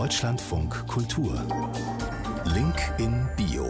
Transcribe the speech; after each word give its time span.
Deutschlandfunk 0.00 0.86
Kultur. 0.86 1.34
Link 2.54 2.74
in 2.96 3.28
Bio. 3.36 3.66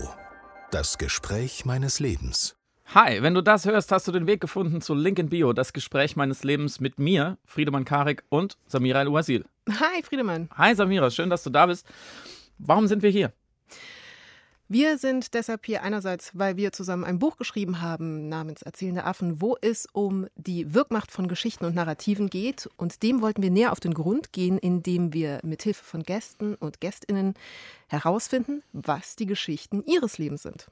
Das 0.70 0.96
Gespräch 0.96 1.64
meines 1.64 1.98
Lebens. 1.98 2.54
Hi, 2.94 3.20
wenn 3.20 3.34
du 3.34 3.42
das 3.42 3.64
hörst, 3.64 3.90
hast 3.90 4.06
du 4.06 4.12
den 4.12 4.28
Weg 4.28 4.40
gefunden 4.40 4.80
zu 4.80 4.94
Link 4.94 5.18
in 5.18 5.28
Bio, 5.28 5.52
das 5.52 5.72
Gespräch 5.72 6.14
meines 6.14 6.44
Lebens 6.44 6.78
mit 6.78 7.00
mir, 7.00 7.36
Friedemann 7.46 7.84
Karik 7.84 8.22
und 8.28 8.56
Samira 8.68 9.00
El-Uasil. 9.00 9.44
Hi, 9.68 10.04
Friedemann. 10.04 10.48
Hi, 10.56 10.72
Samira, 10.76 11.10
schön, 11.10 11.30
dass 11.30 11.42
du 11.42 11.50
da 11.50 11.66
bist. 11.66 11.84
Warum 12.58 12.86
sind 12.86 13.02
wir 13.02 13.10
hier? 13.10 13.32
Wir 14.72 14.98
sind 14.98 15.34
deshalb 15.34 15.66
hier 15.66 15.82
einerseits, 15.82 16.30
weil 16.38 16.56
wir 16.56 16.70
zusammen 16.70 17.02
ein 17.02 17.18
Buch 17.18 17.36
geschrieben 17.36 17.80
haben 17.80 18.28
namens 18.28 18.62
Erzählende 18.62 19.02
Affen, 19.02 19.40
wo 19.40 19.56
es 19.60 19.88
um 19.92 20.28
die 20.36 20.72
Wirkmacht 20.72 21.10
von 21.10 21.26
Geschichten 21.26 21.64
und 21.64 21.74
Narrativen 21.74 22.30
geht. 22.30 22.70
Und 22.76 23.02
dem 23.02 23.20
wollten 23.20 23.42
wir 23.42 23.50
näher 23.50 23.72
auf 23.72 23.80
den 23.80 23.94
Grund 23.94 24.32
gehen, 24.32 24.58
indem 24.58 25.12
wir 25.12 25.40
mithilfe 25.42 25.82
von 25.82 26.04
Gästen 26.04 26.54
und 26.54 26.80
Gästinnen 26.80 27.34
herausfinden, 27.88 28.62
was 28.72 29.16
die 29.16 29.26
Geschichten 29.26 29.82
ihres 29.86 30.18
Lebens 30.18 30.42
sind. 30.42 30.68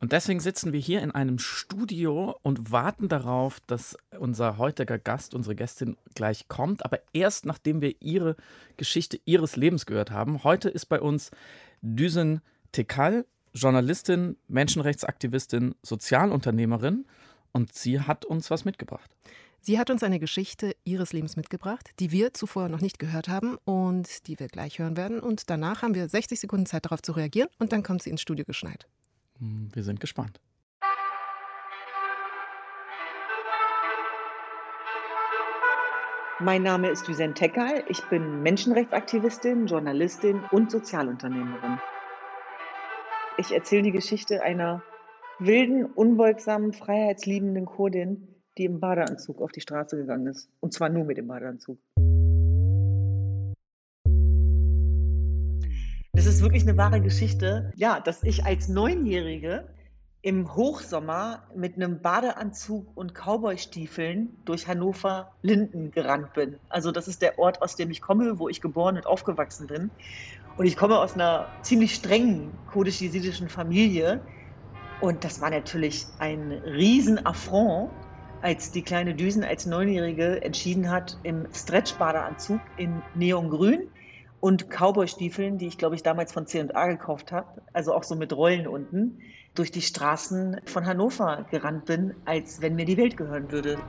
Und 0.00 0.12
deswegen 0.12 0.40
sitzen 0.40 0.72
wir 0.72 0.80
hier 0.80 1.02
in 1.02 1.10
einem 1.10 1.38
Studio 1.38 2.38
und 2.40 2.72
warten 2.72 3.10
darauf, 3.10 3.60
dass 3.66 3.98
unser 4.18 4.56
heutiger 4.56 4.98
Gast, 4.98 5.34
unsere 5.34 5.54
Gästin 5.54 5.98
gleich 6.14 6.48
kommt, 6.48 6.86
aber 6.86 7.00
erst 7.12 7.44
nachdem 7.44 7.82
wir 7.82 7.96
ihre 8.00 8.34
Geschichte 8.78 9.20
ihres 9.26 9.56
Lebens 9.56 9.84
gehört 9.84 10.10
haben. 10.10 10.42
Heute 10.42 10.70
ist 10.70 10.86
bei 10.86 11.02
uns 11.02 11.30
Düsen 11.82 12.40
Tekal, 12.76 13.24
Journalistin, 13.54 14.36
Menschenrechtsaktivistin, 14.48 15.74
Sozialunternehmerin 15.82 17.06
und 17.52 17.72
sie 17.72 18.02
hat 18.02 18.26
uns 18.26 18.50
was 18.50 18.66
mitgebracht. 18.66 19.10
Sie 19.62 19.78
hat 19.78 19.88
uns 19.88 20.02
eine 20.02 20.20
Geschichte 20.20 20.76
ihres 20.84 21.14
Lebens 21.14 21.36
mitgebracht, 21.36 21.88
die 22.00 22.12
wir 22.12 22.34
zuvor 22.34 22.68
noch 22.68 22.82
nicht 22.82 22.98
gehört 22.98 23.28
haben 23.28 23.56
und 23.64 24.28
die 24.28 24.38
wir 24.38 24.48
gleich 24.48 24.78
hören 24.78 24.98
werden. 24.98 25.20
Und 25.20 25.48
danach 25.48 25.80
haben 25.80 25.94
wir 25.94 26.06
60 26.06 26.38
Sekunden 26.38 26.66
Zeit 26.66 26.84
darauf 26.84 27.00
zu 27.00 27.12
reagieren 27.12 27.48
und 27.58 27.72
dann 27.72 27.82
kommt 27.82 28.02
sie 28.02 28.10
ins 28.10 28.20
Studio 28.20 28.44
geschneit. 28.44 28.86
Hm, 29.38 29.70
wir 29.72 29.82
sind 29.82 29.98
gespannt. 29.98 30.38
Mein 36.40 36.62
Name 36.62 36.90
ist 36.90 37.08
Düsen 37.08 37.34
Tekal. 37.34 37.84
Ich 37.88 38.02
bin 38.10 38.42
Menschenrechtsaktivistin, 38.42 39.66
Journalistin 39.66 40.42
und 40.50 40.70
Sozialunternehmerin. 40.70 41.80
Ich 43.38 43.52
erzähle 43.52 43.82
die 43.82 43.92
Geschichte 43.92 44.42
einer 44.42 44.82
wilden, 45.38 45.84
unbeugsamen, 45.84 46.72
freiheitsliebenden 46.72 47.66
Kurdin, 47.66 48.28
die 48.56 48.64
im 48.64 48.80
Badeanzug 48.80 49.42
auf 49.42 49.52
die 49.52 49.60
Straße 49.60 49.98
gegangen 49.98 50.26
ist. 50.26 50.48
Und 50.60 50.72
zwar 50.72 50.88
nur 50.88 51.04
mit 51.04 51.18
dem 51.18 51.28
Badeanzug. 51.28 51.78
Das 56.14 56.24
ist 56.24 56.40
wirklich 56.40 56.62
eine 56.62 56.78
wahre 56.78 57.02
Geschichte. 57.02 57.72
Ja, 57.76 58.00
dass 58.00 58.22
ich 58.22 58.46
als 58.46 58.68
Neunjährige 58.68 59.68
im 60.22 60.56
Hochsommer 60.56 61.42
mit 61.54 61.76
einem 61.76 62.00
Badeanzug 62.00 62.96
und 62.96 63.12
Cowboystiefeln 63.14 64.34
durch 64.46 64.66
Hannover-Linden 64.66 65.90
gerannt 65.90 66.32
bin. 66.32 66.56
Also 66.70 66.90
das 66.90 67.06
ist 67.06 67.20
der 67.20 67.38
Ort, 67.38 67.60
aus 67.60 67.76
dem 67.76 67.90
ich 67.90 68.00
komme, 68.00 68.38
wo 68.38 68.48
ich 68.48 68.62
geboren 68.62 68.96
und 68.96 69.06
aufgewachsen 69.06 69.66
bin. 69.66 69.90
Und 70.56 70.66
ich 70.66 70.76
komme 70.76 70.98
aus 70.98 71.14
einer 71.14 71.58
ziemlich 71.62 71.94
strengen 71.94 72.64
kurdisch-jesidischen 72.66 73.48
Familie. 73.48 74.26
Und 74.98 75.24
das 75.24 75.40
war 75.40 75.50
natürlich 75.50 76.14
ein 76.18 76.50
Riesenaffront, 76.52 78.06
als 78.40 78.70
die 78.70 78.82
kleine 78.82 79.14
Düsen 79.14 79.44
als 79.44 79.66
Neunjährige 79.66 80.42
entschieden 80.42 80.90
hat, 80.90 81.18
im 81.24 81.46
Stretch-Badeanzug 81.52 82.62
in 82.76 83.02
Neongrün 83.12 83.90
und 84.40 84.70
Cowboystiefeln, 84.70 85.58
die 85.58 85.66
ich 85.66 85.78
glaube 85.78 85.96
ich 85.96 86.02
damals 86.02 86.32
von 86.32 86.46
C&A 86.46 86.86
gekauft 86.86 87.32
habe, 87.32 87.62
also 87.72 87.92
auch 87.92 88.04
so 88.04 88.14
mit 88.14 88.32
Rollen 88.32 88.66
unten, 88.66 89.20
durch 89.54 89.70
die 89.70 89.82
Straßen 89.82 90.60
von 90.66 90.86
Hannover 90.86 91.46
gerannt 91.50 91.86
bin, 91.86 92.22
als 92.24 92.60
wenn 92.60 92.74
mir 92.76 92.84
die 92.84 92.96
Welt 92.96 93.16
gehören 93.16 93.50
würde. 93.50 93.82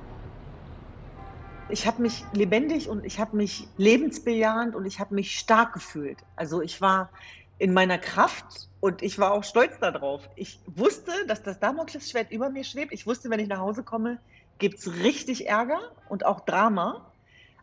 Ich 1.70 1.86
habe 1.86 2.02
mich 2.02 2.24
lebendig 2.32 2.88
und 2.88 3.04
ich 3.04 3.20
habe 3.20 3.36
mich 3.36 3.68
lebensbejahend 3.76 4.74
und 4.74 4.86
ich 4.86 5.02
habe 5.02 5.14
mich 5.14 5.38
stark 5.38 5.74
gefühlt. 5.74 6.18
Also 6.38 6.62
ich 6.62 6.80
war 6.80 7.12
in 7.60 7.74
meiner 7.74 7.98
Kraft 7.98 8.70
und 8.80 9.02
ich 9.02 9.20
war 9.20 9.34
auch 9.34 9.44
stolz 9.44 9.78
darauf. 9.80 10.30
Ich 10.36 10.62
wusste, 10.66 11.12
dass 11.28 11.44
das 11.44 11.60
Damoklesschwert 11.60 12.32
über 12.32 12.50
mir 12.50 12.64
schwebt. 12.64 12.94
Ich 12.94 13.06
wusste, 13.06 13.30
wenn 13.30 13.42
ich 13.42 13.50
nach 13.50 13.60
Hause 13.60 13.84
komme, 13.84 14.20
gibt 14.60 14.80
es 14.80 15.04
richtig 15.04 15.50
Ärger 15.50 15.80
und 16.08 16.26
auch 16.26 16.42
Drama. 16.42 17.12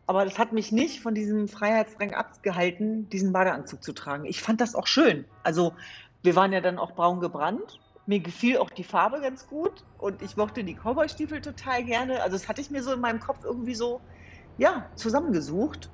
Aber 0.06 0.26
das 0.26 0.38
hat 0.38 0.52
mich 0.52 0.70
nicht 0.70 1.00
von 1.00 1.14
diesem 1.14 1.48
Freiheitsdrang 1.48 2.12
abgehalten, 2.12 3.08
diesen 3.08 3.32
Badeanzug 3.32 3.82
zu 3.82 3.94
tragen. 3.94 4.26
Ich 4.26 4.42
fand 4.42 4.60
das 4.60 4.74
auch 4.74 4.86
schön. 4.86 5.24
Also 5.42 5.72
wir 6.22 6.36
waren 6.36 6.52
ja 6.52 6.60
dann 6.60 6.78
auch 6.78 6.92
braun 6.92 7.20
gebrannt 7.20 7.80
mir 8.06 8.20
gefiel 8.20 8.58
auch 8.58 8.70
die 8.70 8.84
Farbe 8.84 9.20
ganz 9.20 9.46
gut 9.46 9.84
und 9.98 10.20
ich 10.22 10.36
mochte 10.36 10.64
die 10.64 10.74
Cowboystiefel 10.74 11.40
total 11.40 11.84
gerne. 11.84 12.22
Also 12.22 12.36
das 12.36 12.48
hatte 12.48 12.60
ich 12.60 12.70
mir 12.70 12.82
so 12.82 12.92
in 12.92 13.00
meinem 13.00 13.20
Kopf 13.20 13.44
irgendwie 13.44 13.74
so, 13.74 14.00
ja, 14.58 14.90
zusammengesucht. 14.96 15.90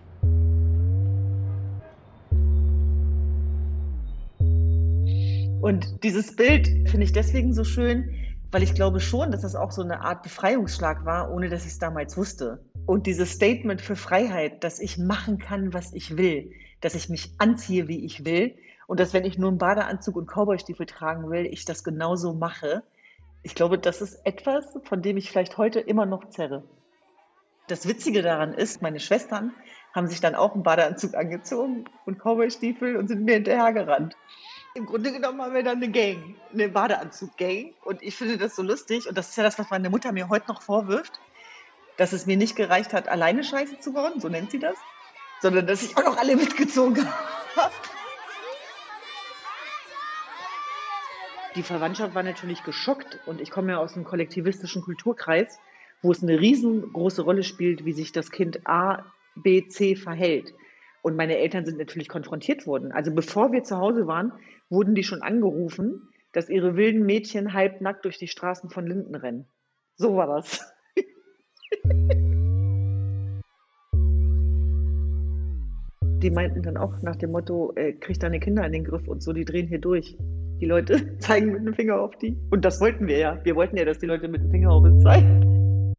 Und 5.62 6.02
dieses 6.02 6.34
Bild 6.34 6.66
finde 6.88 7.04
ich 7.04 7.12
deswegen 7.12 7.52
so 7.52 7.64
schön, 7.64 8.10
weil 8.50 8.62
ich 8.62 8.74
glaube 8.74 8.98
schon, 8.98 9.30
dass 9.30 9.42
das 9.42 9.54
auch 9.54 9.70
so 9.70 9.82
eine 9.82 10.00
Art 10.00 10.22
Befreiungsschlag 10.22 11.04
war, 11.04 11.30
ohne 11.30 11.48
dass 11.48 11.64
ich 11.64 11.72
es 11.72 11.78
damals 11.78 12.16
wusste. 12.16 12.64
Und 12.86 13.06
dieses 13.06 13.32
Statement 13.32 13.80
für 13.80 13.94
Freiheit, 13.94 14.64
dass 14.64 14.80
ich 14.80 14.98
machen 14.98 15.38
kann, 15.38 15.72
was 15.72 15.92
ich 15.92 16.16
will, 16.16 16.50
dass 16.80 16.94
ich 16.94 17.08
mich 17.08 17.34
anziehe, 17.38 17.86
wie 17.86 18.04
ich 18.04 18.24
will, 18.24 18.56
und 18.90 18.98
dass, 18.98 19.12
wenn 19.12 19.24
ich 19.24 19.38
nur 19.38 19.50
einen 19.50 19.58
Badeanzug 19.58 20.16
und 20.16 20.26
Cowboystiefel 20.26 20.84
tragen 20.84 21.30
will, 21.30 21.46
ich 21.46 21.64
das 21.64 21.84
genauso 21.84 22.34
mache. 22.34 22.82
Ich 23.44 23.54
glaube, 23.54 23.78
das 23.78 24.02
ist 24.02 24.26
etwas, 24.26 24.64
von 24.82 25.00
dem 25.00 25.16
ich 25.16 25.30
vielleicht 25.30 25.58
heute 25.58 25.78
immer 25.78 26.06
noch 26.06 26.28
zerre. 26.30 26.64
Das 27.68 27.86
Witzige 27.86 28.20
daran 28.20 28.52
ist, 28.52 28.82
meine 28.82 28.98
Schwestern 28.98 29.52
haben 29.94 30.08
sich 30.08 30.20
dann 30.20 30.34
auch 30.34 30.54
einen 30.54 30.64
Badeanzug 30.64 31.14
angezogen 31.14 31.84
und 32.04 32.18
Cowboystiefel 32.18 32.96
und 32.96 33.06
sind 33.06 33.22
mir 33.22 33.34
hinterhergerannt. 33.34 34.16
Im 34.74 34.86
Grunde 34.86 35.12
genommen 35.12 35.40
haben 35.40 35.54
wir 35.54 35.62
dann 35.62 35.76
eine 35.76 35.92
Gang, 35.92 36.34
eine 36.52 36.68
Badeanzug-Gang. 36.68 37.74
Und 37.84 38.02
ich 38.02 38.16
finde 38.16 38.38
das 38.38 38.56
so 38.56 38.62
lustig. 38.62 39.08
Und 39.08 39.16
das 39.16 39.28
ist 39.28 39.36
ja 39.36 39.44
das, 39.44 39.56
was 39.56 39.70
meine 39.70 39.88
Mutter 39.88 40.10
mir 40.10 40.28
heute 40.28 40.48
noch 40.48 40.62
vorwirft, 40.62 41.20
dass 41.96 42.12
es 42.12 42.26
mir 42.26 42.36
nicht 42.36 42.56
gereicht 42.56 42.92
hat, 42.92 43.06
alleine 43.06 43.44
Scheiße 43.44 43.78
zu 43.78 43.92
bauen, 43.92 44.18
so 44.18 44.28
nennt 44.28 44.50
sie 44.50 44.58
das, 44.58 44.74
sondern 45.40 45.68
dass 45.68 45.84
ich 45.84 45.96
auch 45.96 46.04
noch 46.04 46.16
alle 46.16 46.34
mitgezogen 46.34 47.06
habe. 47.56 47.72
Die 51.56 51.64
Verwandtschaft 51.64 52.14
war 52.14 52.22
natürlich 52.22 52.62
geschockt 52.62 53.18
und 53.26 53.40
ich 53.40 53.50
komme 53.50 53.72
ja 53.72 53.78
aus 53.78 53.96
einem 53.96 54.04
kollektivistischen 54.04 54.82
Kulturkreis, 54.82 55.58
wo 56.00 56.12
es 56.12 56.22
eine 56.22 56.38
riesengroße 56.38 57.22
Rolle 57.22 57.42
spielt, 57.42 57.84
wie 57.84 57.92
sich 57.92 58.12
das 58.12 58.30
Kind 58.30 58.68
A, 58.68 59.04
B, 59.34 59.66
C 59.66 59.96
verhält. 59.96 60.54
Und 61.02 61.16
meine 61.16 61.38
Eltern 61.38 61.64
sind 61.64 61.78
natürlich 61.78 62.08
konfrontiert 62.08 62.68
worden. 62.68 62.92
Also 62.92 63.12
bevor 63.12 63.50
wir 63.52 63.64
zu 63.64 63.78
Hause 63.78 64.06
waren, 64.06 64.32
wurden 64.68 64.94
die 64.94 65.02
schon 65.02 65.22
angerufen, 65.22 66.08
dass 66.32 66.48
ihre 66.48 66.76
wilden 66.76 67.04
Mädchen 67.04 67.52
halbnackt 67.52 68.04
durch 68.04 68.18
die 68.18 68.28
Straßen 68.28 68.70
von 68.70 68.86
Linden 68.86 69.16
rennen. 69.16 69.46
So 69.96 70.14
war 70.14 70.28
das. 70.28 70.72
die 76.22 76.30
meinten 76.30 76.62
dann 76.62 76.76
auch 76.76 77.02
nach 77.02 77.16
dem 77.16 77.32
Motto, 77.32 77.72
äh, 77.74 77.94
krieg 77.94 78.20
deine 78.20 78.38
Kinder 78.38 78.64
in 78.64 78.72
den 78.72 78.84
Griff 78.84 79.08
und 79.08 79.20
so, 79.20 79.32
die 79.32 79.44
drehen 79.44 79.66
hier 79.66 79.80
durch. 79.80 80.16
Die 80.60 80.66
Leute 80.66 81.16
zeigen 81.18 81.52
mit 81.52 81.66
dem 81.66 81.74
Finger 81.74 81.98
auf 81.98 82.16
die. 82.16 82.36
Und 82.50 82.64
das 82.64 82.80
wollten 82.80 83.06
wir 83.06 83.18
ja. 83.18 83.44
Wir 83.44 83.56
wollten 83.56 83.78
ja, 83.78 83.84
dass 83.86 83.98
die 83.98 84.06
Leute 84.06 84.28
mit 84.28 84.42
dem 84.42 84.50
Finger 84.50 84.70
auf 84.70 84.84
uns 84.84 85.02
zeigen. 85.02 85.94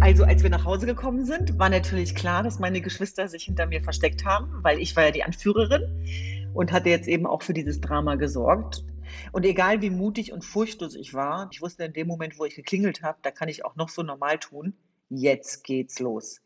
Also 0.00 0.24
als 0.24 0.42
wir 0.42 0.50
nach 0.50 0.64
Hause 0.64 0.86
gekommen 0.86 1.24
sind, 1.24 1.58
war 1.58 1.68
natürlich 1.68 2.14
klar, 2.14 2.42
dass 2.42 2.58
meine 2.58 2.80
Geschwister 2.80 3.28
sich 3.28 3.44
hinter 3.44 3.66
mir 3.66 3.82
versteckt 3.82 4.24
haben, 4.24 4.48
weil 4.62 4.78
ich 4.80 4.94
war 4.96 5.04
ja 5.04 5.10
die 5.10 5.22
Anführerin 5.22 6.50
und 6.54 6.72
hatte 6.72 6.90
jetzt 6.90 7.08
eben 7.08 7.26
auch 7.26 7.42
für 7.42 7.54
dieses 7.54 7.80
Drama 7.80 8.16
gesorgt. 8.16 8.84
Und 9.32 9.44
egal 9.44 9.80
wie 9.80 9.90
mutig 9.90 10.32
und 10.32 10.44
furchtlos 10.44 10.96
ich 10.96 11.14
war, 11.14 11.48
ich 11.52 11.62
wusste 11.62 11.84
in 11.84 11.92
dem 11.92 12.08
Moment, 12.08 12.38
wo 12.38 12.44
ich 12.44 12.56
geklingelt 12.56 13.02
habe, 13.02 13.18
da 13.22 13.30
kann 13.30 13.48
ich 13.48 13.64
auch 13.64 13.76
noch 13.76 13.88
so 13.88 14.02
normal 14.02 14.38
tun. 14.38 14.74
Jetzt 15.08 15.64
geht's 15.64 16.00
los. 16.00 16.40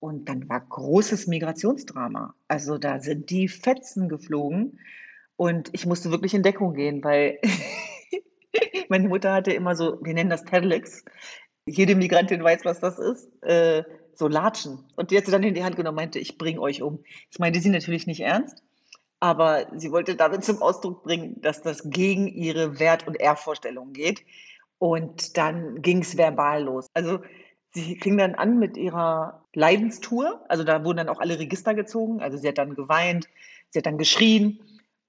Und 0.00 0.28
dann 0.28 0.48
war 0.48 0.60
großes 0.60 1.28
Migrationsdrama. 1.28 2.34
Also 2.48 2.78
da 2.78 2.98
sind 2.98 3.30
die 3.30 3.46
Fetzen 3.46 4.08
geflogen 4.08 4.78
und 5.36 5.70
ich 5.72 5.86
musste 5.86 6.10
wirklich 6.10 6.34
in 6.34 6.42
Deckung 6.42 6.74
gehen, 6.74 7.02
weil 7.02 7.38
meine 8.88 9.08
Mutter 9.08 9.32
hatte 9.32 9.52
immer 9.52 9.74
so, 9.74 9.98
wir 10.02 10.14
nennen 10.14 10.30
das 10.30 10.44
Terlex. 10.44 11.04
Jede 11.66 11.94
Migrantin 11.94 12.42
weiß, 12.42 12.64
was 12.64 12.80
das 12.80 12.98
ist. 12.98 13.42
Äh, 13.42 13.84
so 14.14 14.28
Latschen. 14.28 14.84
Und 14.96 15.10
die 15.10 15.16
hat 15.16 15.24
sie 15.24 15.32
dann 15.32 15.42
in 15.42 15.54
die 15.54 15.64
Hand 15.64 15.76
genommen 15.76 15.96
und 15.96 16.02
meinte, 16.02 16.18
ich 16.18 16.38
bringe 16.38 16.60
euch 16.60 16.82
um. 16.82 17.02
Ich 17.30 17.38
meinte 17.38 17.60
sie 17.60 17.70
natürlich 17.70 18.06
nicht 18.06 18.20
ernst, 18.20 18.62
aber 19.20 19.66
sie 19.76 19.90
wollte 19.90 20.16
damit 20.16 20.44
zum 20.44 20.60
Ausdruck 20.62 21.02
bringen, 21.02 21.40
dass 21.40 21.62
das 21.62 21.88
gegen 21.90 22.28
ihre 22.28 22.78
Wert- 22.78 23.06
und 23.06 23.20
Ehrvorstellungen 23.20 23.92
geht. 23.92 24.22
Und 24.78 25.36
dann 25.36 25.80
ging 25.80 26.02
es 26.02 26.16
verbal 26.16 26.64
los. 26.64 26.86
Also 26.94 27.20
sie 27.72 27.96
fing 27.96 28.18
dann 28.18 28.34
an 28.34 28.58
mit 28.58 28.76
ihrer 28.76 29.44
Leidenstour. 29.54 30.44
Also 30.48 30.64
da 30.64 30.84
wurden 30.84 30.98
dann 30.98 31.08
auch 31.08 31.20
alle 31.20 31.38
Register 31.38 31.74
gezogen. 31.74 32.20
Also 32.20 32.36
sie 32.36 32.48
hat 32.48 32.58
dann 32.58 32.74
geweint, 32.74 33.28
sie 33.70 33.78
hat 33.78 33.86
dann 33.86 33.98
geschrien. 33.98 34.60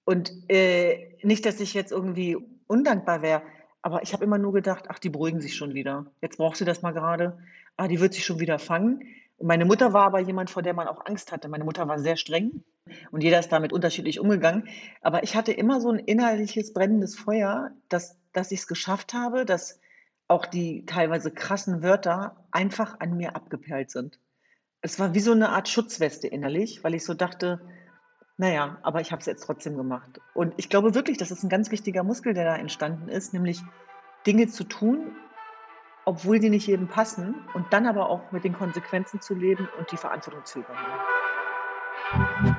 Und 0.05 0.31
äh, 0.49 1.17
nicht, 1.23 1.45
dass 1.45 1.59
ich 1.59 1.73
jetzt 1.73 1.91
irgendwie 1.91 2.37
undankbar 2.67 3.21
wäre, 3.21 3.43
aber 3.81 4.01
ich 4.01 4.13
habe 4.13 4.23
immer 4.23 4.37
nur 4.37 4.53
gedacht, 4.53 4.85
ach, 4.87 4.99
die 4.99 5.09
beruhigen 5.09 5.41
sich 5.41 5.55
schon 5.55 5.73
wieder. 5.73 6.05
Jetzt 6.21 6.37
braucht 6.37 6.57
sie 6.57 6.65
das 6.65 6.81
mal 6.81 6.91
gerade. 6.91 7.37
Ah, 7.75 7.87
die 7.87 7.99
wird 7.99 8.13
sich 8.13 8.25
schon 8.25 8.39
wieder 8.39 8.57
fangen. 8.57 9.03
Und 9.37 9.47
meine 9.47 9.65
Mutter 9.65 9.91
war 9.91 10.05
aber 10.05 10.19
jemand, 10.19 10.49
vor 10.49 10.61
der 10.63 10.73
man 10.73 10.87
auch 10.87 11.05
Angst 11.05 11.31
hatte. 11.31 11.49
Meine 11.49 11.65
Mutter 11.65 11.87
war 11.87 11.99
sehr 11.99 12.15
streng 12.15 12.63
und 13.11 13.23
jeder 13.23 13.39
ist 13.39 13.51
damit 13.51 13.73
unterschiedlich 13.73 14.19
umgegangen. 14.19 14.69
Aber 15.01 15.23
ich 15.23 15.35
hatte 15.35 15.51
immer 15.51 15.81
so 15.81 15.89
ein 15.89 15.99
innerliches 15.99 16.71
brennendes 16.71 17.15
Feuer, 17.15 17.71
dass, 17.89 18.17
dass 18.31 18.51
ich 18.51 18.61
es 18.61 18.67
geschafft 18.67 19.13
habe, 19.13 19.43
dass 19.43 19.81
auch 20.29 20.45
die 20.45 20.85
teilweise 20.85 21.31
krassen 21.31 21.83
Wörter 21.83 22.47
einfach 22.51 22.99
an 22.99 23.17
mir 23.17 23.35
abgeperlt 23.35 23.91
sind. 23.91 24.19
Es 24.81 24.99
war 24.99 25.13
wie 25.13 25.19
so 25.19 25.31
eine 25.31 25.49
Art 25.49 25.67
Schutzweste 25.67 26.27
innerlich, 26.27 26.83
weil 26.83 26.93
ich 26.93 27.03
so 27.03 27.13
dachte, 27.13 27.61
naja, 28.43 28.77
aber 28.81 28.99
ich 28.99 29.13
habe 29.13 29.21
es 29.21 29.25
jetzt 29.25 29.45
trotzdem 29.45 29.77
gemacht. 29.77 30.19
Und 30.33 30.53
ich 30.57 30.67
glaube 30.67 30.93
wirklich, 30.93 31.17
das 31.17 31.31
ist 31.31 31.43
ein 31.43 31.49
ganz 31.49 31.71
wichtiger 31.71 32.03
Muskel, 32.03 32.33
der 32.33 32.43
da 32.43 32.57
entstanden 32.57 33.07
ist, 33.07 33.33
nämlich 33.33 33.61
Dinge 34.27 34.49
zu 34.49 34.65
tun, 34.65 35.15
obwohl 36.03 36.39
die 36.39 36.49
nicht 36.49 36.67
jedem 36.67 36.89
passen 36.89 37.35
und 37.53 37.71
dann 37.71 37.87
aber 37.87 38.09
auch 38.09 38.33
mit 38.33 38.43
den 38.43 38.51
Konsequenzen 38.51 39.21
zu 39.21 39.33
leben 39.33 39.69
und 39.79 39.89
die 39.93 39.95
Verantwortung 39.95 40.43
zu 40.43 40.59
übernehmen. 40.59 42.52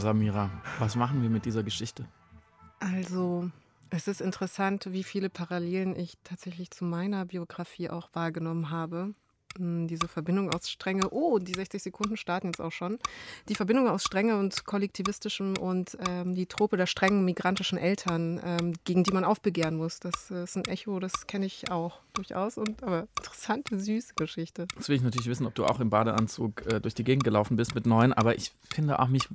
Samira, 0.00 0.50
was 0.78 0.96
machen 0.96 1.22
wir 1.22 1.30
mit 1.30 1.44
dieser 1.44 1.62
Geschichte? 1.62 2.06
Also, 2.80 3.50
es 3.90 4.08
ist 4.08 4.20
interessant, 4.20 4.88
wie 4.90 5.04
viele 5.04 5.30
Parallelen 5.30 5.94
ich 5.94 6.16
tatsächlich 6.24 6.70
zu 6.70 6.84
meiner 6.84 7.26
Biografie 7.26 7.90
auch 7.90 8.08
wahrgenommen 8.14 8.70
habe. 8.70 9.14
Diese 9.58 10.06
Verbindung 10.06 10.52
aus 10.52 10.70
Strenge, 10.70 11.10
oh, 11.10 11.38
die 11.38 11.54
60 11.54 11.82
Sekunden 11.82 12.16
starten 12.16 12.48
jetzt 12.48 12.60
auch 12.60 12.70
schon. 12.70 12.98
Die 13.48 13.56
Verbindung 13.56 13.88
aus 13.88 14.04
Strenge 14.04 14.38
und 14.38 14.64
kollektivistischem 14.64 15.56
und 15.56 15.98
ähm, 16.08 16.34
die 16.34 16.46
Trope 16.46 16.76
der 16.76 16.86
strengen 16.86 17.24
migrantischen 17.24 17.76
Eltern, 17.76 18.40
ähm, 18.44 18.74
gegen 18.84 19.02
die 19.02 19.12
man 19.12 19.24
aufbegehren 19.24 19.76
muss. 19.76 19.98
Das 19.98 20.30
ist 20.30 20.56
ein 20.56 20.64
Echo, 20.66 21.00
das 21.00 21.26
kenne 21.26 21.46
ich 21.46 21.70
auch 21.70 21.98
durchaus. 22.14 22.58
Und 22.58 22.82
aber 22.82 23.08
interessante, 23.18 23.78
süße 23.78 24.14
Geschichte. 24.14 24.66
Jetzt 24.76 24.88
will 24.88 24.96
ich 24.96 25.02
natürlich 25.02 25.28
wissen, 25.28 25.46
ob 25.46 25.54
du 25.54 25.64
auch 25.64 25.80
im 25.80 25.90
Badeanzug 25.90 26.64
äh, 26.66 26.80
durch 26.80 26.94
die 26.94 27.04
Gegend 27.04 27.24
gelaufen 27.24 27.56
bist 27.56 27.74
mit 27.74 27.86
neun, 27.86 28.12
aber 28.12 28.36
ich 28.36 28.52
finde 28.72 29.00
auch 29.00 29.08
mich, 29.08 29.28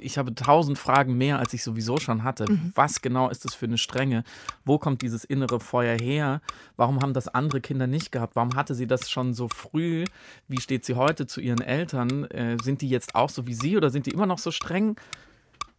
ich 0.00 0.18
habe 0.18 0.34
tausend 0.34 0.78
Fragen 0.78 1.16
mehr, 1.16 1.38
als 1.38 1.52
ich 1.52 1.62
sowieso 1.62 1.98
schon 1.98 2.24
hatte. 2.24 2.50
Mhm. 2.50 2.72
Was 2.74 3.00
genau 3.02 3.28
ist 3.28 3.44
das 3.44 3.54
für 3.54 3.66
eine 3.66 3.78
Strenge? 3.78 4.24
Wo 4.64 4.78
kommt 4.78 5.02
dieses 5.02 5.24
innere 5.24 5.60
Feuer 5.60 5.96
her? 5.98 6.40
Warum 6.76 7.00
haben 7.00 7.14
das 7.14 7.28
andere 7.28 7.60
Kinder 7.60 7.86
nicht 7.86 8.10
gehabt? 8.10 8.36
Warum 8.36 8.56
hatte 8.56 8.74
sie 8.74 8.86
das 8.86 9.10
schon 9.10 9.34
so 9.34 9.48
früh? 9.60 10.04
Wie 10.48 10.60
steht 10.60 10.84
sie 10.84 10.94
heute 10.94 11.26
zu 11.26 11.40
ihren 11.40 11.60
Eltern? 11.60 12.24
Äh, 12.30 12.56
sind 12.62 12.80
die 12.82 12.88
jetzt 12.88 13.14
auch 13.14 13.30
so 13.30 13.46
wie 13.46 13.54
sie 13.54 13.76
oder 13.76 13.90
sind 13.90 14.06
die 14.06 14.10
immer 14.10 14.26
noch 14.26 14.38
so 14.38 14.50
streng? 14.50 14.96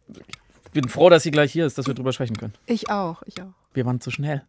Ich 0.08 0.70
bin 0.72 0.88
froh, 0.88 1.10
dass 1.10 1.22
sie 1.22 1.30
gleich 1.30 1.52
hier 1.52 1.66
ist, 1.66 1.76
dass 1.76 1.86
wir 1.86 1.94
drüber 1.94 2.12
sprechen 2.12 2.36
können. 2.36 2.54
Ich 2.66 2.90
auch, 2.90 3.22
ich 3.26 3.40
auch. 3.42 3.52
Wir 3.74 3.84
waren 3.86 4.00
zu 4.00 4.10
schnell. 4.10 4.42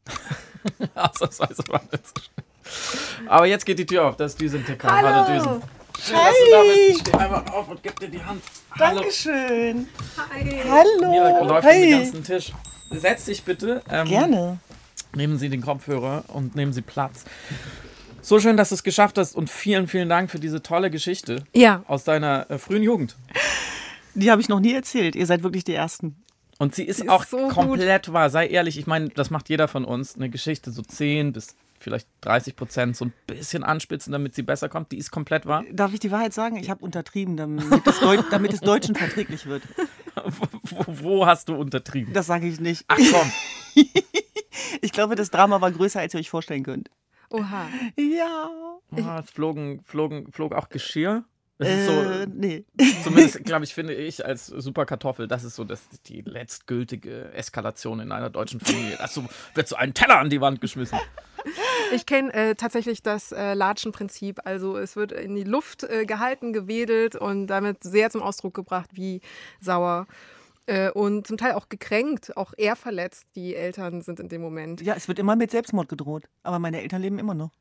Ausnahmsweise 0.95 1.63
waren 1.67 1.87
wir 1.89 2.01
zu 2.03 2.13
schnell. 2.21 3.29
Aber 3.29 3.45
jetzt 3.45 3.65
geht 3.65 3.79
die 3.79 3.85
Tür 3.85 4.07
auf, 4.07 4.17
das 4.17 4.33
ist 4.33 4.41
Düsen 4.41 4.65
TK. 4.65 4.83
Hallo, 4.83 5.07
Hallo 5.07 5.33
Düsen. 5.33 5.63
Schön, 5.99 6.15
dass 6.15 6.35
du 6.35 6.51
da 6.51 6.61
bist. 6.63 6.89
Ich 6.89 6.97
stehe 6.99 7.19
einfach 7.19 7.53
auf 7.53 7.69
und 7.69 7.83
gebe 7.83 7.95
dir 7.95 8.09
die 8.09 8.23
Hand. 8.23 8.41
Hallo. 8.71 8.99
Dankeschön. 8.99 9.87
Hi. 10.17 10.61
Hallo. 10.69 11.11
Mira 11.11 11.39
läuft 11.43 11.67
hey. 11.67 11.89
den 11.89 11.99
ganzen 11.99 12.23
Tisch. 12.23 12.51
Setz 12.91 13.25
dich 13.25 13.43
bitte. 13.43 13.81
Ähm, 13.89 14.07
Gerne. 14.07 14.59
Nehmen 15.15 15.37
Sie 15.37 15.49
den 15.49 15.61
Kopfhörer 15.61 16.23
und 16.27 16.55
nehmen 16.55 16.73
Sie 16.73 16.81
Platz. 16.81 17.25
So 18.23 18.39
schön, 18.39 18.55
dass 18.55 18.69
du 18.69 18.75
es 18.75 18.83
geschafft 18.83 19.17
hast 19.17 19.35
und 19.35 19.49
vielen, 19.49 19.87
vielen 19.87 20.07
Dank 20.07 20.31
für 20.31 20.39
diese 20.39 20.63
tolle 20.63 20.89
Geschichte 20.89 21.43
ja. 21.53 21.83
aus 21.87 22.05
deiner 22.05 22.49
äh, 22.49 22.57
frühen 22.57 22.81
Jugend. 22.81 23.17
Die 24.15 24.31
habe 24.31 24.41
ich 24.41 24.47
noch 24.47 24.61
nie 24.61 24.73
erzählt. 24.73 25.17
Ihr 25.17 25.25
seid 25.25 25.43
wirklich 25.43 25.65
die 25.65 25.73
Ersten. 25.73 26.15
Und 26.57 26.73
sie 26.73 26.85
ist, 26.85 26.97
sie 26.97 27.03
ist 27.03 27.09
auch 27.09 27.25
so 27.25 27.49
komplett 27.49 28.05
gut. 28.05 28.13
wahr. 28.13 28.29
Sei 28.29 28.47
ehrlich, 28.47 28.77
ich 28.77 28.87
meine, 28.87 29.09
das 29.09 29.29
macht 29.29 29.49
jeder 29.49 29.67
von 29.67 29.83
uns. 29.83 30.15
Eine 30.15 30.29
Geschichte 30.29 30.71
so 30.71 30.81
10 30.81 31.33
bis 31.33 31.57
vielleicht 31.79 32.07
30 32.21 32.55
Prozent 32.55 32.95
so 32.95 33.03
ein 33.03 33.13
bisschen 33.27 33.65
anspitzen, 33.65 34.13
damit 34.13 34.35
sie 34.35 34.43
besser 34.43 34.69
kommt. 34.69 34.93
Die 34.93 34.97
ist 34.97 35.11
komplett 35.11 35.45
wahr. 35.45 35.65
Darf 35.73 35.93
ich 35.93 35.99
die 35.99 36.11
Wahrheit 36.11 36.33
sagen? 36.33 36.55
Ich 36.55 36.69
habe 36.69 36.81
untertrieben, 36.85 37.35
damit 37.35 37.65
es, 37.85 37.99
damit 38.31 38.53
es 38.53 38.61
Deutschen 38.61 38.95
verträglich 38.95 39.47
wird. 39.47 39.63
wo, 40.63 40.85
wo, 40.87 41.25
hast 41.25 41.49
du 41.49 41.55
untertrieben? 41.55 42.13
Das 42.13 42.27
sage 42.27 42.47
ich 42.47 42.61
nicht. 42.61 42.85
Ach 42.87 42.97
komm. 42.97 43.31
ich 44.81 44.93
glaube, 44.93 45.15
das 45.15 45.29
Drama 45.29 45.59
war 45.59 45.73
größer, 45.73 45.99
als 45.99 46.13
ihr 46.13 46.21
euch 46.21 46.29
vorstellen 46.29 46.63
könnt. 46.63 46.89
Oha. 47.33 47.67
Ja. 47.97 48.49
Oh, 48.91 49.19
es 49.19 49.31
flogen, 49.31 49.81
flogen, 49.83 50.31
flog 50.31 50.53
auch 50.53 50.69
Geschirr. 50.69 51.23
Das 51.57 51.67
äh, 51.67 51.79
ist 51.79 51.85
so, 51.87 52.31
nee. 52.31 52.63
Zumindest, 53.03 53.43
glaube 53.43 53.63
ich, 53.63 53.73
finde 53.73 53.95
ich 53.95 54.25
als 54.25 54.47
Superkartoffel, 54.47 55.27
das 55.27 55.43
ist 55.43 55.55
so 55.55 55.63
das, 55.63 55.81
die 56.05 56.21
letztgültige 56.21 57.33
Eskalation 57.33 57.99
in 57.99 58.11
einer 58.11 58.29
deutschen 58.29 58.59
Familie. 58.59 58.99
Also 58.99 59.25
wird 59.55 59.67
so 59.67 59.75
ein 59.75 59.93
Teller 59.93 60.19
an 60.19 60.29
die 60.29 60.41
Wand 60.41 60.61
geschmissen. 60.61 60.99
Ich 61.91 62.05
kenne 62.05 62.33
äh, 62.33 62.55
tatsächlich 62.55 63.01
das 63.01 63.31
äh, 63.31 63.53
Latschenprinzip. 63.53 64.41
Also 64.45 64.77
es 64.77 64.95
wird 64.95 65.11
in 65.11 65.35
die 65.35 65.43
Luft 65.43 65.83
äh, 65.83 66.05
gehalten, 66.05 66.53
gewedelt 66.53 67.15
und 67.15 67.47
damit 67.47 67.83
sehr 67.83 68.09
zum 68.09 68.21
Ausdruck 68.21 68.53
gebracht, 68.53 68.91
wie 68.93 69.21
sauer 69.59 70.07
äh, 70.65 70.89
und 70.91 71.27
zum 71.27 71.37
Teil 71.37 71.53
auch 71.53 71.69
gekränkt, 71.69 72.35
auch 72.37 72.53
eher 72.55 72.75
verletzt 72.75 73.25
die 73.35 73.55
Eltern 73.55 74.01
sind 74.01 74.19
in 74.19 74.29
dem 74.29 74.41
Moment. 74.41 74.81
Ja, 74.81 74.95
es 74.95 75.07
wird 75.07 75.19
immer 75.19 75.35
mit 75.35 75.51
Selbstmord 75.51 75.89
gedroht, 75.89 76.25
aber 76.43 76.59
meine 76.59 76.81
Eltern 76.81 77.01
leben 77.01 77.19
immer 77.19 77.33
noch. 77.33 77.51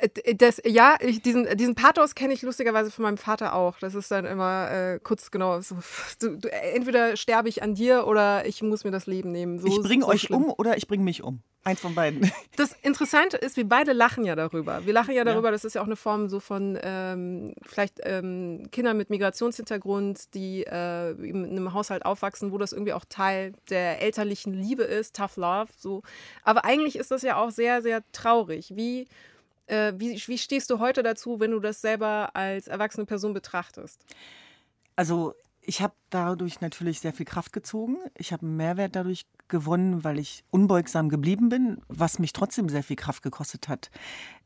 Äh, 0.00 0.34
das, 0.34 0.60
ja, 0.64 0.96
ich, 1.00 1.22
diesen, 1.22 1.46
diesen 1.56 1.74
Pathos 1.74 2.14
kenne 2.14 2.34
ich 2.34 2.42
lustigerweise 2.42 2.90
von 2.90 3.02
meinem 3.02 3.18
Vater 3.18 3.54
auch. 3.54 3.78
Das 3.78 3.94
ist 3.94 4.10
dann 4.10 4.24
immer 4.24 4.70
äh, 4.70 5.00
kurz 5.02 5.30
genau 5.30 5.60
so, 5.60 5.76
du, 6.20 6.36
du, 6.36 6.52
entweder 6.52 7.16
sterbe 7.16 7.48
ich 7.48 7.62
an 7.62 7.74
dir 7.74 8.06
oder 8.06 8.46
ich 8.46 8.62
muss 8.62 8.84
mir 8.84 8.90
das 8.90 9.06
Leben 9.06 9.32
nehmen. 9.32 9.58
So, 9.58 9.66
ich 9.66 9.80
bringe 9.82 10.04
so 10.04 10.10
euch 10.10 10.22
schlimm. 10.22 10.44
um 10.44 10.54
oder 10.56 10.76
ich 10.76 10.88
bringe 10.88 11.04
mich 11.04 11.22
um. 11.22 11.42
Eins 11.62 11.80
von 11.80 11.94
beiden. 11.94 12.30
Das 12.56 12.74
Interessante 12.82 13.38
ist, 13.38 13.56
wir 13.56 13.66
beide 13.66 13.94
lachen 13.94 14.24
ja 14.24 14.36
darüber. 14.36 14.84
Wir 14.84 14.92
lachen 14.92 15.14
ja 15.14 15.24
darüber, 15.24 15.48
ja. 15.48 15.52
das 15.52 15.64
ist 15.64 15.74
ja 15.74 15.80
auch 15.80 15.86
eine 15.86 15.96
Form 15.96 16.28
so 16.28 16.40
von 16.40 16.78
ähm, 16.82 17.54
vielleicht 17.64 18.00
ähm, 18.02 18.68
Kindern 18.70 18.98
mit 18.98 19.08
Migrationshintergrund, 19.08 20.34
die 20.34 20.64
äh, 20.64 21.12
in 21.12 21.46
einem 21.46 21.72
Haushalt 21.72 22.04
aufwachsen, 22.04 22.52
wo 22.52 22.58
das 22.58 22.72
irgendwie 22.72 22.92
auch 22.92 23.06
Teil 23.08 23.52
der 23.70 24.02
elterlichen 24.02 24.52
Liebe 24.52 24.82
ist, 24.82 25.16
Tough 25.16 25.36
Love. 25.36 25.70
So. 25.78 26.02
Aber 26.42 26.66
eigentlich 26.66 26.96
ist 26.96 27.10
das 27.10 27.22
ja 27.22 27.36
auch 27.36 27.50
sehr, 27.50 27.80
sehr 27.80 28.02
traurig. 28.12 28.76
Wie 28.76 29.06
äh, 29.70 29.92
wie, 29.96 30.20
wie 30.26 30.38
stehst 30.38 30.70
du 30.70 30.78
heute 30.78 31.02
dazu, 31.02 31.40
wenn 31.40 31.52
du 31.52 31.60
das 31.60 31.80
selber 31.80 32.34
als 32.34 32.68
erwachsene 32.68 33.06
Person 33.06 33.32
betrachtest? 33.32 34.04
Also 34.96 35.34
ich 35.62 35.82
habe 35.82 35.94
dadurch 36.08 36.60
natürlich 36.60 37.00
sehr 37.00 37.12
viel 37.12 37.26
Kraft 37.26 37.52
gezogen. 37.52 37.96
Ich 38.16 38.32
habe 38.32 38.46
einen 38.46 38.56
Mehrwert 38.56 38.96
dadurch 38.96 39.26
gewonnen, 39.48 40.04
weil 40.04 40.18
ich 40.18 40.44
unbeugsam 40.50 41.08
geblieben 41.08 41.48
bin, 41.48 41.82
was 41.88 42.18
mich 42.18 42.32
trotzdem 42.32 42.68
sehr 42.68 42.82
viel 42.82 42.96
Kraft 42.96 43.22
gekostet 43.22 43.68
hat. 43.68 43.90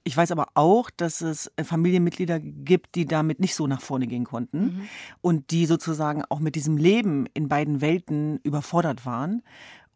Ich 0.02 0.16
weiß 0.16 0.32
aber 0.32 0.48
auch, 0.54 0.90
dass 0.90 1.20
es 1.20 1.50
äh, 1.56 1.64
Familienmitglieder 1.64 2.40
gibt, 2.40 2.94
die 2.94 3.06
damit 3.06 3.40
nicht 3.40 3.54
so 3.54 3.66
nach 3.66 3.80
vorne 3.80 4.06
gehen 4.06 4.24
konnten 4.24 4.58
mhm. 4.58 4.88
und 5.20 5.50
die 5.50 5.66
sozusagen 5.66 6.24
auch 6.28 6.40
mit 6.40 6.56
diesem 6.56 6.76
Leben 6.76 7.26
in 7.32 7.48
beiden 7.48 7.80
Welten 7.80 8.38
überfordert 8.42 9.06
waren. 9.06 9.42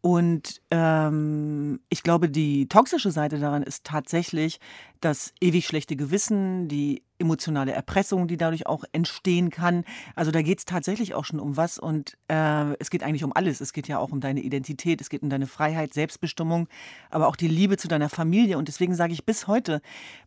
Und 0.01 0.61
ähm, 0.71 1.81
ich 1.89 2.03
glaube, 2.03 2.29
die 2.29 2.69
toxische 2.69 3.11
Seite 3.11 3.37
daran 3.37 3.63
ist 3.63 3.83
tatsächlich 3.83 4.59
das 5.01 5.33
ewig 5.41 5.67
schlechte 5.67 5.97
Gewissen, 5.97 6.69
die 6.69 7.03
emotionale 7.19 7.73
Erpressung, 7.73 8.27
die 8.29 8.37
dadurch 8.37 8.65
auch 8.65 8.85
entstehen 8.93 9.49
kann. 9.49 9.83
Also 10.15 10.31
da 10.31 10.41
geht 10.41 10.59
es 10.59 10.65
tatsächlich 10.65 11.15
auch 11.15 11.25
schon 11.25 11.41
um 11.41 11.57
was 11.57 11.77
und 11.77 12.17
äh, 12.29 12.73
es 12.79 12.89
geht 12.89 13.03
eigentlich 13.03 13.25
um 13.25 13.33
alles. 13.35 13.59
Es 13.59 13.73
geht 13.73 13.89
ja 13.89 13.99
auch 13.99 14.11
um 14.11 14.21
deine 14.21 14.39
Identität, 14.39 15.01
es 15.01 15.09
geht 15.09 15.21
um 15.21 15.29
deine 15.29 15.47
Freiheit, 15.47 15.93
Selbstbestimmung, 15.93 16.69
aber 17.09 17.27
auch 17.27 17.35
die 17.35 17.49
Liebe 17.49 17.75
zu 17.75 17.89
deiner 17.89 18.07
Familie. 18.09 18.57
Und 18.57 18.69
deswegen 18.69 18.95
sage 18.95 19.11
ich 19.11 19.25
bis 19.25 19.47
heute 19.47 19.81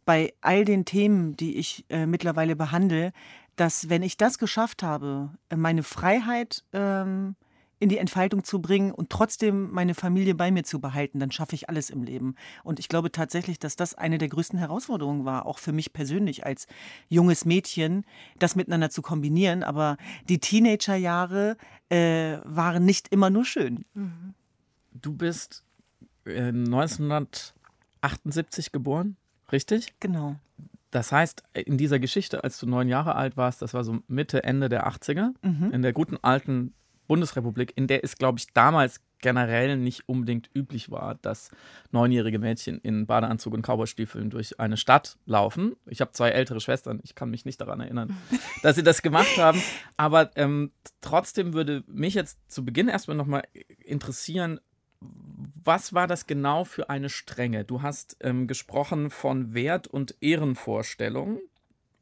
bei 0.05 0.35
all 0.43 0.67
den 0.67 0.85
Themen, 0.85 1.35
die 1.35 1.57
ich 1.57 1.87
äh, 1.89 2.05
mittlerweile 2.05 2.57
behandle, 2.57 3.13
dass 3.57 3.89
wenn 3.89 4.03
ich 4.03 4.19
das 4.19 4.37
geschafft 4.37 4.83
habe, 4.83 5.31
meine 5.55 5.83
Freiheit 5.83 6.65
ähm, 6.75 7.37
in 7.83 7.89
die 7.89 7.99
Entfaltung 7.99 8.45
zu 8.45 8.63
bringen 8.63 8.93
und 8.93 9.11
trotzdem 9.11 9.71
meine 9.73 9.95
Familie 9.95 10.35
bei 10.37 10.51
mir 10.53 10.63
zu 10.63 10.81
behalten, 10.81 11.19
dann 11.19 11.33
schaffe 11.33 11.55
ich 11.57 11.69
alles 11.69 11.91
im 11.91 12.05
Leben. 12.05 12.37
Und 12.63 12.79
ich 12.79 12.89
glaube 12.89 13.11
tatsächlich, 13.11 13.59
dass 13.59 13.75
das 13.77 13.95
eine 13.95 14.19
der 14.19 14.29
größten 14.29 14.59
Herausforderungen 14.59 15.25
war, 15.25 15.47
auch 15.47 15.59
für 15.59 15.73
mich 15.73 15.93
persönlich 15.93 16.47
als 16.47 16.67
junges 17.09 17.45
Mädchen, 17.45 18.05
das 18.39 18.55
miteinander 18.57 18.89
zu 18.91 19.03
kombinieren. 19.03 19.65
Aber 19.65 19.97
die 20.29 20.39
Teenagerjahre 20.39 21.57
äh, 21.89 22.39
waren 22.45 22.85
nicht 22.85 23.09
immer 23.09 23.31
nur 23.31 23.45
schön. 23.45 23.85
Du 24.93 25.13
bist 25.13 25.65
äh, 26.25 26.53
1978 28.03 28.73
geboren, 28.73 29.17
richtig? 29.51 29.93
Genau. 30.01 30.37
Das 30.91 31.11
heißt, 31.11 31.43
in 31.55 31.79
dieser 31.79 31.99
Geschichte, 31.99 32.45
als 32.45 32.59
du 32.59 32.67
neun 32.67 32.87
Jahre 32.89 33.15
alt 33.17 33.37
warst, 33.37 33.63
das 33.63 33.73
war 33.75 33.83
so 33.83 34.01
Mitte, 34.09 34.45
Ende 34.45 34.69
der 34.69 34.87
80er, 34.87 35.33
Mhm. 35.43 35.73
in 35.73 35.83
der 35.83 35.93
guten 35.93 36.19
alten 36.23 36.75
Bundesrepublik, 37.07 37.73
in 37.77 37.87
der 37.87 38.05
es, 38.05 38.17
glaube 38.17 38.39
ich, 38.39 38.47
damals 38.53 39.01
generell 39.23 39.77
nicht 39.77 40.09
unbedingt 40.09 40.51
üblich 40.55 40.91
war, 40.91 41.15
dass 41.23 41.51
neunjährige 41.93 42.39
Mädchen 42.39 42.79
in 42.79 43.07
Badeanzug 43.07 43.55
und 43.55 43.63
Cowboystiefeln 43.63 44.31
durch 44.31 44.61
eine 44.61 44.77
Stadt 44.77 45.17
laufen. 45.25 45.77
Ich 45.87 46.01
habe 46.01 46.13
zwei 46.13 46.31
ältere 46.31 46.61
Schwestern, 46.61 47.01
ich 47.03 47.15
kann 47.15 47.31
mich 47.31 47.45
nicht 47.45 47.61
daran 47.61 47.81
erinnern, 47.81 48.17
dass 48.63 48.77
sie 48.77 48.83
das 48.83 49.01
gemacht 49.01 49.39
haben. 49.39 49.63
Aber 49.97 50.31
ähm, 50.37 50.73
trotzdem 51.01 51.55
würde 51.55 51.85
mich 51.87 52.15
jetzt 52.15 52.39
zu 52.51 52.65
Beginn 52.65 52.89
erstmal 52.89 53.17
nochmal 53.17 53.45
interessieren, 53.85 54.61
was 55.65 55.93
war 55.93 56.07
das 56.07 56.27
genau 56.27 56.65
für 56.65 56.91
eine 56.91 57.09
Strenge? 57.09 57.65
Du 57.65 57.83
hast 57.83 58.17
ähm, 58.21 58.47
gesprochen 58.47 59.11
von 59.11 59.55
Wert- 59.55 59.87
und 59.87 60.17
Ehrenvorstellungen. 60.21 61.41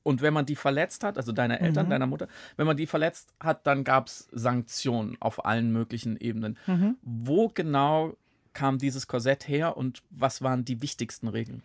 Und 0.02 0.22
wenn 0.22 0.32
man 0.32 0.46
die 0.46 0.56
verletzt 0.56 1.04
hat, 1.04 1.18
also 1.18 1.32
deine 1.32 1.60
Eltern, 1.60 1.86
Mhm. 1.86 1.90
deiner 1.90 2.06
Mutter, 2.06 2.26
wenn 2.56 2.66
man 2.66 2.76
die 2.76 2.86
verletzt 2.86 3.34
hat, 3.38 3.66
dann 3.66 3.84
gab 3.84 4.06
es 4.06 4.28
Sanktionen 4.32 5.16
auf 5.20 5.44
allen 5.44 5.72
möglichen 5.72 6.16
Ebenen. 6.16 6.56
Mhm. 6.66 6.96
Wo 7.02 7.48
genau 7.48 8.16
kam 8.52 8.78
dieses 8.78 9.06
Korsett 9.06 9.46
her 9.46 9.76
und 9.76 10.02
was 10.10 10.42
waren 10.42 10.64
die 10.64 10.80
wichtigsten 10.82 11.28
Regeln? 11.28 11.62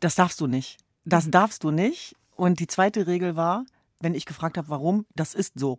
Das 0.00 0.14
darfst 0.14 0.40
du 0.40 0.46
nicht. 0.46 0.78
Das 1.04 1.30
darfst 1.30 1.62
du 1.64 1.70
nicht. 1.70 2.16
Und 2.36 2.58
die 2.58 2.66
zweite 2.66 3.06
Regel 3.06 3.36
war, 3.36 3.64
wenn 4.00 4.14
ich 4.14 4.24
gefragt 4.26 4.56
habe, 4.56 4.68
warum, 4.68 5.06
das 5.14 5.34
ist 5.34 5.58
so. 5.58 5.78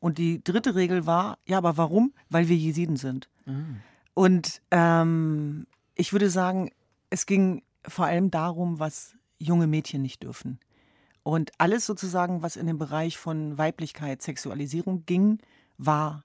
Und 0.00 0.18
die 0.18 0.42
dritte 0.44 0.74
Regel 0.74 1.06
war, 1.06 1.38
ja, 1.46 1.58
aber 1.58 1.76
warum? 1.76 2.12
Weil 2.28 2.48
wir 2.48 2.56
Jesiden 2.56 2.96
sind. 2.96 3.28
Und 4.14 4.60
ähm, 4.70 5.66
ich 5.94 6.12
würde 6.12 6.28
sagen, 6.28 6.70
es 7.10 7.24
ging 7.24 7.62
vor 7.86 8.04
allem 8.06 8.30
darum, 8.30 8.78
was 8.78 9.14
junge 9.38 9.66
Mädchen 9.66 10.02
nicht 10.02 10.22
dürfen. 10.22 10.58
Und 11.28 11.52
alles 11.58 11.84
sozusagen, 11.84 12.40
was 12.40 12.56
in 12.56 12.66
den 12.66 12.78
Bereich 12.78 13.18
von 13.18 13.58
Weiblichkeit, 13.58 14.22
Sexualisierung 14.22 15.04
ging, 15.04 15.40
war 15.76 16.24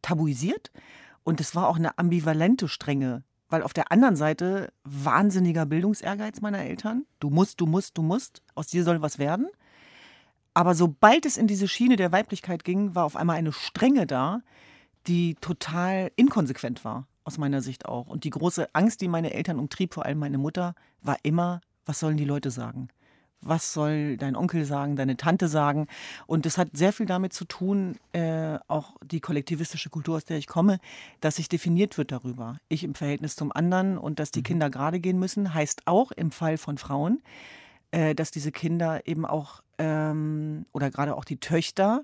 tabuisiert. 0.00 0.70
Und 1.24 1.40
es 1.40 1.56
war 1.56 1.66
auch 1.66 1.74
eine 1.74 1.98
ambivalente 1.98 2.68
Strenge, 2.68 3.24
weil 3.48 3.64
auf 3.64 3.72
der 3.72 3.90
anderen 3.90 4.14
Seite 4.14 4.72
wahnsinniger 4.84 5.66
Bildungsehrgeiz 5.66 6.40
meiner 6.40 6.60
Eltern. 6.60 7.04
Du 7.18 7.30
musst, 7.30 7.60
du 7.60 7.66
musst, 7.66 7.98
du 7.98 8.02
musst, 8.02 8.42
aus 8.54 8.68
dir 8.68 8.84
soll 8.84 9.02
was 9.02 9.18
werden. 9.18 9.48
Aber 10.54 10.76
sobald 10.76 11.26
es 11.26 11.36
in 11.36 11.48
diese 11.48 11.66
Schiene 11.66 11.96
der 11.96 12.12
Weiblichkeit 12.12 12.62
ging, 12.62 12.94
war 12.94 13.06
auf 13.06 13.16
einmal 13.16 13.38
eine 13.38 13.52
Strenge 13.52 14.06
da, 14.06 14.42
die 15.08 15.34
total 15.40 16.12
inkonsequent 16.14 16.84
war, 16.84 17.08
aus 17.24 17.38
meiner 17.38 17.60
Sicht 17.60 17.86
auch. 17.86 18.06
Und 18.06 18.22
die 18.22 18.30
große 18.30 18.72
Angst, 18.72 19.00
die 19.00 19.08
meine 19.08 19.34
Eltern 19.34 19.58
umtrieb, 19.58 19.94
vor 19.94 20.06
allem 20.06 20.20
meine 20.20 20.38
Mutter, 20.38 20.76
war 21.02 21.16
immer, 21.24 21.60
was 21.86 21.98
sollen 21.98 22.16
die 22.16 22.24
Leute 22.24 22.52
sagen? 22.52 22.88
Was 23.40 23.72
soll 23.72 24.16
dein 24.16 24.34
Onkel 24.36 24.64
sagen, 24.64 24.96
deine 24.96 25.16
Tante 25.16 25.48
sagen? 25.48 25.86
Und 26.26 26.44
das 26.44 26.58
hat 26.58 26.70
sehr 26.72 26.92
viel 26.92 27.06
damit 27.06 27.32
zu 27.32 27.44
tun, 27.44 27.96
äh, 28.12 28.58
auch 28.66 28.96
die 29.04 29.20
kollektivistische 29.20 29.90
Kultur, 29.90 30.16
aus 30.16 30.24
der 30.24 30.38
ich 30.38 30.48
komme, 30.48 30.78
dass 31.20 31.36
sich 31.36 31.48
definiert 31.48 31.98
wird 31.98 32.10
darüber. 32.10 32.58
Ich 32.68 32.82
im 32.82 32.94
Verhältnis 32.94 33.36
zum 33.36 33.52
anderen 33.52 33.96
und 33.96 34.18
dass 34.18 34.32
die 34.32 34.42
Kinder 34.42 34.70
gerade 34.70 34.98
gehen 34.98 35.18
müssen, 35.18 35.54
heißt 35.54 35.82
auch 35.86 36.10
im 36.12 36.30
Fall 36.30 36.58
von 36.58 36.78
Frauen, 36.78 37.22
äh, 37.90 38.14
dass 38.14 38.30
diese 38.30 38.52
Kinder 38.52 39.06
eben 39.06 39.24
auch 39.24 39.62
ähm, 39.78 40.66
oder 40.72 40.90
gerade 40.90 41.16
auch 41.16 41.24
die 41.24 41.38
Töchter 41.38 42.02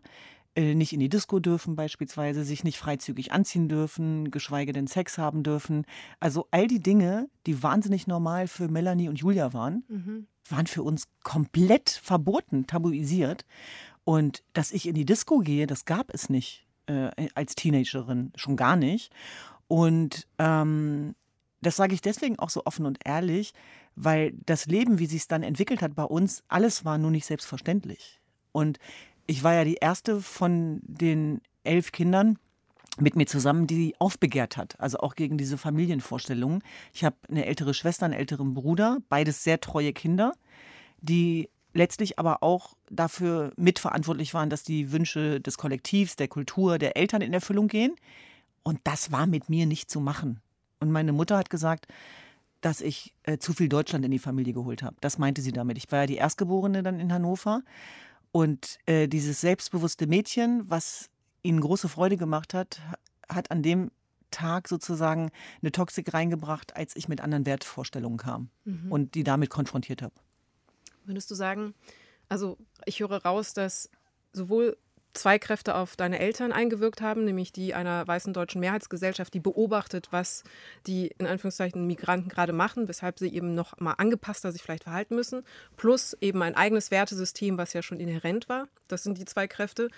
äh, 0.57 0.75
nicht 0.75 0.93
in 0.93 1.01
die 1.01 1.09
Disco 1.09 1.41
dürfen 1.41 1.77
beispielsweise, 1.77 2.45
sich 2.45 2.65
nicht 2.65 2.79
freizügig 2.79 3.33
anziehen 3.33 3.69
dürfen, 3.69 4.31
geschweige 4.31 4.73
denn 4.73 4.87
Sex 4.87 5.19
haben 5.19 5.43
dürfen. 5.43 5.85
Also 6.21 6.47
all 6.51 6.67
die 6.67 6.81
Dinge, 6.81 7.29
die 7.47 7.63
wahnsinnig 7.63 8.07
normal 8.07 8.47
für 8.47 8.69
Melanie 8.69 9.09
und 9.09 9.19
Julia 9.19 9.53
waren, 9.53 9.85
Mhm. 9.89 10.27
waren 10.49 10.67
für 10.67 10.83
uns 10.83 11.09
komplett 11.23 11.91
verboten, 11.91 12.67
tabuisiert. 12.67 13.45
Und 14.05 14.45
dass 14.53 14.71
ich 14.73 14.87
in 14.87 14.95
die 14.95 15.07
Disco 15.07 15.39
gehe, 15.39 15.67
das 15.67 15.87
gab 15.87 16.13
es 16.13 16.29
nicht 16.29 16.67
äh, 16.87 17.11
als 17.35 17.55
Teenagerin, 17.55 18.33
schon 18.37 18.57
gar 18.57 18.77
nicht. 18.77 19.11
Und 19.69 20.27
ähm, 20.39 21.15
das 21.63 21.77
sage 21.77 21.95
ich 21.95 22.03
deswegen 22.03 22.39
auch 22.39 22.51
so 22.51 22.63
offen 22.67 22.85
und 22.85 22.99
ehrlich, 23.05 23.55
weil 23.97 24.35
das 24.45 24.67
Leben, 24.67 24.99
wie 24.99 25.07
sich 25.07 25.23
es 25.23 25.29
dann 25.29 25.43
entwickelt 25.43 25.81
hat 25.81 25.95
bei 25.95 26.05
uns, 26.05 26.43
alles 26.49 26.85
war 26.85 26.99
nur 26.99 27.11
nicht 27.11 27.25
selbstverständlich. 27.25 28.21
Und 28.53 28.79
ich 29.27 29.43
war 29.43 29.55
ja 29.55 29.65
die 29.65 29.77
erste 29.77 30.21
von 30.21 30.81
den 30.83 31.41
elf 31.65 31.93
Kindern 31.93 32.39
mit 32.99 33.17
mir 33.17 33.27
zusammen, 33.27 33.67
die 33.67 33.95
aufbegehrt 33.99 34.57
hat, 34.57 34.79
also 34.79 34.99
auch 34.99 35.17
gegen 35.17 35.37
diese 35.37 35.59
Familienvorstellungen. 35.59 36.63
Ich 36.93 37.05
habe 37.05 37.17
eine 37.29 37.47
ältere 37.47 37.75
Schwester, 37.75 38.05
einen 38.05 38.15
älteren 38.15 38.55
Bruder, 38.55 38.99
beides 39.09 39.43
sehr 39.43 39.61
treue 39.61 39.93
Kinder, 39.93 40.33
die 41.01 41.51
letztlich 41.73 42.19
aber 42.19 42.43
auch 42.43 42.77
dafür 42.89 43.53
mitverantwortlich 43.57 44.33
waren, 44.33 44.49
dass 44.49 44.63
die 44.63 44.93
Wünsche 44.93 45.41
des 45.41 45.59
Kollektivs, 45.59 46.15
der 46.15 46.29
Kultur, 46.29 46.79
der 46.79 46.97
Eltern 46.97 47.21
in 47.21 47.33
Erfüllung 47.33 47.67
gehen. 47.67 47.97
Und 48.63 48.81
das 48.85 49.11
war 49.11 49.27
mit 49.27 49.51
mir 49.51 49.67
nicht 49.67 49.91
zu 49.91 50.01
machen. 50.01 50.41
Und 50.79 50.93
meine 50.93 51.13
Mutter 51.13 51.37
hat 51.37 51.51
gesagt, 51.51 51.89
dass 52.61 52.81
ich 52.81 53.13
äh, 53.25 53.39
zu 53.39 53.53
viel 53.53 53.69
Deutschland 53.69 54.05
in 54.05 54.11
die 54.11 54.19
Familie 54.19 54.55
geholt 54.55 54.83
habe. 54.83 54.97
Das 55.01 55.19
meinte 55.19 55.43
sie 55.43 55.53
damit. 55.53 55.77
Ich 55.77 55.91
war 55.91 56.01
ja 56.01 56.07
die 56.07 56.17
Erstgeborene 56.17 56.83
dann 56.83 57.01
in 57.01 57.13
Hannover. 57.13 57.63
Und 58.35 58.79
äh, 58.87 59.07
dieses 59.07 59.41
selbstbewusste 59.41 60.09
Mädchen, 60.09 60.69
was 60.69 61.09
ihnen 61.45 61.61
große 61.61 61.89
Freude 61.89 62.17
gemacht 62.17 62.53
hat, 62.53 62.81
hat 63.29 63.53
an 63.53 63.63
dem 63.63 63.93
Tag 64.33 64.67
sozusagen 64.67 65.31
eine 65.63 65.71
Toxik 65.71 66.13
reingebracht, 66.13 66.75
als 66.75 66.97
ich 66.97 67.07
mit 67.07 67.21
anderen 67.21 67.47
Wertvorstellungen 67.47 68.19
kam 68.19 68.51
Mhm. 68.65 68.91
und 68.91 69.15
die 69.15 69.23
damit 69.23 69.51
konfrontiert 69.51 70.03
habe. 70.03 70.15
Würdest 71.05 71.31
du 71.31 71.37
sagen, 71.37 71.75
also 72.29 72.59
ich 72.87 72.99
höre 72.99 73.23
raus, 73.25 73.55
dass 73.55 73.89
sowohl 74.33 74.77
zwei 75.15 75.39
Kräfte 75.39 75.75
auf 75.75 75.97
deine 75.97 76.19
Eltern 76.19 76.53
eingewirkt 76.53 77.01
haben, 77.01 77.25
nämlich 77.25 77.53
die 77.53 77.73
einer 77.73 78.07
weißen 78.07 78.33
deutschen 78.33 78.61
Mehrheitsgesellschaft, 78.61 79.33
die 79.33 79.41
beobachtet, 79.41 80.09
was 80.11 80.43
die 80.87 81.15
in 81.19 81.27
Anführungszeichen 81.27 81.87
Migranten 81.87 82.29
gerade 82.29 82.53
machen, 82.53 82.89
weshalb 82.89 83.19
sie 83.19 83.33
eben 83.33 83.55
noch 83.55 83.79
mal 83.81 83.93
angepasster 83.93 84.53
sich 84.53 84.63
vielleicht 84.63 84.85
verhalten 84.85 85.15
müssen, 85.15 85.45
plus 85.77 86.17
eben 86.21 86.43
ein 86.43 86.57
eigenes 86.57 86.91
Wertesystem, 86.91 87.57
was 87.57 87.73
ja 87.73 87.83
schon 87.83 88.01
inhärent 88.01 88.49
war. 88.49 88.69
Das 88.89 89.03
sind 89.03 89.19
die 89.19 89.25
zwei 89.25 89.47
Kräfte, 89.47 89.89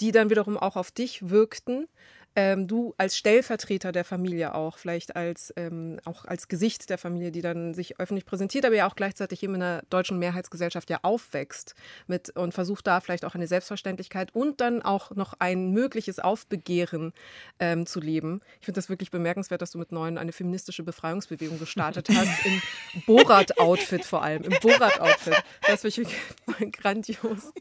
die 0.00 0.12
dann 0.12 0.30
wiederum 0.30 0.58
auch 0.58 0.76
auf 0.76 0.90
dich 0.90 1.30
wirkten. 1.30 1.88
Ähm, 2.38 2.68
du 2.68 2.94
als 2.98 3.16
Stellvertreter 3.16 3.92
der 3.92 4.04
Familie 4.04 4.54
auch, 4.54 4.76
vielleicht 4.76 5.16
als, 5.16 5.54
ähm, 5.56 5.98
auch 6.04 6.26
als 6.26 6.48
Gesicht 6.48 6.90
der 6.90 6.98
Familie, 6.98 7.32
die 7.32 7.40
dann 7.40 7.72
sich 7.72 7.98
öffentlich 7.98 8.26
präsentiert, 8.26 8.66
aber 8.66 8.74
ja 8.74 8.86
auch 8.86 8.94
gleichzeitig 8.94 9.42
eben 9.42 9.54
in 9.54 9.62
einer 9.62 9.82
deutschen 9.88 10.18
Mehrheitsgesellschaft 10.18 10.90
ja 10.90 10.98
aufwächst 11.00 11.74
mit, 12.06 12.28
und 12.36 12.52
versucht 12.52 12.86
da 12.86 13.00
vielleicht 13.00 13.24
auch 13.24 13.34
eine 13.34 13.46
Selbstverständlichkeit 13.46 14.34
und 14.34 14.60
dann 14.60 14.82
auch 14.82 15.12
noch 15.12 15.32
ein 15.38 15.70
mögliches 15.70 16.18
Aufbegehren 16.18 17.14
ähm, 17.58 17.86
zu 17.86 18.00
leben. 18.00 18.42
Ich 18.60 18.66
finde 18.66 18.78
das 18.78 18.90
wirklich 18.90 19.10
bemerkenswert, 19.10 19.62
dass 19.62 19.70
du 19.70 19.78
mit 19.78 19.90
neun 19.90 20.18
eine 20.18 20.32
feministische 20.32 20.82
Befreiungsbewegung 20.82 21.58
gestartet 21.58 22.10
hast, 22.10 22.44
im 22.44 22.60
Borat-Outfit 23.06 24.04
vor 24.04 24.22
allem, 24.22 24.42
im 24.42 24.52
Borat-Outfit. 24.60 25.42
Das 25.66 25.80
finde 25.80 26.10
ich 26.10 26.72
grandios. 26.72 27.52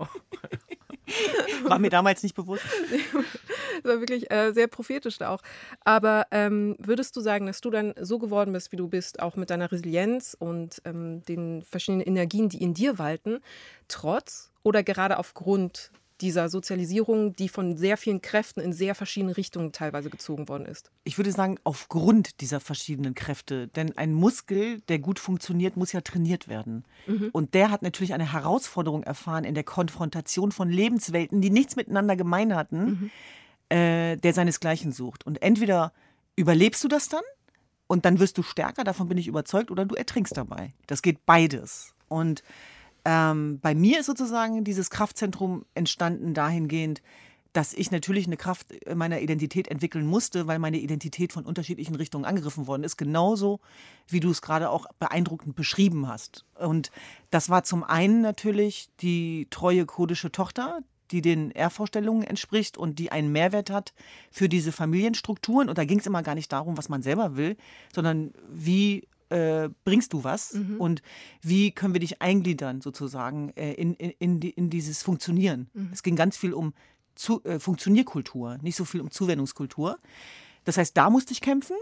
War 1.63 1.79
mir 1.79 1.89
damals 1.89 2.23
nicht 2.23 2.35
bewusst. 2.35 2.63
Das 3.83 3.91
war 3.91 3.99
wirklich 3.99 4.31
äh, 4.31 4.53
sehr 4.53 4.67
prophetisch 4.67 5.17
da 5.17 5.29
auch. 5.29 5.41
Aber 5.83 6.27
ähm, 6.31 6.77
würdest 6.79 7.15
du 7.17 7.21
sagen, 7.21 7.45
dass 7.45 7.59
du 7.59 7.69
dann 7.69 7.93
so 7.99 8.19
geworden 8.19 8.53
bist, 8.53 8.71
wie 8.71 8.77
du 8.77 8.87
bist, 8.87 9.19
auch 9.19 9.35
mit 9.35 9.49
deiner 9.49 9.69
Resilienz 9.69 10.35
und 10.39 10.81
ähm, 10.85 11.23
den 11.25 11.61
verschiedenen 11.61 12.07
Energien, 12.07 12.47
die 12.47 12.63
in 12.63 12.73
dir 12.73 12.97
walten, 12.97 13.41
trotz 13.89 14.49
oder 14.63 14.81
gerade 14.81 15.19
aufgrund 15.19 15.91
dieser 16.21 16.49
Sozialisierung, 16.49 17.35
die 17.35 17.49
von 17.49 17.77
sehr 17.77 17.97
vielen 17.97 18.21
Kräften 18.21 18.61
in 18.61 18.73
sehr 18.73 18.95
verschiedene 18.95 19.35
Richtungen 19.35 19.71
teilweise 19.71 20.09
gezogen 20.09 20.47
worden 20.47 20.65
ist? 20.65 20.91
Ich 21.03 21.17
würde 21.17 21.31
sagen, 21.31 21.59
aufgrund 21.63 22.41
dieser 22.41 22.59
verschiedenen 22.59 23.15
Kräfte. 23.15 23.67
Denn 23.67 23.97
ein 23.97 24.13
Muskel, 24.13 24.81
der 24.81 24.99
gut 24.99 25.19
funktioniert, 25.19 25.77
muss 25.77 25.91
ja 25.91 26.01
trainiert 26.01 26.47
werden. 26.47 26.85
Und 27.31 27.53
der 27.53 27.71
hat 27.71 27.81
natürlich 27.81 28.13
eine 28.13 28.31
Herausforderung 28.31 29.03
erfahren 29.03 29.43
in 29.43 29.55
der 29.55 29.63
Konfrontation 29.63 30.51
von 30.51 30.69
Lebenswelten, 30.69 31.41
die 31.41 31.49
nichts 31.49 31.75
miteinander 31.75 32.15
gemein 32.15 32.55
hatten, 32.55 33.11
äh, 33.69 34.17
der 34.17 34.33
seinesgleichen 34.33 34.91
sucht. 34.91 35.25
Und 35.25 35.41
entweder 35.41 35.93
überlebst 36.35 36.83
du 36.83 36.87
das 36.87 37.09
dann 37.09 37.23
und 37.87 38.05
dann 38.05 38.19
wirst 38.19 38.37
du 38.37 38.43
stärker, 38.43 38.83
davon 38.83 39.07
bin 39.07 39.17
ich 39.17 39.27
überzeugt, 39.27 39.71
oder 39.71 39.85
du 39.85 39.95
ertrinkst 39.95 40.35
dabei. 40.35 40.73
Das 40.87 41.01
geht 41.01 41.25
beides. 41.25 41.93
Und 42.07 42.43
ähm, 43.05 43.59
bei 43.59 43.75
mir 43.75 43.99
ist 43.99 44.07
sozusagen 44.07 44.63
dieses 44.63 44.89
Kraftzentrum 44.89 45.65
entstanden 45.75 46.33
dahingehend, 46.33 47.01
dass 47.53 47.73
ich 47.73 47.89
natürlich 47.89 48.25
eine 48.25 48.35
Kraft 48.35 48.71
in 48.73 48.97
meiner 48.97 49.21
Identität 49.21 49.69
entwickeln 49.69 50.05
musste, 50.05 50.45
weil 50.45 50.59
meine 50.59 50.79
Identität 50.79 51.31
von 51.31 51.45
unterschiedlichen 51.45 51.95
Richtungen 51.95 52.25
angegriffen 52.25 52.67
worden 52.67 52.83
ist. 52.83 52.97
Genauso, 52.97 53.61
wie 54.07 54.19
du 54.19 54.29
es 54.29 54.41
gerade 54.41 54.69
auch 54.69 54.87
beeindruckend 54.99 55.55
beschrieben 55.55 56.07
hast. 56.07 56.43
Und 56.59 56.91
das 57.31 57.49
war 57.49 57.63
zum 57.63 57.85
einen 57.85 58.21
natürlich 58.21 58.89
die 58.99 59.47
treue 59.51 59.85
kurdische 59.85 60.33
Tochter, 60.33 60.79
die 61.11 61.21
den 61.21 61.51
R-Vorstellungen 61.51 62.23
entspricht 62.23 62.77
und 62.77 62.99
die 62.99 63.11
einen 63.11 63.31
Mehrwert 63.31 63.69
hat 63.69 63.93
für 64.31 64.49
diese 64.49 64.73
Familienstrukturen. 64.73 65.69
Und 65.69 65.77
da 65.77 65.85
ging 65.85 65.99
es 65.99 66.07
immer 66.07 66.23
gar 66.23 66.35
nicht 66.35 66.51
darum, 66.51 66.77
was 66.77 66.89
man 66.89 67.03
selber 67.03 67.37
will, 67.37 67.55
sondern 67.93 68.33
wie 68.49 69.07
äh, 69.29 69.69
bringst 69.83 70.13
du 70.13 70.23
was 70.23 70.53
mhm. 70.53 70.79
und 70.79 71.01
wie 71.41 71.71
können 71.71 71.93
wir 71.93 71.99
dich 71.99 72.21
eingliedern 72.21 72.81
sozusagen 72.81 73.49
äh, 73.51 73.73
in, 73.73 73.93
in, 73.95 74.11
in, 74.19 74.39
die, 74.39 74.49
in, 74.51 74.69
dieses 74.69 75.01
Funktionieren. 75.03 75.69
Mhm. 75.73 75.89
Es 75.93 76.03
ging 76.03 76.15
ganz 76.15 76.37
viel 76.37 76.53
um 76.53 76.73
zu, 77.15 77.43
äh, 77.43 77.59
Funktionierkultur, 77.59 78.57
nicht 78.61 78.75
so 78.75 78.85
viel 78.85 79.01
um 79.01 79.09
Zuwendungskultur. 79.11 79.97
Das 80.63 80.77
heißt, 80.77 80.95
da 80.95 81.09
musste 81.09 81.33
ich 81.33 81.41
kämpfen. 81.41 81.77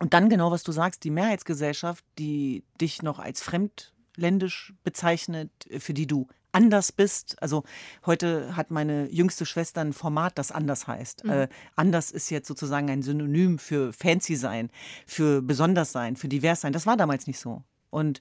Und 0.00 0.12
dann 0.14 0.28
genau, 0.28 0.50
was 0.50 0.64
du 0.64 0.72
sagst, 0.72 1.04
die 1.04 1.10
Mehrheitsgesellschaft, 1.10 2.04
die 2.18 2.64
dich 2.80 3.02
noch 3.02 3.18
als 3.20 3.40
fremdländisch 3.42 4.74
bezeichnet, 4.82 5.50
äh, 5.68 5.80
für 5.80 5.94
die 5.94 6.06
du 6.06 6.26
anders 6.54 6.92
bist. 6.92 7.40
Also 7.42 7.64
heute 8.06 8.56
hat 8.56 8.70
meine 8.70 9.10
jüngste 9.10 9.44
Schwester 9.44 9.80
ein 9.80 9.92
Format, 9.92 10.38
das 10.38 10.52
anders 10.52 10.86
heißt. 10.86 11.24
Mhm. 11.24 11.30
Äh, 11.30 11.48
anders 11.76 12.10
ist 12.10 12.30
jetzt 12.30 12.48
sozusagen 12.48 12.88
ein 12.90 13.02
Synonym 13.02 13.58
für 13.58 13.92
fancy 13.92 14.36
sein, 14.36 14.70
für 15.06 15.42
besonders 15.42 15.92
sein, 15.92 16.16
für 16.16 16.28
divers 16.28 16.60
sein. 16.60 16.72
Das 16.72 16.86
war 16.86 16.96
damals 16.96 17.26
nicht 17.26 17.38
so. 17.38 17.62
Und 17.90 18.20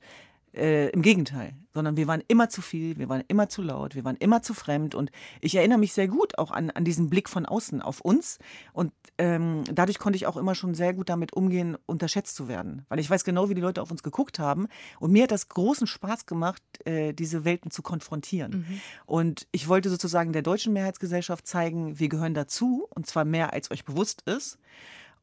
äh, 0.54 0.90
Im 0.90 1.02
Gegenteil, 1.02 1.56
sondern 1.74 1.98
wir 1.98 2.06
waren 2.06 2.22
immer 2.28 2.48
zu 2.48 2.62
viel, 2.62 2.98
wir 3.00 3.10
waren 3.10 3.24
immer 3.28 3.50
zu 3.50 3.64
laut, 3.64 3.96
wir 3.96 4.04
waren 4.04 4.18
immer 4.18 4.44
zu 4.44 4.54
fremd. 4.54 4.94
Und 4.94 5.12
ich 5.42 5.56
erinnere 5.56 5.80
mich 5.80 5.94
sehr 5.94 6.08
gut 6.08 6.38
auch 6.38 6.52
an, 6.52 6.70
an 6.70 6.86
diesen 6.86 7.10
Blick 7.10 7.28
von 7.28 7.48
außen 7.48 7.82
auf 7.82 8.02
uns. 8.02 8.38
Und 8.72 8.92
ähm, 9.18 9.64
dadurch 9.72 9.98
konnte 9.98 10.16
ich 10.16 10.28
auch 10.28 10.38
immer 10.38 10.54
schon 10.54 10.76
sehr 10.76 10.94
gut 10.94 11.10
damit 11.10 11.34
umgehen, 11.34 11.76
unterschätzt 11.88 12.36
zu 12.36 12.48
werden. 12.48 12.86
Weil 12.90 13.00
ich 13.00 13.10
weiß 13.10 13.24
genau, 13.24 13.50
wie 13.50 13.56
die 13.56 13.62
Leute 13.62 13.82
auf 13.82 13.90
uns 13.90 14.04
geguckt 14.04 14.38
haben. 14.38 14.68
Und 15.00 15.12
mir 15.12 15.24
hat 15.24 15.32
das 15.32 15.50
großen 15.50 15.88
Spaß 15.88 16.28
gemacht, 16.28 16.62
äh, 16.86 17.14
diese 17.14 17.46
Welten 17.46 17.72
zu 17.72 17.82
konfrontieren. 17.82 18.66
Mhm. 18.68 18.82
Und 19.08 19.48
ich 19.52 19.68
wollte 19.68 19.90
sozusagen 19.90 20.34
der 20.34 20.44
deutschen 20.44 20.74
Mehrheitsgesellschaft 20.74 21.48
zeigen, 21.48 22.00
wir 22.00 22.10
gehören 22.10 22.36
dazu, 22.36 22.88
und 22.92 23.08
zwar 23.08 23.26
mehr, 23.26 23.54
als 23.54 23.72
euch 23.72 23.86
bewusst 23.86 24.22
ist. 24.28 24.60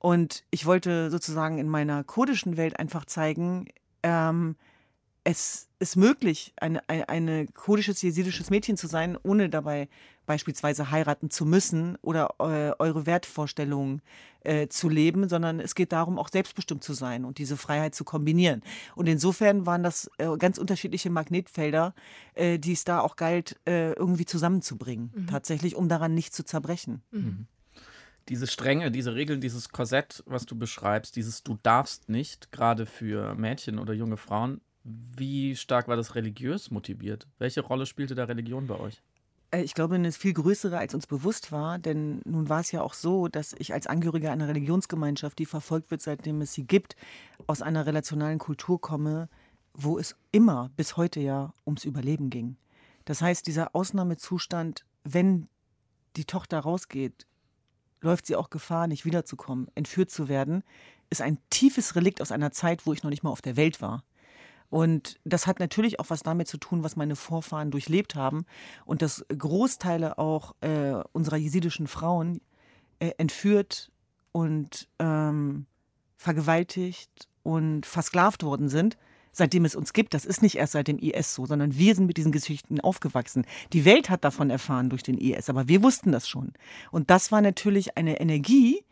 Und 0.00 0.44
ich 0.50 0.66
wollte 0.66 1.08
sozusagen 1.10 1.58
in 1.58 1.68
meiner 1.68 2.02
kurdischen 2.02 2.56
Welt 2.56 2.80
einfach 2.80 3.04
zeigen, 3.04 3.66
ähm, 4.02 4.56
es 5.24 5.68
ist 5.78 5.96
möglich, 5.96 6.52
ein 6.56 6.78
eine, 6.88 7.08
eine 7.08 7.46
kurdisches, 7.46 8.02
jesidisches 8.02 8.50
Mädchen 8.50 8.76
zu 8.76 8.86
sein, 8.86 9.18
ohne 9.22 9.48
dabei 9.48 9.88
beispielsweise 10.26 10.92
heiraten 10.92 11.28
zu 11.30 11.44
müssen 11.44 11.96
oder 12.02 12.34
äh, 12.38 12.72
eure 12.78 13.04
Wertvorstellungen 13.04 14.00
äh, 14.44 14.68
zu 14.68 14.88
leben, 14.88 15.28
sondern 15.28 15.58
es 15.58 15.74
geht 15.74 15.90
darum, 15.90 16.20
auch 16.20 16.28
selbstbestimmt 16.28 16.84
zu 16.84 16.92
sein 16.92 17.24
und 17.24 17.38
diese 17.38 17.56
Freiheit 17.56 17.96
zu 17.96 18.04
kombinieren. 18.04 18.62
Und 18.94 19.08
insofern 19.08 19.66
waren 19.66 19.82
das 19.82 20.08
äh, 20.18 20.28
ganz 20.38 20.58
unterschiedliche 20.58 21.10
Magnetfelder, 21.10 21.94
äh, 22.34 22.58
die 22.58 22.72
es 22.72 22.84
da 22.84 23.00
auch 23.00 23.16
galt, 23.16 23.58
äh, 23.66 23.92
irgendwie 23.94 24.24
zusammenzubringen, 24.24 25.12
mhm. 25.12 25.26
tatsächlich, 25.26 25.74
um 25.74 25.88
daran 25.88 26.14
nicht 26.14 26.32
zu 26.32 26.44
zerbrechen. 26.44 27.02
Mhm. 27.10 27.20
mhm. 27.20 27.46
Diese 28.28 28.46
Strenge, 28.46 28.92
diese 28.92 29.16
Regeln, 29.16 29.40
dieses 29.40 29.70
Korsett, 29.70 30.22
was 30.24 30.46
du 30.46 30.56
beschreibst, 30.56 31.16
dieses 31.16 31.42
Du 31.42 31.58
darfst 31.64 32.08
nicht, 32.08 32.52
gerade 32.52 32.86
für 32.86 33.34
Mädchen 33.34 33.80
oder 33.80 33.92
junge 33.92 34.16
Frauen, 34.16 34.60
wie 34.84 35.56
stark 35.56 35.88
war 35.88 35.96
das 35.96 36.14
religiös 36.14 36.70
motiviert? 36.70 37.26
Welche 37.38 37.60
Rolle 37.60 37.86
spielte 37.86 38.14
da 38.14 38.24
Religion 38.24 38.66
bei 38.66 38.78
euch? 38.78 39.02
Äh, 39.50 39.62
ich 39.62 39.74
glaube, 39.74 39.96
eine 39.96 40.12
viel 40.12 40.32
größere, 40.32 40.78
als 40.78 40.94
uns 40.94 41.06
bewusst 41.06 41.52
war. 41.52 41.78
Denn 41.78 42.20
nun 42.24 42.48
war 42.48 42.60
es 42.60 42.72
ja 42.72 42.82
auch 42.82 42.94
so, 42.94 43.28
dass 43.28 43.54
ich 43.58 43.72
als 43.72 43.86
Angehöriger 43.86 44.32
einer 44.32 44.48
Religionsgemeinschaft, 44.48 45.38
die 45.38 45.46
verfolgt 45.46 45.90
wird, 45.90 46.02
seitdem 46.02 46.40
es 46.40 46.52
sie 46.52 46.64
gibt, 46.64 46.96
aus 47.46 47.62
einer 47.62 47.86
relationalen 47.86 48.38
Kultur 48.38 48.80
komme, 48.80 49.28
wo 49.74 49.98
es 49.98 50.16
immer 50.32 50.70
bis 50.76 50.96
heute 50.96 51.20
ja 51.20 51.52
ums 51.66 51.84
Überleben 51.84 52.30
ging. 52.30 52.56
Das 53.04 53.22
heißt, 53.22 53.46
dieser 53.46 53.74
Ausnahmezustand, 53.74 54.84
wenn 55.04 55.48
die 56.16 56.24
Tochter 56.24 56.58
rausgeht, 56.60 57.26
läuft 58.00 58.26
sie 58.26 58.36
auch 58.36 58.50
Gefahr, 58.50 58.86
nicht 58.86 59.04
wiederzukommen, 59.04 59.68
entführt 59.74 60.10
zu 60.10 60.28
werden, 60.28 60.62
ist 61.10 61.22
ein 61.22 61.38
tiefes 61.50 61.96
Relikt 61.96 62.20
aus 62.20 62.32
einer 62.32 62.52
Zeit, 62.52 62.86
wo 62.86 62.92
ich 62.92 63.02
noch 63.02 63.10
nicht 63.10 63.22
mal 63.22 63.30
auf 63.30 63.42
der 63.42 63.56
Welt 63.56 63.80
war. 63.80 64.04
Und 64.70 65.18
das 65.24 65.46
hat 65.46 65.58
natürlich 65.58 65.98
auch 65.98 66.10
was 66.10 66.22
damit 66.22 66.48
zu 66.48 66.56
tun, 66.56 66.84
was 66.84 66.96
meine 66.96 67.16
Vorfahren 67.16 67.72
durchlebt 67.72 68.14
haben 68.14 68.46
und 68.86 69.02
dass 69.02 69.24
Großteile 69.28 70.16
auch 70.16 70.54
äh, 70.60 70.94
unserer 71.12 71.36
jesidischen 71.36 71.88
Frauen 71.88 72.40
äh, 73.00 73.10
entführt 73.18 73.90
und 74.32 74.88
ähm, 75.00 75.66
vergewaltigt 76.16 77.28
und 77.42 77.84
versklavt 77.84 78.44
worden 78.44 78.68
sind, 78.68 78.96
seitdem 79.32 79.64
es 79.64 79.74
uns 79.74 79.92
gibt. 79.92 80.14
Das 80.14 80.24
ist 80.24 80.42
nicht 80.42 80.56
erst 80.56 80.72
seit 80.72 80.86
dem 80.86 80.98
IS 80.98 81.34
so, 81.34 81.46
sondern 81.46 81.76
wir 81.76 81.94
sind 81.94 82.06
mit 82.06 82.16
diesen 82.16 82.32
Geschichten 82.32 82.80
aufgewachsen. 82.80 83.46
Die 83.72 83.84
Welt 83.84 84.08
hat 84.08 84.24
davon 84.24 84.50
erfahren 84.50 84.90
durch 84.90 85.02
den 85.02 85.18
IS, 85.18 85.48
aber 85.48 85.66
wir 85.66 85.82
wussten 85.82 86.12
das 86.12 86.28
schon. 86.28 86.52
Und 86.92 87.10
das 87.10 87.32
war 87.32 87.40
natürlich 87.40 87.96
eine 87.96 88.20
Energie, 88.20 88.84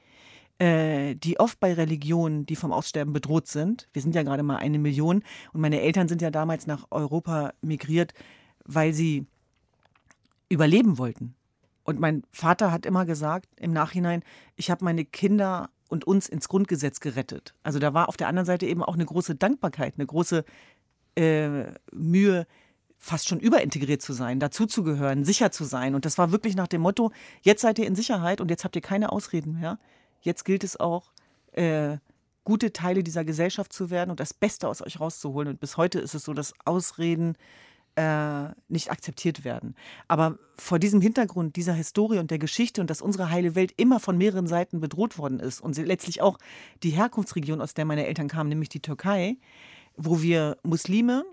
äh, 0.58 1.14
die 1.14 1.38
oft 1.38 1.60
bei 1.60 1.72
Religionen, 1.72 2.46
die 2.46 2.56
vom 2.56 2.72
Aussterben 2.72 3.12
bedroht 3.12 3.46
sind, 3.46 3.88
wir 3.92 4.02
sind 4.02 4.14
ja 4.14 4.22
gerade 4.22 4.42
mal 4.42 4.56
eine 4.56 4.78
Million 4.78 5.22
und 5.52 5.60
meine 5.60 5.80
Eltern 5.80 6.08
sind 6.08 6.22
ja 6.22 6.30
damals 6.30 6.66
nach 6.66 6.86
Europa 6.90 7.52
migriert, 7.60 8.12
weil 8.64 8.92
sie 8.92 9.26
überleben 10.48 10.98
wollten. 10.98 11.34
Und 11.84 12.00
mein 12.00 12.22
Vater 12.32 12.70
hat 12.70 12.86
immer 12.86 13.06
gesagt 13.06 13.48
im 13.56 13.72
Nachhinein, 13.72 14.22
ich 14.56 14.70
habe 14.70 14.84
meine 14.84 15.04
Kinder 15.04 15.70
und 15.88 16.06
uns 16.06 16.28
ins 16.28 16.48
Grundgesetz 16.48 17.00
gerettet. 17.00 17.54
Also 17.62 17.78
da 17.78 17.94
war 17.94 18.08
auf 18.08 18.16
der 18.16 18.28
anderen 18.28 18.46
Seite 18.46 18.66
eben 18.66 18.82
auch 18.82 18.94
eine 18.94 19.06
große 19.06 19.36
Dankbarkeit, 19.36 19.94
eine 19.96 20.06
große 20.06 20.44
äh, 21.16 21.72
Mühe, 21.92 22.46
fast 22.98 23.28
schon 23.28 23.38
überintegriert 23.38 24.02
zu 24.02 24.12
sein, 24.12 24.40
dazuzugehören, 24.40 25.24
sicher 25.24 25.50
zu 25.50 25.64
sein. 25.64 25.94
Und 25.94 26.04
das 26.04 26.18
war 26.18 26.32
wirklich 26.32 26.56
nach 26.56 26.66
dem 26.66 26.82
Motto, 26.82 27.12
jetzt 27.42 27.62
seid 27.62 27.78
ihr 27.78 27.86
in 27.86 27.94
Sicherheit 27.94 28.40
und 28.40 28.50
jetzt 28.50 28.64
habt 28.64 28.76
ihr 28.76 28.82
keine 28.82 29.12
Ausreden 29.12 29.58
mehr. 29.60 29.78
Jetzt 30.20 30.44
gilt 30.44 30.64
es 30.64 30.78
auch, 30.78 31.12
äh, 31.52 31.98
gute 32.44 32.72
Teile 32.72 33.02
dieser 33.02 33.24
Gesellschaft 33.24 33.72
zu 33.72 33.90
werden 33.90 34.10
und 34.10 34.20
das 34.20 34.32
Beste 34.32 34.68
aus 34.68 34.80
euch 34.80 35.00
rauszuholen. 35.00 35.48
Und 35.48 35.60
bis 35.60 35.76
heute 35.76 36.00
ist 36.00 36.14
es 36.14 36.24
so, 36.24 36.32
dass 36.32 36.54
Ausreden 36.64 37.36
äh, 37.96 38.54
nicht 38.68 38.90
akzeptiert 38.90 39.44
werden. 39.44 39.74
Aber 40.06 40.38
vor 40.56 40.78
diesem 40.78 41.00
Hintergrund 41.00 41.56
dieser 41.56 41.74
Historie 41.74 42.18
und 42.18 42.30
der 42.30 42.38
Geschichte 42.38 42.80
und 42.80 42.88
dass 42.88 43.02
unsere 43.02 43.28
heile 43.30 43.54
Welt 43.54 43.74
immer 43.76 44.00
von 44.00 44.16
mehreren 44.16 44.46
Seiten 44.46 44.80
bedroht 44.80 45.18
worden 45.18 45.40
ist 45.40 45.60
und 45.60 45.76
letztlich 45.76 46.22
auch 46.22 46.38
die 46.84 46.90
Herkunftsregion, 46.90 47.60
aus 47.60 47.74
der 47.74 47.84
meine 47.84 48.06
Eltern 48.06 48.28
kamen, 48.28 48.48
nämlich 48.48 48.68
die 48.68 48.80
Türkei, 48.80 49.36
wo 49.96 50.22
wir 50.22 50.56
Muslime 50.62 51.24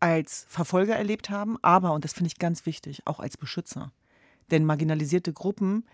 als 0.00 0.46
Verfolger 0.48 0.96
erlebt 0.96 1.30
haben, 1.30 1.56
aber, 1.62 1.92
und 1.92 2.04
das 2.04 2.12
finde 2.12 2.28
ich 2.28 2.38
ganz 2.38 2.66
wichtig, 2.66 3.06
auch 3.06 3.20
als 3.20 3.36
Beschützer. 3.36 3.92
Denn 4.50 4.64
marginalisierte 4.64 5.32
Gruppen 5.32 5.84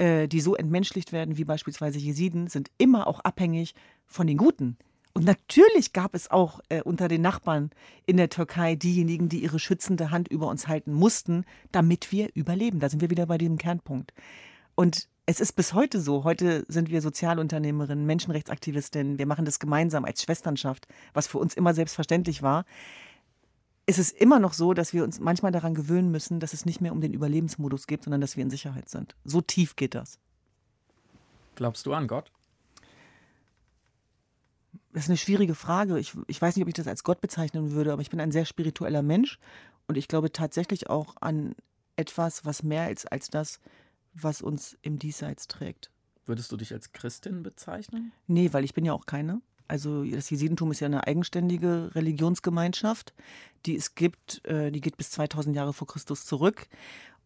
äh, 0.00 0.28
die 0.28 0.40
so 0.40 0.56
entmenschlicht 0.56 1.12
werden, 1.12 1.36
wie 1.36 1.44
beispielsweise 1.44 1.98
Jesiden, 1.98 2.46
sind 2.46 2.70
immer 2.78 3.06
auch 3.06 3.20
abhängig 3.20 3.74
von 4.06 4.26
den 4.26 4.38
Guten. 4.38 4.78
Und 5.12 5.26
natürlich 5.26 5.92
gab 5.92 6.14
es 6.14 6.30
auch 6.30 6.60
äh, 6.70 6.80
unter 6.80 7.06
den 7.06 7.20
Nachbarn 7.20 7.70
in 8.06 8.16
der 8.16 8.30
Türkei 8.30 8.76
diejenigen, 8.76 9.28
die 9.28 9.42
ihre 9.42 9.58
schützende 9.58 10.10
Hand 10.10 10.28
über 10.28 10.46
uns 10.46 10.68
halten 10.68 10.94
mussten, 10.94 11.44
damit 11.70 12.12
wir 12.12 12.30
überleben. 12.32 12.80
Da 12.80 12.88
sind 12.88 13.02
wir 13.02 13.10
wieder 13.10 13.26
bei 13.26 13.36
diesem 13.36 13.58
Kernpunkt. 13.58 14.14
Und 14.74 15.06
es 15.26 15.38
ist 15.38 15.52
bis 15.52 15.74
heute 15.74 16.00
so. 16.00 16.24
Heute 16.24 16.64
sind 16.68 16.90
wir 16.90 17.02
Sozialunternehmerinnen, 17.02 18.06
Menschenrechtsaktivistinnen. 18.06 19.18
Wir 19.18 19.26
machen 19.26 19.44
das 19.44 19.58
gemeinsam 19.58 20.06
als 20.06 20.22
Schwesternschaft, 20.22 20.86
was 21.12 21.26
für 21.26 21.38
uns 21.38 21.54
immer 21.54 21.74
selbstverständlich 21.74 22.42
war 22.42 22.64
ist 23.90 23.98
es 23.98 24.12
immer 24.12 24.38
noch 24.38 24.52
so, 24.52 24.72
dass 24.72 24.94
wir 24.94 25.02
uns 25.02 25.18
manchmal 25.18 25.50
daran 25.50 25.74
gewöhnen 25.74 26.12
müssen, 26.12 26.38
dass 26.38 26.52
es 26.52 26.64
nicht 26.64 26.80
mehr 26.80 26.92
um 26.92 27.00
den 27.00 27.12
Überlebensmodus 27.12 27.88
geht, 27.88 28.04
sondern 28.04 28.20
dass 28.20 28.36
wir 28.36 28.42
in 28.44 28.50
Sicherheit 28.50 28.88
sind. 28.88 29.16
So 29.24 29.40
tief 29.40 29.74
geht 29.74 29.96
das. 29.96 30.20
Glaubst 31.56 31.84
du 31.86 31.92
an 31.92 32.06
Gott? 32.06 32.30
Das 34.92 35.04
ist 35.04 35.10
eine 35.10 35.16
schwierige 35.16 35.56
Frage. 35.56 35.98
Ich, 35.98 36.16
ich 36.28 36.40
weiß 36.40 36.54
nicht, 36.54 36.62
ob 36.62 36.68
ich 36.68 36.74
das 36.74 36.86
als 36.86 37.02
Gott 37.02 37.20
bezeichnen 37.20 37.72
würde, 37.72 37.92
aber 37.92 38.00
ich 38.00 38.10
bin 38.10 38.20
ein 38.20 38.30
sehr 38.30 38.44
spiritueller 38.44 39.02
Mensch 39.02 39.40
und 39.88 39.98
ich 39.98 40.06
glaube 40.06 40.30
tatsächlich 40.30 40.88
auch 40.88 41.16
an 41.20 41.56
etwas, 41.96 42.44
was 42.44 42.62
mehr 42.62 42.90
ist 42.92 43.10
als 43.10 43.28
das, 43.28 43.58
was 44.14 44.40
uns 44.40 44.78
im 44.82 45.00
Diesseits 45.00 45.48
trägt. 45.48 45.90
Würdest 46.26 46.52
du 46.52 46.56
dich 46.56 46.72
als 46.72 46.92
Christin 46.92 47.42
bezeichnen? 47.42 48.12
Nee, 48.28 48.52
weil 48.52 48.64
ich 48.64 48.72
bin 48.72 48.84
ja 48.84 48.92
auch 48.92 49.06
keine. 49.06 49.40
Also 49.70 50.02
das 50.02 50.28
Jesidentum 50.30 50.72
ist 50.72 50.80
ja 50.80 50.86
eine 50.86 51.06
eigenständige 51.06 51.94
Religionsgemeinschaft, 51.94 53.14
die 53.66 53.76
es 53.76 53.94
gibt, 53.94 54.44
äh, 54.44 54.72
die 54.72 54.80
geht 54.80 54.96
bis 54.96 55.12
2000 55.12 55.54
Jahre 55.54 55.72
vor 55.72 55.86
Christus 55.86 56.26
zurück. 56.26 56.66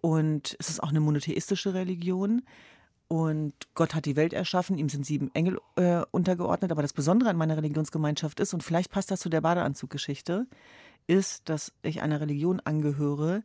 Und 0.02 0.54
es 0.58 0.68
ist 0.68 0.82
auch 0.82 0.90
eine 0.90 1.00
monotheistische 1.00 1.72
Religion. 1.72 2.42
Und 3.08 3.54
Gott 3.74 3.94
hat 3.94 4.04
die 4.04 4.16
Welt 4.16 4.34
erschaffen, 4.34 4.76
ihm 4.76 4.90
sind 4.90 5.06
sieben 5.06 5.30
Engel 5.34 5.58
äh, 5.76 6.02
untergeordnet. 6.10 6.70
Aber 6.70 6.82
das 6.82 6.92
Besondere 6.92 7.30
an 7.30 7.38
meiner 7.38 7.56
Religionsgemeinschaft 7.56 8.38
ist, 8.40 8.52
und 8.52 8.62
vielleicht 8.62 8.90
passt 8.90 9.10
das 9.10 9.20
zu 9.20 9.30
der 9.30 9.40
Badeanzuggeschichte, 9.40 10.46
ist, 11.06 11.48
dass 11.48 11.72
ich 11.80 12.02
einer 12.02 12.20
Religion 12.20 12.60
angehöre, 12.60 13.42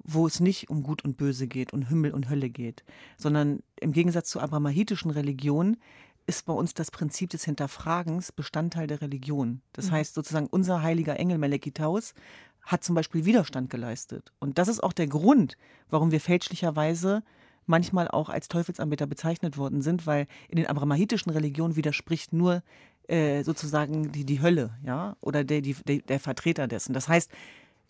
wo 0.00 0.26
es 0.26 0.40
nicht 0.40 0.68
um 0.68 0.82
Gut 0.82 1.02
und 1.02 1.16
Böse 1.16 1.46
geht 1.46 1.72
und 1.72 1.88
Himmel 1.88 2.12
und 2.12 2.28
Hölle 2.28 2.50
geht, 2.50 2.84
sondern 3.16 3.62
im 3.80 3.92
Gegensatz 3.92 4.28
zu 4.28 4.38
abrahamitischen 4.38 5.10
Religionen 5.10 5.78
ist 6.26 6.46
bei 6.46 6.52
uns 6.52 6.74
das 6.74 6.90
Prinzip 6.90 7.30
des 7.30 7.44
Hinterfragens 7.44 8.32
Bestandteil 8.32 8.86
der 8.86 9.00
Religion. 9.00 9.60
Das 9.72 9.86
mhm. 9.86 9.92
heißt 9.92 10.14
sozusagen, 10.14 10.46
unser 10.46 10.82
heiliger 10.82 11.18
Engel 11.18 11.38
Melekitaus 11.38 12.14
hat 12.62 12.82
zum 12.82 12.94
Beispiel 12.94 13.24
Widerstand 13.24 13.70
geleistet. 13.70 14.32
Und 14.38 14.58
das 14.58 14.68
ist 14.68 14.82
auch 14.82 14.92
der 14.92 15.06
Grund, 15.06 15.56
warum 15.90 16.12
wir 16.12 16.20
fälschlicherweise 16.20 17.22
manchmal 17.66 18.08
auch 18.08 18.28
als 18.28 18.48
Teufelsanbeter 18.48 19.06
bezeichnet 19.06 19.56
worden 19.56 19.82
sind, 19.82 20.06
weil 20.06 20.26
in 20.48 20.56
den 20.56 20.66
abrahamitischen 20.66 21.32
Religionen 21.32 21.76
widerspricht 21.76 22.32
nur 22.32 22.62
äh, 23.08 23.42
sozusagen 23.42 24.12
die, 24.12 24.24
die 24.24 24.40
Hölle, 24.40 24.76
ja, 24.82 25.16
oder 25.20 25.44
der, 25.44 25.60
die, 25.60 25.74
der, 25.74 25.98
der 25.98 26.20
Vertreter 26.20 26.66
dessen. 26.66 26.94
Das 26.94 27.08
heißt, 27.08 27.30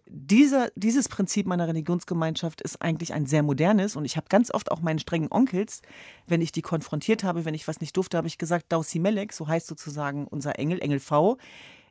dieser, 0.07 0.71
dieses 0.77 1.09
Prinzip 1.09 1.47
meiner 1.47 1.67
Religionsgemeinschaft 1.69 2.61
ist 2.61 2.83
eigentlich 2.83 3.15
ein 3.15 3.27
sehr 3.27 3.43
modernes 3.43 3.97
und 3.97 4.05
ich 4.05 4.17
habe 4.17 4.27
ganz 4.29 4.53
oft 4.53 4.71
auch 4.71 4.81
meinen 4.81 4.99
strengen 4.99 5.29
Onkels, 5.31 5.81
wenn 6.27 6.43
ich 6.43 6.53
die 6.53 6.63
konfrontiert 6.63 7.25
habe, 7.25 7.45
wenn 7.45 7.55
ich 7.55 7.67
was 7.69 7.81
nicht 7.81 7.97
durfte, 7.97 8.17
habe 8.17 8.27
ich 8.27 8.39
gesagt, 8.39 8.67
Dausi 8.71 8.99
Melek, 8.99 9.33
so 9.33 9.49
heißt 9.49 9.67
sozusagen 9.67 10.27
unser 10.27 10.59
Engel, 10.59 10.81
Engel 10.81 11.01
V, 11.01 11.39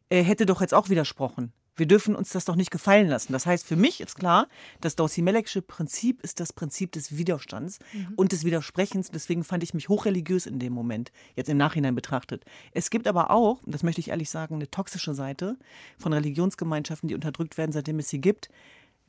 äh, 0.09 0.23
hätte 0.23 0.45
doch 0.45 0.61
jetzt 0.61 0.73
auch 0.73 0.89
widersprochen. 0.89 1.53
Wir 1.75 1.87
dürfen 1.87 2.15
uns 2.15 2.29
das 2.29 2.45
doch 2.45 2.55
nicht 2.55 2.69
gefallen 2.69 3.07
lassen. 3.07 3.33
Das 3.33 3.45
heißt, 3.45 3.65
für 3.65 3.75
mich 3.75 3.99
ist 3.99 4.15
klar, 4.15 4.47
das 4.81 4.95
Dawsi-Melekische 4.95 5.61
Prinzip 5.61 6.21
ist 6.21 6.39
das 6.39 6.53
Prinzip 6.53 6.91
des 6.91 7.17
Widerstands 7.17 7.79
mhm. 7.93 8.13
und 8.15 8.31
des 8.31 8.43
Widersprechens. 8.43 9.09
Deswegen 9.09 9.43
fand 9.43 9.63
ich 9.63 9.73
mich 9.73 9.89
hochreligiös 9.89 10.45
in 10.45 10.59
dem 10.59 10.73
Moment, 10.73 11.11
jetzt 11.35 11.49
im 11.49 11.57
Nachhinein 11.57 11.95
betrachtet. 11.95 12.45
Es 12.73 12.89
gibt 12.89 13.07
aber 13.07 13.31
auch, 13.31 13.61
das 13.65 13.81
möchte 13.81 14.01
ich 14.01 14.09
ehrlich 14.09 14.29
sagen, 14.29 14.55
eine 14.55 14.69
toxische 14.69 15.15
Seite 15.15 15.57
von 15.97 16.13
Religionsgemeinschaften, 16.13 17.07
die 17.07 17.15
unterdrückt 17.15 17.57
werden, 17.57 17.71
seitdem 17.71 17.99
es 17.99 18.09
sie 18.09 18.21
gibt, 18.21 18.49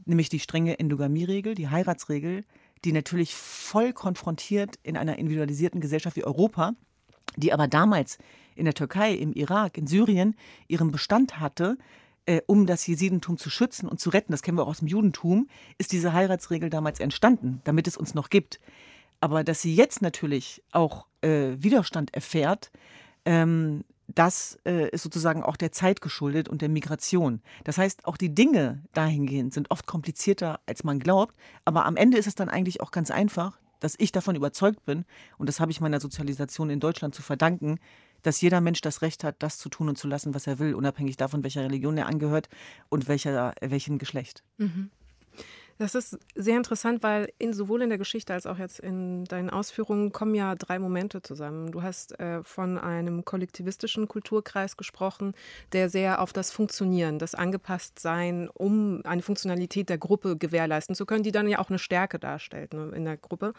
nämlich 0.06 0.30
die 0.30 0.40
strenge 0.40 0.78
Endogamie-Regel, 0.78 1.54
die 1.54 1.68
Heiratsregel, 1.68 2.44
die 2.84 2.92
natürlich 2.92 3.34
voll 3.34 3.92
konfrontiert 3.92 4.78
in 4.82 4.96
einer 4.96 5.18
individualisierten 5.18 5.80
Gesellschaft 5.80 6.16
wie 6.16 6.24
Europa, 6.24 6.74
die 7.36 7.52
aber 7.52 7.68
damals 7.68 8.18
in 8.54 8.64
der 8.64 8.74
Türkei, 8.74 9.14
im 9.14 9.32
Irak, 9.32 9.76
in 9.78 9.86
Syrien 9.86 10.36
ihren 10.68 10.90
Bestand 10.90 11.40
hatte, 11.40 11.76
äh, 12.26 12.40
um 12.46 12.66
das 12.66 12.86
Jesidentum 12.86 13.38
zu 13.38 13.50
schützen 13.50 13.88
und 13.88 14.00
zu 14.00 14.10
retten, 14.10 14.32
das 14.32 14.42
kennen 14.42 14.58
wir 14.58 14.62
auch 14.62 14.68
aus 14.68 14.78
dem 14.78 14.88
Judentum, 14.88 15.48
ist 15.78 15.92
diese 15.92 16.12
Heiratsregel 16.12 16.70
damals 16.70 17.00
entstanden, 17.00 17.60
damit 17.64 17.86
es 17.86 17.96
uns 17.96 18.14
noch 18.14 18.30
gibt. 18.30 18.60
Aber 19.20 19.44
dass 19.44 19.62
sie 19.62 19.74
jetzt 19.74 20.02
natürlich 20.02 20.62
auch 20.72 21.06
äh, 21.22 21.56
Widerstand 21.58 22.14
erfährt, 22.14 22.70
ähm, 23.24 23.84
das 24.06 24.58
äh, 24.66 24.90
ist 24.90 25.02
sozusagen 25.02 25.42
auch 25.42 25.56
der 25.56 25.72
Zeit 25.72 26.00
geschuldet 26.00 26.48
und 26.48 26.60
der 26.60 26.68
Migration. 26.68 27.40
Das 27.64 27.78
heißt, 27.78 28.04
auch 28.04 28.16
die 28.16 28.34
Dinge 28.34 28.82
dahingehend 28.92 29.54
sind 29.54 29.70
oft 29.70 29.86
komplizierter, 29.86 30.60
als 30.66 30.84
man 30.84 30.98
glaubt. 30.98 31.34
Aber 31.64 31.86
am 31.86 31.96
Ende 31.96 32.18
ist 32.18 32.26
es 32.26 32.34
dann 32.34 32.50
eigentlich 32.50 32.80
auch 32.80 32.90
ganz 32.90 33.10
einfach, 33.10 33.58
dass 33.80 33.94
ich 33.98 34.12
davon 34.12 34.36
überzeugt 34.36 34.84
bin, 34.84 35.04
und 35.38 35.48
das 35.48 35.60
habe 35.60 35.70
ich 35.70 35.80
meiner 35.80 36.00
Sozialisation 36.00 36.70
in 36.70 36.80
Deutschland 36.80 37.14
zu 37.14 37.22
verdanken, 37.22 37.78
dass 38.24 38.40
jeder 38.40 38.60
Mensch 38.60 38.80
das 38.80 39.02
Recht 39.02 39.22
hat, 39.22 39.36
das 39.38 39.58
zu 39.58 39.68
tun 39.68 39.88
und 39.88 39.96
zu 39.96 40.08
lassen, 40.08 40.34
was 40.34 40.48
er 40.48 40.58
will, 40.58 40.74
unabhängig 40.74 41.16
davon, 41.16 41.44
welcher 41.44 41.62
Religion 41.62 41.96
er 41.96 42.06
angehört 42.06 42.48
und 42.88 43.06
welcher, 43.06 43.54
welchem 43.60 43.98
Geschlecht. 43.98 44.42
Mhm. 44.58 44.90
Das 45.78 45.96
ist 45.96 46.18
sehr 46.36 46.56
interessant, 46.56 47.02
weil 47.02 47.28
in, 47.38 47.52
sowohl 47.52 47.82
in 47.82 47.88
der 47.88 47.98
Geschichte 47.98 48.32
als 48.32 48.46
auch 48.46 48.58
jetzt 48.58 48.78
in 48.78 49.24
deinen 49.24 49.50
Ausführungen 49.50 50.12
kommen 50.12 50.34
ja 50.34 50.54
drei 50.54 50.78
Momente 50.78 51.20
zusammen. 51.20 51.72
Du 51.72 51.82
hast 51.82 52.18
äh, 52.20 52.44
von 52.44 52.78
einem 52.78 53.24
kollektivistischen 53.24 54.06
Kulturkreis 54.06 54.76
gesprochen, 54.76 55.34
der 55.72 55.88
sehr 55.88 56.22
auf 56.22 56.32
das 56.32 56.52
Funktionieren, 56.52 57.18
das 57.18 57.34
Angepasstsein, 57.34 58.48
um 58.54 59.00
eine 59.04 59.22
Funktionalität 59.22 59.88
der 59.88 59.98
Gruppe 59.98 60.36
gewährleisten 60.36 60.94
zu 60.94 61.06
können, 61.06 61.24
die 61.24 61.32
dann 61.32 61.48
ja 61.48 61.58
auch 61.58 61.70
eine 61.70 61.80
Stärke 61.80 62.20
darstellt 62.20 62.72
ne, 62.72 62.92
in 62.94 63.04
der 63.04 63.16
Gruppe. 63.16 63.52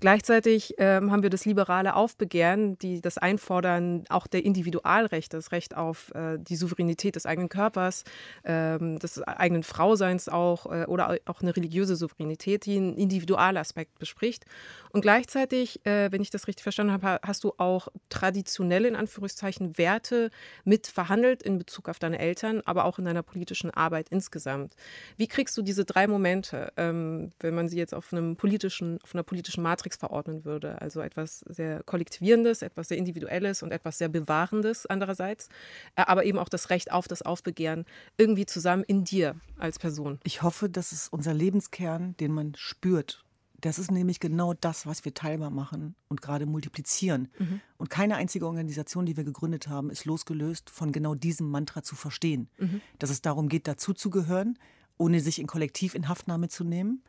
Gleichzeitig 0.00 0.78
äh, 0.78 0.96
haben 0.96 1.22
wir 1.22 1.30
das 1.30 1.44
liberale 1.44 1.94
Aufbegehren, 1.94 2.78
die 2.78 3.02
das 3.02 3.18
Einfordern 3.18 4.04
auch 4.08 4.26
der 4.26 4.46
Individualrechte, 4.46 5.36
das 5.36 5.52
Recht 5.52 5.76
auf 5.76 6.10
äh, 6.14 6.38
die 6.38 6.56
Souveränität 6.56 7.16
des 7.16 7.26
eigenen 7.26 7.50
Körpers, 7.50 8.04
ähm, 8.44 8.98
des 8.98 9.22
eigenen 9.22 9.62
Frauseins 9.62 10.30
auch 10.30 10.64
äh, 10.66 10.86
oder 10.86 11.18
auch 11.26 11.42
eine 11.42 11.49
eine 11.50 11.56
religiöse 11.56 11.96
Souveränität, 11.96 12.66
die 12.66 12.76
einen 12.76 12.96
Individualaspekt 12.96 13.98
bespricht. 13.98 14.44
Und 14.92 15.02
gleichzeitig, 15.02 15.84
äh, 15.86 16.10
wenn 16.10 16.22
ich 16.22 16.30
das 16.30 16.48
richtig 16.48 16.62
verstanden 16.62 16.92
habe, 16.92 17.20
hast 17.22 17.44
du 17.44 17.52
auch 17.58 17.88
traditionelle, 18.08 18.88
in 18.88 18.96
Anführungszeichen, 18.96 19.78
Werte 19.78 20.30
mit 20.64 20.86
verhandelt 20.86 21.42
in 21.42 21.58
Bezug 21.58 21.88
auf 21.88 21.98
deine 21.98 22.18
Eltern, 22.18 22.62
aber 22.64 22.84
auch 22.84 22.98
in 22.98 23.04
deiner 23.04 23.22
politischen 23.22 23.70
Arbeit 23.70 24.08
insgesamt. 24.10 24.74
Wie 25.16 25.28
kriegst 25.28 25.56
du 25.56 25.62
diese 25.62 25.84
drei 25.84 26.06
Momente, 26.06 26.72
ähm, 26.76 27.32
wenn 27.40 27.54
man 27.54 27.68
sie 27.68 27.78
jetzt 27.78 27.94
auf, 27.94 28.12
einem 28.12 28.36
politischen, 28.36 28.98
auf 29.02 29.14
einer 29.14 29.22
politischen 29.22 29.62
Matrix 29.62 29.96
verordnen 29.96 30.44
würde? 30.44 30.80
Also 30.80 31.00
etwas 31.00 31.40
sehr 31.48 31.82
Kollektivierendes, 31.84 32.62
etwas 32.62 32.88
sehr 32.88 32.98
Individuelles 32.98 33.62
und 33.62 33.72
etwas 33.72 33.98
sehr 33.98 34.08
Bewahrendes 34.08 34.86
andererseits, 34.86 35.48
äh, 35.96 36.02
aber 36.02 36.24
eben 36.24 36.38
auch 36.38 36.48
das 36.48 36.70
Recht 36.70 36.92
auf 36.92 37.08
das 37.08 37.22
Aufbegehren 37.22 37.84
irgendwie 38.16 38.46
zusammen 38.46 38.84
in 38.84 39.04
dir 39.04 39.36
als 39.58 39.78
Person. 39.78 40.18
Ich 40.24 40.42
hoffe, 40.42 40.68
dass 40.68 40.92
es 40.92 41.08
unser 41.08 41.34
Lebenskern, 41.40 42.16
den 42.18 42.32
man 42.32 42.54
spürt. 42.54 43.24
Das 43.60 43.78
ist 43.78 43.90
nämlich 43.90 44.20
genau 44.20 44.54
das, 44.54 44.86
was 44.86 45.04
wir 45.04 45.12
teilbar 45.12 45.50
machen 45.50 45.94
und 46.08 46.22
gerade 46.22 46.46
multiplizieren. 46.46 47.28
Mhm. 47.38 47.60
Und 47.76 47.90
keine 47.90 48.16
einzige 48.16 48.46
Organisation, 48.46 49.04
die 49.04 49.16
wir 49.16 49.24
gegründet 49.24 49.68
haben, 49.68 49.90
ist 49.90 50.06
losgelöst 50.06 50.70
von 50.70 50.92
genau 50.92 51.14
diesem 51.14 51.50
Mantra 51.50 51.82
zu 51.82 51.94
verstehen. 51.94 52.48
Mhm. 52.58 52.80
Dass 52.98 53.10
es 53.10 53.20
darum 53.20 53.48
geht, 53.48 53.68
dazuzugehören, 53.68 54.58
ohne 54.96 55.20
sich 55.20 55.38
in 55.38 55.46
Kollektiv 55.46 55.94
in 55.94 56.08
Haftnahme 56.08 56.48
zu 56.48 56.64
nehmen 56.64 57.02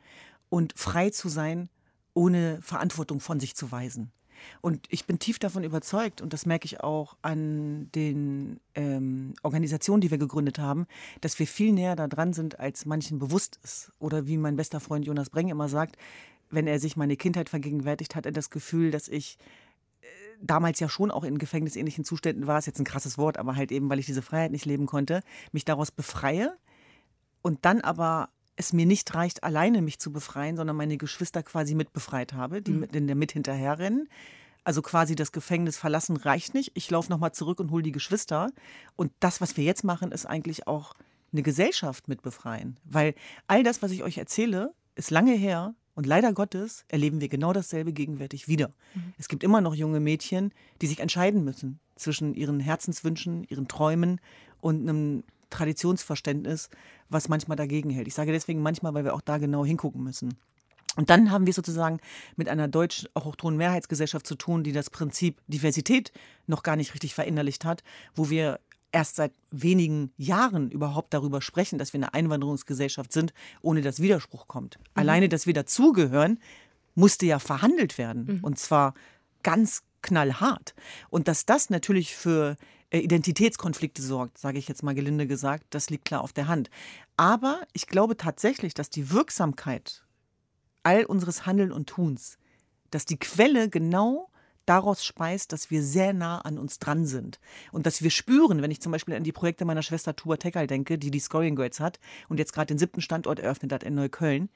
und 0.50 0.74
frei 0.76 1.10
zu 1.10 1.30
sein, 1.30 1.70
ohne 2.13 2.62
Verantwortung 2.62 3.20
von 3.20 3.39
sich 3.39 3.56
zu 3.56 3.72
weisen. 3.72 4.12
Und 4.62 4.86
ich 4.89 5.06
bin 5.06 5.19
tief 5.19 5.39
davon 5.39 5.63
überzeugt, 5.63 6.21
und 6.21 6.34
das 6.34 6.45
merke 6.45 6.65
ich 6.65 6.82
auch 6.82 7.15
an 7.21 7.89
den 7.93 8.60
ähm, 8.75 9.34
Organisationen, 9.43 10.01
die 10.01 10.12
wir 10.12 10.17
gegründet 10.17 10.60
haben, 10.60 10.88
dass 11.21 11.39
wir 11.39 11.47
viel 11.47 11.71
näher 11.73 11.95
da 11.95 12.08
dran 12.08 12.34
sind, 12.34 12.60
als 12.60 12.86
manchen 12.86 13.19
bewusst 13.19 13.60
ist. 13.63 13.91
Oder 13.99 14.27
wie 14.27 14.38
mein 14.38 14.56
bester 14.56 14.80
Freund 14.80 15.06
Jonas 15.06 15.30
Breng 15.30 15.49
immer 15.49 15.69
sagt, 15.69 15.97
wenn 16.49 16.67
er 16.67 16.80
sich 16.80 16.97
meine 16.97 17.15
Kindheit 17.15 17.49
vergegenwärtigt, 17.49 18.15
hat 18.15 18.25
er 18.25 18.32
das 18.32 18.49
Gefühl, 18.49 18.91
dass 18.91 19.08
ich 19.08 19.38
äh, 20.01 20.06
damals 20.41 20.80
ja 20.80 20.89
schon 20.89 21.12
auch 21.12 21.23
in 21.23 21.38
gefängnisähnlichen 21.38 22.04
Zuständen 22.04 22.47
war, 22.47 22.60
ist 22.60 22.67
jetzt 22.67 22.80
ein 22.80 22.86
krasses 22.86 23.17
Wort, 23.17 23.38
aber 23.38 23.56
halt 23.56 23.71
eben, 23.71 23.89
weil 23.89 23.99
ich 23.99 24.06
diese 24.06 24.21
Freiheit 24.21 24.51
nicht 24.51 24.65
leben 24.65 24.86
konnte, 24.86 25.21
mich 25.51 25.65
daraus 25.65 25.91
befreie 25.91 26.56
und 27.41 27.65
dann 27.65 27.82
aber 27.82 28.30
es 28.56 28.74
mir 28.74 28.86
nicht 28.86 29.14
reicht, 29.16 29.44
alleine 29.44 29.82
mich 29.82 30.00
zu 30.00 30.12
befreien, 30.12 30.56
sondern 30.56 30.76
meine 30.76 30.98
Geschwister 30.98 31.44
quasi 31.44 31.76
mit 31.76 31.94
befreit 31.94 32.34
habe, 32.34 32.62
die 32.62 32.72
mhm. 32.72 32.80
mit, 32.80 33.16
mit 33.16 33.32
hinterherrennen. 33.32 34.10
Also 34.64 34.82
quasi 34.82 35.16
das 35.16 35.32
Gefängnis 35.32 35.78
verlassen 35.78 36.18
reicht 36.18 36.54
nicht. 36.54 36.72
Ich 36.76 36.90
laufe 36.92 37.10
nochmal 37.10 37.32
zurück 37.32 37.60
und 37.60 37.72
hole 37.72 37.82
die 37.82 37.92
Geschwister. 37.92 38.52
Und 38.96 39.12
das, 39.20 39.42
was 39.42 39.58
wir 39.58 39.64
jetzt 39.64 39.84
machen, 39.84 40.12
ist 40.12 40.26
eigentlich 40.26 40.68
auch 40.68 40.94
eine 41.32 41.42
Gesellschaft 41.42 42.08
mit 42.08 42.22
befreien. 42.22 42.78
Weil 42.84 43.16
all 43.48 43.64
das, 43.64 43.82
was 43.82 43.92
ich 43.92 44.04
euch 44.04 44.18
erzähle, 44.18 44.74
ist 44.96 45.10
lange 45.10 45.34
her. 45.34 45.74
Und 45.94 46.06
leider 46.06 46.32
Gottes 46.34 46.86
erleben 46.88 47.22
wir 47.22 47.28
genau 47.28 47.54
dasselbe 47.54 47.92
gegenwärtig 47.92 48.48
wieder. 48.48 48.70
Mhm. 48.94 49.14
Es 49.18 49.28
gibt 49.28 49.44
immer 49.44 49.62
noch 49.62 49.74
junge 49.74 50.00
Mädchen, 50.00 50.54
die 50.82 50.88
sich 50.88 51.00
entscheiden 51.00 51.44
müssen 51.44 51.80
zwischen 51.96 52.34
ihren 52.34 52.60
Herzenswünschen, 52.60 53.44
ihren 53.46 53.68
Träumen 53.68 54.22
und 54.62 54.82
einem 54.88 55.24
Traditionsverständnis, 55.52 56.70
was 57.10 57.30
manchmal 57.30 57.58
dagegen 57.58 57.92
hält. 57.92 58.08
Ich 58.08 58.16
sage 58.16 58.32
deswegen 58.32 58.62
manchmal, 58.62 58.94
weil 58.94 59.04
wir 59.04 59.14
auch 59.14 59.22
da 59.22 59.38
genau 59.38 59.64
hingucken 59.66 60.04
müssen. 60.04 60.38
Und 60.98 61.10
dann 61.10 61.32
haben 61.32 61.46
wir 61.46 61.54
sozusagen 61.54 62.00
mit 62.36 62.50
einer 62.50 62.68
deutschen, 62.68 63.08
auch 63.14 63.34
hohen 63.42 63.58
Mehrheitsgesellschaft 63.58 64.28
zu 64.28 64.36
tun, 64.36 64.64
die 64.64 64.74
das 64.74 64.90
Prinzip 64.90 65.40
Diversität 65.48 66.12
noch 66.48 66.64
gar 66.64 66.76
nicht 66.76 66.94
richtig 66.94 67.14
verinnerlicht 67.14 67.64
hat, 67.64 67.84
wo 68.14 68.30
wir 68.30 68.60
erst 68.92 69.16
seit 69.16 69.32
wenigen 69.52 70.12
Jahren 70.18 70.70
überhaupt 70.70 71.14
darüber 71.14 71.42
sprechen, 71.42 71.80
dass 71.80 71.94
wir 71.94 72.00
eine 72.00 72.14
Einwanderungsgesellschaft 72.14 73.14
sind, 73.14 73.34
ohne 73.62 73.82
dass 73.82 74.02
Widerspruch 74.02 74.48
kommt. 74.48 74.78
Mhm. 74.80 74.84
Alleine, 74.96 75.30
dass 75.30 75.48
wir 75.48 75.54
dazugehören, 75.54 76.40
musste 76.96 77.26
ja 77.26 77.40
verhandelt 77.40 77.98
werden. 77.98 78.26
Mhm. 78.26 78.40
Und 78.42 78.60
zwar 78.60 78.94
ganz 79.44 79.84
knallhart. 80.02 80.74
Und 81.10 81.28
dass 81.28 81.46
das 81.46 81.70
natürlich 81.70 82.16
für 82.16 82.58
Identitätskonflikte 82.91 84.01
sorgt, 84.01 84.38
sage 84.38 84.60
ich 84.60 84.67
jetzt 84.67 84.84
mal 84.84 84.95
gelinde 84.95 85.27
gesagt, 85.27 85.65
das 85.69 85.89
liegt 85.89 86.06
klar 86.06 86.21
auf 86.21 86.34
der 86.34 86.47
Hand. 86.47 86.69
Aber 87.15 87.62
ich 87.73 87.88
glaube 87.88 88.17
tatsächlich, 88.17 88.73
dass 88.73 88.89
die 88.89 89.12
Wirksamkeit 89.12 90.04
all 90.84 91.06
unseres 91.06 91.45
Handeln 91.45 91.71
und 91.71 91.88
Tuns, 91.88 92.38
dass 92.89 93.06
die 93.06 93.17
Quelle 93.17 93.69
genau 93.69 94.30
daraus 94.65 95.06
speist, 95.06 95.54
dass 95.54 95.71
wir 95.71 95.84
sehr 95.84 96.13
nah 96.13 96.39
an 96.39 96.58
uns 96.58 96.80
dran 96.80 97.06
sind 97.06 97.39
und 97.71 97.86
dass 97.86 98.04
wir 98.04 98.12
spüren, 98.12 98.62
wenn 98.62 98.71
ich 98.71 98.82
zum 98.82 98.91
Beispiel 98.91 99.15
an 99.15 99.23
die 99.23 99.32
Projekte 99.32 99.65
meiner 99.65 99.82
Schwester 99.82 100.15
Tuba 100.15 100.38
Tekal 100.38 100.67
denke, 100.67 100.97
die 100.97 101.12
die 101.12 101.19
Scoring 101.19 101.56
Girls 101.56 101.80
hat 101.80 101.99
und 102.30 102.38
jetzt 102.38 102.54
gerade 102.54 102.67
den 102.67 102.77
siebten 102.77 103.01
Standort 103.01 103.39
eröffnet 103.39 103.73
hat 103.73 103.84
in 103.84 103.95
Neukölln, 103.95 104.49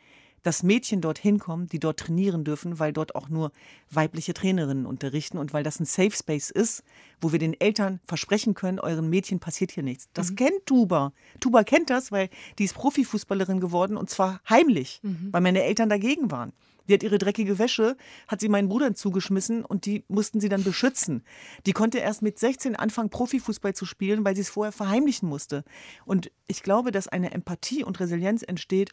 dass 0.46 0.62
Mädchen 0.62 1.02
dorthin 1.02 1.40
kommen, 1.40 1.66
die 1.68 1.80
dort 1.80 2.00
trainieren 2.00 2.44
dürfen, 2.44 2.78
weil 2.78 2.94
dort 2.94 3.16
auch 3.16 3.30
nur 3.30 3.52
weibliche 3.90 4.36
Trainerinnen 4.36 4.86
unterrichten 4.86 5.40
und 5.40 5.54
weil 5.54 5.64
das 5.64 5.80
ein 5.80 5.86
Safe 5.86 6.12
Space 6.12 6.52
ist, 6.52 6.84
wo 7.20 7.32
wir 7.32 7.40
den 7.40 7.60
Eltern 7.60 8.00
versprechen 8.06 8.54
können, 8.54 8.80
euren 8.80 9.10
Mädchen 9.10 9.40
passiert 9.40 9.72
hier 9.72 9.82
nichts. 9.82 10.08
Das 10.14 10.30
mhm. 10.30 10.36
kennt 10.36 10.66
Tuba. 10.68 11.14
Tuba 11.40 11.64
kennt 11.64 11.90
das, 11.90 12.12
weil 12.12 12.30
die 12.60 12.66
ist 12.66 12.76
Profifußballerin 12.76 13.60
geworden 13.60 13.98
und 13.98 14.12
zwar 14.12 14.40
heimlich, 14.48 15.00
mhm. 15.02 15.30
weil 15.32 15.42
meine 15.42 15.64
Eltern 15.64 15.90
dagegen 15.90 16.30
waren. 16.30 16.54
Die 16.88 16.94
hat 16.94 17.02
ihre 17.02 17.18
dreckige 17.18 17.58
Wäsche, 17.58 17.98
hat 18.28 18.40
sie 18.40 18.48
meinen 18.48 18.70
Brüdern 18.70 18.94
zugeschmissen 18.94 19.66
und 19.66 19.88
die 19.88 20.04
mussten 20.08 20.40
sie 20.40 20.50
dann 20.50 20.64
beschützen. 20.64 21.24
Die 21.66 21.74
konnte 21.74 21.98
erst 21.98 22.22
mit 22.22 22.38
16 22.38 22.76
anfangen, 22.76 23.10
Profifußball 23.10 23.74
zu 23.74 23.88
spielen, 23.88 24.24
weil 24.24 24.36
sie 24.36 24.42
es 24.42 24.50
vorher 24.50 24.72
verheimlichen 24.72 25.28
musste. 25.28 25.64
Und 26.06 26.32
ich 26.46 26.62
glaube, 26.62 26.92
dass 26.92 27.08
eine 27.08 27.32
Empathie 27.32 27.84
und 27.84 28.00
Resilienz 28.00 28.44
entsteht, 28.44 28.92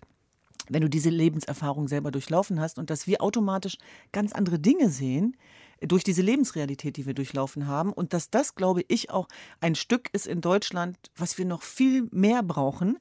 wenn 0.69 0.83
du 0.83 0.89
diese 0.89 1.11
Lebenserfahrung 1.11 1.89
selber 1.89 2.11
durchlaufen 2.11 2.61
hast 2.61 2.79
und 2.79 2.91
dass 2.91 3.07
wir 3.07 3.23
automatisch 3.23 3.79
ganz 4.13 4.33
andere 4.33 4.59
Dinge 4.59 4.91
sehen 4.91 5.37
durch 5.81 6.05
diese 6.05 6.23
Lebensrealität, 6.23 6.97
die 6.97 7.07
wir 7.07 7.15
durchlaufen 7.15 7.67
haben 7.67 7.93
und 7.93 8.13
dass 8.13 8.31
das, 8.31 8.55
glaube 8.55 8.83
ich, 8.89 9.11
auch 9.11 9.29
ein 9.61 9.75
Stück 9.75 10.09
ist 10.13 10.27
in 10.27 10.41
Deutschland, 10.41 10.97
was 11.17 11.39
wir 11.39 11.45
noch 11.45 11.63
viel 11.63 12.09
mehr 12.13 12.43
brauchen 12.43 12.99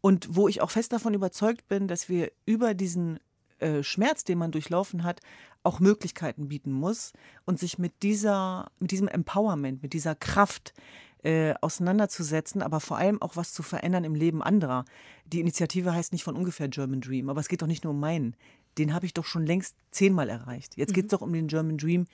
und 0.00 0.34
wo 0.34 0.48
ich 0.48 0.60
auch 0.60 0.70
fest 0.70 0.92
davon 0.92 1.14
überzeugt 1.14 1.68
bin, 1.68 1.88
dass 1.88 2.08
wir 2.08 2.32
über 2.46 2.74
diesen 2.74 3.18
äh, 3.58 3.82
Schmerz, 3.82 4.24
den 4.24 4.38
man 4.38 4.50
durchlaufen 4.50 5.04
hat, 5.04 5.20
auch 5.62 5.78
Möglichkeiten 5.78 6.48
bieten 6.48 6.72
muss 6.72 7.12
und 7.44 7.58
sich 7.58 7.78
mit 7.78 8.02
dieser, 8.02 8.70
mit 8.78 8.90
diesem 8.90 9.08
Empowerment, 9.08 9.82
mit 9.82 9.92
dieser 9.92 10.14
Kraft 10.14 10.74
äh, 11.22 11.54
auseinanderzusetzen, 11.60 12.62
aber 12.62 12.80
vor 12.80 12.96
allem 12.96 13.22
auch 13.22 13.36
was 13.36 13.52
zu 13.52 13.62
verändern 13.62 14.04
im 14.04 14.14
Leben 14.14 14.42
anderer. 14.42 14.84
Die 15.26 15.40
Initiative 15.40 15.94
heißt 15.94 16.12
nicht 16.12 16.24
von 16.24 16.36
ungefähr 16.36 16.68
German 16.68 17.00
Dream, 17.00 17.28
aber 17.28 17.40
es 17.40 17.48
geht 17.48 17.62
doch 17.62 17.66
nicht 17.66 17.84
nur 17.84 17.92
um 17.92 18.00
meinen. 18.00 18.36
Den 18.78 18.92
habe 18.92 19.06
ich 19.06 19.14
doch 19.14 19.24
schon 19.24 19.46
längst 19.46 19.76
zehnmal 19.90 20.28
erreicht. 20.28 20.76
Jetzt 20.76 20.90
mhm. 20.90 20.94
geht 20.94 21.04
es 21.04 21.10
doch 21.10 21.20
um 21.20 21.32
den 21.32 21.48
German 21.48 21.78
Dream 21.78 22.06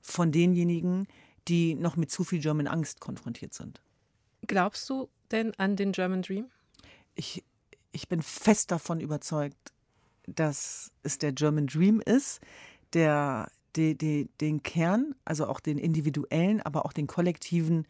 von 0.00 0.32
denjenigen, 0.32 1.06
die 1.48 1.74
noch 1.74 1.96
mit 1.96 2.10
zu 2.10 2.24
viel 2.24 2.40
German 2.40 2.66
Angst 2.66 3.00
konfrontiert 3.00 3.54
sind. 3.54 3.80
Glaubst 4.46 4.88
du 4.90 5.08
denn 5.30 5.52
an 5.58 5.76
den 5.76 5.92
German 5.92 6.22
Dream? 6.22 6.46
Ich, 7.14 7.44
ich 7.92 8.08
bin 8.08 8.22
fest 8.22 8.70
davon 8.70 9.00
überzeugt, 9.00 9.72
dass 10.26 10.90
es 11.02 11.18
der 11.18 11.32
German 11.32 11.66
Dream 11.66 12.00
ist, 12.00 12.40
der 12.92 13.48
die, 13.76 13.96
die, 13.96 14.28
den 14.40 14.62
Kern, 14.62 15.14
also 15.24 15.46
auch 15.46 15.60
den 15.60 15.78
individuellen, 15.78 16.62
aber 16.62 16.84
auch 16.84 16.92
den 16.92 17.06
kollektiven 17.06 17.86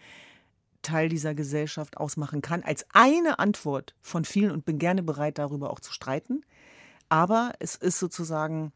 Teil 0.87 1.09
dieser 1.09 1.35
Gesellschaft 1.35 1.97
ausmachen 1.97 2.43
kann, 2.43 2.63
als 2.63 2.87
eine 2.93 3.39
Antwort 3.39 3.95
von 4.01 4.25
vielen 4.25 4.53
und 4.53 4.65
bin 4.65 4.79
gerne 4.79 5.03
bereit, 5.03 5.39
darüber 5.39 5.71
auch 5.71 5.81
zu 5.81 5.93
streiten. 5.93 6.45
Aber 7.09 7.53
es 7.59 7.75
ist 7.75 7.99
sozusagen 7.99 8.73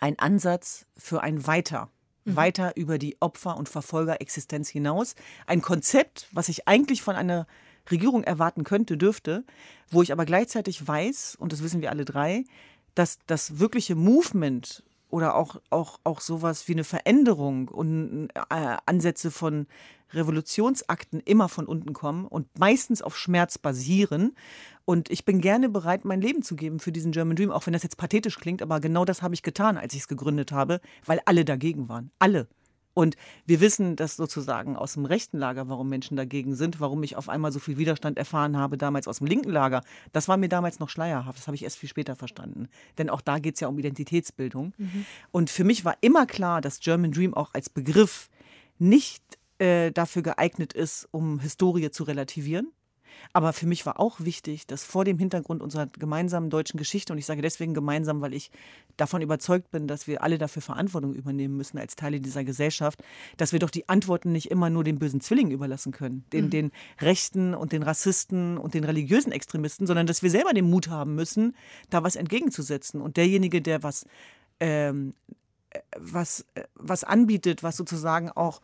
ein 0.00 0.18
Ansatz 0.18 0.86
für 0.96 1.22
ein 1.22 1.46
Weiter, 1.46 1.90
mhm. 2.24 2.36
weiter 2.36 2.76
über 2.76 2.98
die 2.98 3.16
Opfer- 3.20 3.56
und 3.56 3.68
Verfolgerexistenz 3.68 4.68
hinaus. 4.68 5.14
Ein 5.46 5.62
Konzept, 5.62 6.28
was 6.32 6.48
ich 6.48 6.66
eigentlich 6.66 7.02
von 7.02 7.16
einer 7.16 7.46
Regierung 7.90 8.24
erwarten 8.24 8.64
könnte, 8.64 8.96
dürfte, 8.96 9.44
wo 9.90 10.02
ich 10.02 10.12
aber 10.12 10.24
gleichzeitig 10.24 10.86
weiß, 10.86 11.36
und 11.38 11.52
das 11.52 11.62
wissen 11.62 11.82
wir 11.82 11.90
alle 11.90 12.04
drei, 12.04 12.44
dass 12.94 13.18
das 13.26 13.58
wirkliche 13.58 13.94
Movement 13.94 14.82
oder 15.12 15.34
auch, 15.34 15.56
auch, 15.68 16.00
auch 16.04 16.20
sowas 16.20 16.66
wie 16.68 16.72
eine 16.72 16.84
Veränderung 16.84 17.68
und 17.68 18.30
äh, 18.34 18.76
Ansätze 18.86 19.30
von 19.30 19.66
Revolutionsakten 20.14 21.20
immer 21.20 21.50
von 21.50 21.66
unten 21.66 21.92
kommen 21.92 22.26
und 22.26 22.46
meistens 22.58 23.02
auf 23.02 23.16
Schmerz 23.16 23.58
basieren. 23.58 24.34
Und 24.86 25.10
ich 25.10 25.26
bin 25.26 25.42
gerne 25.42 25.68
bereit, 25.68 26.06
mein 26.06 26.22
Leben 26.22 26.42
zu 26.42 26.56
geben 26.56 26.80
für 26.80 26.92
diesen 26.92 27.12
German 27.12 27.36
Dream, 27.36 27.50
auch 27.50 27.66
wenn 27.66 27.74
das 27.74 27.82
jetzt 27.82 27.98
pathetisch 27.98 28.38
klingt, 28.38 28.62
aber 28.62 28.80
genau 28.80 29.04
das 29.04 29.20
habe 29.20 29.34
ich 29.34 29.42
getan, 29.42 29.76
als 29.76 29.92
ich 29.92 30.00
es 30.00 30.08
gegründet 30.08 30.50
habe, 30.50 30.80
weil 31.04 31.20
alle 31.26 31.44
dagegen 31.44 31.90
waren. 31.90 32.10
Alle. 32.18 32.48
Und 32.94 33.16
wir 33.46 33.60
wissen 33.60 33.96
das 33.96 34.16
sozusagen 34.16 34.76
aus 34.76 34.94
dem 34.94 35.04
rechten 35.04 35.38
Lager, 35.38 35.68
warum 35.68 35.88
Menschen 35.88 36.16
dagegen 36.16 36.54
sind, 36.54 36.80
warum 36.80 37.02
ich 37.02 37.16
auf 37.16 37.28
einmal 37.28 37.52
so 37.52 37.58
viel 37.58 37.78
Widerstand 37.78 38.18
erfahren 38.18 38.56
habe, 38.56 38.76
damals 38.76 39.08
aus 39.08 39.18
dem 39.18 39.26
linken 39.26 39.50
Lager. 39.50 39.82
Das 40.12 40.28
war 40.28 40.36
mir 40.36 40.48
damals 40.48 40.78
noch 40.78 40.88
schleierhaft, 40.88 41.38
das 41.38 41.46
habe 41.46 41.54
ich 41.54 41.64
erst 41.64 41.78
viel 41.78 41.88
später 41.88 42.16
verstanden. 42.16 42.68
Denn 42.98 43.08
auch 43.10 43.20
da 43.20 43.38
geht 43.38 43.54
es 43.54 43.60
ja 43.60 43.68
um 43.68 43.78
Identitätsbildung. 43.78 44.74
Mhm. 44.76 45.06
Und 45.30 45.50
für 45.50 45.64
mich 45.64 45.84
war 45.84 45.96
immer 46.00 46.26
klar, 46.26 46.60
dass 46.60 46.80
German 46.80 47.12
Dream 47.12 47.34
auch 47.34 47.50
als 47.54 47.70
Begriff 47.70 48.28
nicht 48.78 49.22
äh, 49.58 49.92
dafür 49.92 50.22
geeignet 50.22 50.72
ist, 50.72 51.08
um 51.12 51.38
Historie 51.38 51.90
zu 51.90 52.04
relativieren, 52.04 52.72
aber 53.32 53.52
für 53.52 53.66
mich 53.66 53.86
war 53.86 53.98
auch 53.98 54.20
wichtig, 54.20 54.66
dass 54.66 54.84
vor 54.84 55.04
dem 55.04 55.18
Hintergrund 55.18 55.62
unserer 55.62 55.86
gemeinsamen 55.86 56.50
deutschen 56.50 56.78
Geschichte, 56.78 57.12
und 57.12 57.18
ich 57.18 57.26
sage 57.26 57.42
deswegen 57.42 57.74
gemeinsam, 57.74 58.20
weil 58.20 58.34
ich 58.34 58.50
davon 58.96 59.22
überzeugt 59.22 59.70
bin, 59.70 59.86
dass 59.88 60.06
wir 60.06 60.22
alle 60.22 60.38
dafür 60.38 60.62
Verantwortung 60.62 61.14
übernehmen 61.14 61.56
müssen 61.56 61.78
als 61.78 61.96
Teile 61.96 62.20
dieser 62.20 62.44
Gesellschaft, 62.44 63.02
dass 63.36 63.52
wir 63.52 63.58
doch 63.58 63.70
die 63.70 63.88
Antworten 63.88 64.32
nicht 64.32 64.50
immer 64.50 64.70
nur 64.70 64.84
den 64.84 64.98
bösen 64.98 65.20
Zwillingen 65.20 65.52
überlassen 65.52 65.92
können, 65.92 66.24
den, 66.32 66.46
mhm. 66.46 66.50
den 66.50 66.72
Rechten 67.00 67.54
und 67.54 67.72
den 67.72 67.82
Rassisten 67.82 68.58
und 68.58 68.74
den 68.74 68.84
religiösen 68.84 69.32
Extremisten, 69.32 69.86
sondern 69.86 70.06
dass 70.06 70.22
wir 70.22 70.30
selber 70.30 70.52
den 70.52 70.68
Mut 70.68 70.88
haben 70.88 71.14
müssen, 71.14 71.56
da 71.90 72.02
was 72.02 72.16
entgegenzusetzen. 72.16 73.00
Und 73.00 73.16
derjenige, 73.16 73.62
der 73.62 73.82
was, 73.82 74.04
ähm, 74.60 75.14
äh, 75.70 75.80
was, 75.98 76.44
äh, 76.54 76.64
was 76.74 77.04
anbietet, 77.04 77.62
was 77.62 77.76
sozusagen 77.76 78.30
auch 78.30 78.60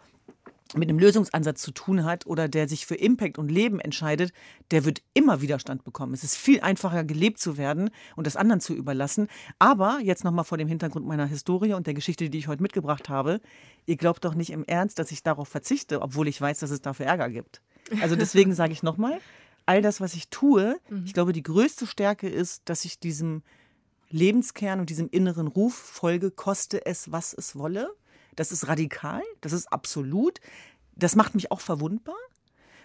mit 0.75 0.89
einem 0.89 0.99
Lösungsansatz 0.99 1.63
zu 1.63 1.71
tun 1.71 2.05
hat 2.05 2.27
oder 2.27 2.49
der 2.49 2.69
sich 2.69 2.87
für 2.87 2.95
Impact 2.95 3.39
und 3.39 3.51
Leben 3.51 3.81
entscheidet, 3.81 4.33
der 4.71 4.85
wird 4.85 5.03
immer 5.15 5.41
Widerstand 5.41 5.85
bekommen. 5.85 6.13
Es 6.13 6.25
ist 6.25 6.37
viel 6.37 6.61
einfacher, 6.61 7.05
gelebt 7.05 7.39
zu 7.39 7.57
werden 7.57 7.91
und 8.17 8.27
das 8.27 8.37
anderen 8.37 8.61
zu 8.61 8.75
überlassen. 8.75 9.29
Aber 9.59 9.99
jetzt 10.03 10.25
nochmal 10.25 10.45
vor 10.45 10.59
dem 10.59 10.69
Hintergrund 10.69 11.07
meiner 11.07 11.27
Historie 11.27 11.73
und 11.73 11.87
der 11.87 11.95
Geschichte, 11.95 12.29
die 12.29 12.39
ich 12.39 12.49
heute 12.49 12.63
mitgebracht 12.63 13.09
habe, 13.09 13.41
ihr 13.87 13.97
glaubt 13.97 14.25
doch 14.25 14.35
nicht 14.35 14.51
im 14.51 14.65
Ernst, 14.65 14.99
dass 14.99 15.11
ich 15.11 15.23
darauf 15.23 15.49
verzichte, 15.49 16.03
obwohl 16.03 16.29
ich 16.29 16.41
weiß, 16.41 16.59
dass 16.59 16.71
es 16.71 16.83
dafür 16.83 17.07
Ärger 17.07 17.31
gibt. 17.31 17.63
Also 18.03 18.17
deswegen 18.17 18.55
sage 18.55 18.73
ich 18.73 18.83
nochmal, 18.83 19.21
all 19.65 19.83
das, 19.83 20.01
was 20.01 20.15
ich 20.15 20.29
tue, 20.29 20.79
mhm. 20.91 21.05
ich 21.07 21.15
glaube, 21.15 21.33
die 21.33 21.43
größte 21.43 21.87
Stärke 21.87 22.29
ist, 22.29 22.63
dass 22.67 22.85
ich 22.85 22.99
diesem 22.99 23.43
Lebenskern 24.11 24.81
und 24.81 24.91
diesem 24.91 25.09
inneren 25.11 25.47
Ruf 25.47 25.75
folge, 25.75 26.31
koste 26.31 26.87
es, 26.87 27.13
was 27.13 27.35
es 27.35 27.57
wolle. 27.57 27.91
Das 28.39 28.53
ist 28.53 28.69
radikal, 28.69 29.23
das 29.41 29.53
ist 29.53 29.67
absolut. 29.73 30.39
Das 30.95 31.17
macht 31.17 31.35
mich 31.35 31.51
auch 31.51 31.59
verwundbar. 31.59 32.15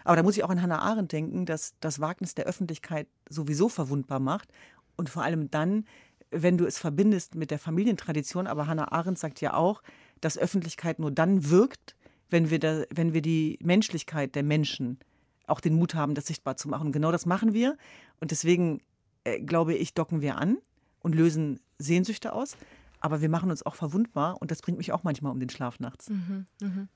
Aber 0.03 0.15
da 0.15 0.23
muss 0.23 0.35
ich 0.35 0.43
auch 0.43 0.49
an 0.49 0.63
Hannah 0.63 0.79
Arendt 0.79 1.11
denken, 1.11 1.45
dass 1.45 1.75
das 1.79 1.99
Wagnis 1.99 2.33
der 2.33 2.45
Öffentlichkeit 2.45 3.07
sowieso 3.29 3.69
verwundbar 3.69 4.19
macht. 4.19 4.49
Und 4.95 5.11
vor 5.11 5.21
allem 5.21 5.51
dann, 5.51 5.85
wenn 6.31 6.57
du 6.57 6.65
es 6.65 6.79
verbindest 6.79 7.35
mit 7.35 7.51
der 7.51 7.59
Familientradition. 7.59 8.47
Aber 8.47 8.65
Hannah 8.65 8.91
Arendt 8.91 9.19
sagt 9.19 9.41
ja 9.41 9.53
auch, 9.53 9.83
dass 10.21 10.39
Öffentlichkeit 10.39 10.97
nur 10.97 11.11
dann 11.11 11.47
wirkt, 11.51 11.95
wenn 12.31 12.49
wir, 12.49 12.57
da, 12.57 12.85
wenn 12.89 13.13
wir 13.13 13.21
die 13.21 13.59
Menschlichkeit 13.61 14.33
der 14.33 14.41
Menschen 14.41 14.97
auch 15.45 15.59
den 15.59 15.75
Mut 15.75 15.93
haben, 15.93 16.15
das 16.15 16.25
sichtbar 16.25 16.57
zu 16.57 16.67
machen. 16.67 16.87
Und 16.87 16.93
genau 16.93 17.11
das 17.11 17.27
machen 17.27 17.53
wir. 17.53 17.77
Und 18.19 18.31
deswegen 18.31 18.81
äh, 19.23 19.39
glaube 19.39 19.75
ich, 19.75 19.93
docken 19.93 20.21
wir 20.21 20.35
an 20.37 20.57
und 21.01 21.13
lösen 21.13 21.59
Sehnsüchte 21.77 22.33
aus 22.33 22.57
aber 23.03 23.21
wir 23.21 23.29
machen 23.29 23.51
uns 23.51 23.65
auch 23.65 23.75
verwundbar 23.75 24.41
und 24.41 24.49
das 24.49 24.61
bringt 24.61 24.77
mich 24.77 24.93
auch 24.93 25.03
manchmal 25.03 25.31
um 25.31 25.39
den 25.39 25.49
Schlaf 25.49 25.79
nachts. 25.79 26.09
Mhm, 26.09 26.45
mh. 26.61 26.87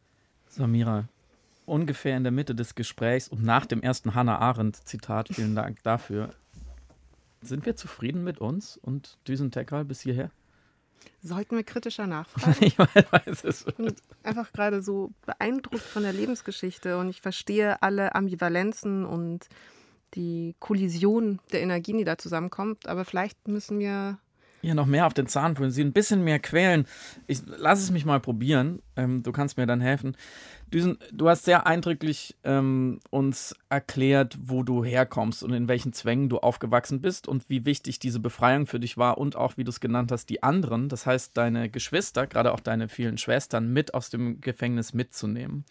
Samira, 0.47 1.09
ungefähr 1.65 2.15
in 2.15 2.23
der 2.23 2.31
Mitte 2.31 2.55
des 2.55 2.75
Gesprächs 2.75 3.27
und 3.27 3.43
nach 3.43 3.65
dem 3.65 3.81
ersten 3.81 4.15
Hannah 4.15 4.39
Arendt-Zitat, 4.39 5.29
vielen 5.33 5.53
Dank 5.53 5.83
dafür. 5.83 6.29
Sind 7.41 7.65
wir 7.65 7.75
zufrieden 7.75 8.23
mit 8.23 8.39
uns 8.39 8.77
und 8.77 9.17
Düsentekral 9.27 9.83
bis 9.83 9.99
hierher? 9.99 10.31
Sollten 11.21 11.57
wir 11.57 11.63
kritischer 11.65 12.07
nachfragen? 12.07 12.57
ich 12.61 12.79
weiß 12.79 13.43
es. 13.43 13.67
Ich 13.67 13.75
bin 13.75 13.93
einfach 14.23 14.53
gerade 14.53 14.81
so 14.81 15.11
beeindruckt 15.25 15.83
von 15.83 16.03
der 16.03 16.13
Lebensgeschichte 16.13 16.97
und 16.97 17.09
ich 17.09 17.19
verstehe 17.21 17.81
alle 17.81 18.15
Ambivalenzen 18.15 19.05
und 19.05 19.49
die 20.13 20.55
Kollision 20.59 21.39
der 21.51 21.61
Energien, 21.61 21.97
die 21.97 22.05
da 22.05 22.17
zusammenkommt. 22.17 22.87
Aber 22.87 23.03
vielleicht 23.03 23.49
müssen 23.49 23.77
wir 23.77 24.19
ja, 24.61 24.73
noch 24.73 24.85
mehr 24.85 25.05
auf 25.05 25.13
den 25.13 25.27
Zahn 25.27 25.55
fühlen, 25.55 25.71
sie 25.71 25.83
ein 25.83 25.93
bisschen 25.93 26.23
mehr 26.23 26.39
quälen. 26.39 26.85
Ich 27.27 27.41
lass 27.45 27.79
es 27.79 27.91
mich 27.91 28.05
mal 28.05 28.19
probieren. 28.19 28.81
Ähm, 28.95 29.23
du 29.23 29.31
kannst 29.31 29.57
mir 29.57 29.67
dann 29.67 29.81
helfen. 29.81 30.15
Düsen, 30.73 30.97
du 31.13 31.29
hast 31.29 31.45
sehr 31.45 31.65
eindrücklich 31.65 32.35
ähm, 32.43 32.99
uns 33.09 33.55
erklärt, 33.69 34.37
wo 34.41 34.63
du 34.63 34.83
herkommst 34.83 35.43
und 35.43 35.53
in 35.53 35.69
welchen 35.69 35.93
Zwängen 35.93 36.27
du 36.27 36.39
aufgewachsen 36.39 37.01
bist 37.01 37.27
und 37.27 37.49
wie 37.49 37.63
wichtig 37.63 37.99
diese 37.99 38.19
Befreiung 38.19 38.65
für 38.67 38.79
dich 38.79 38.97
war 38.97 39.17
und 39.17 39.37
auch, 39.37 39.55
wie 39.55 39.63
du 39.63 39.69
es 39.69 39.79
genannt 39.79 40.11
hast, 40.11 40.29
die 40.29 40.43
anderen, 40.43 40.89
das 40.89 41.05
heißt 41.05 41.37
deine 41.37 41.69
Geschwister, 41.69 42.27
gerade 42.27 42.51
auch 42.51 42.59
deine 42.59 42.89
vielen 42.89 43.17
Schwestern, 43.17 43.71
mit 43.71 43.93
aus 43.93 44.09
dem 44.09 44.41
Gefängnis 44.41 44.93
mitzunehmen. 44.93 45.63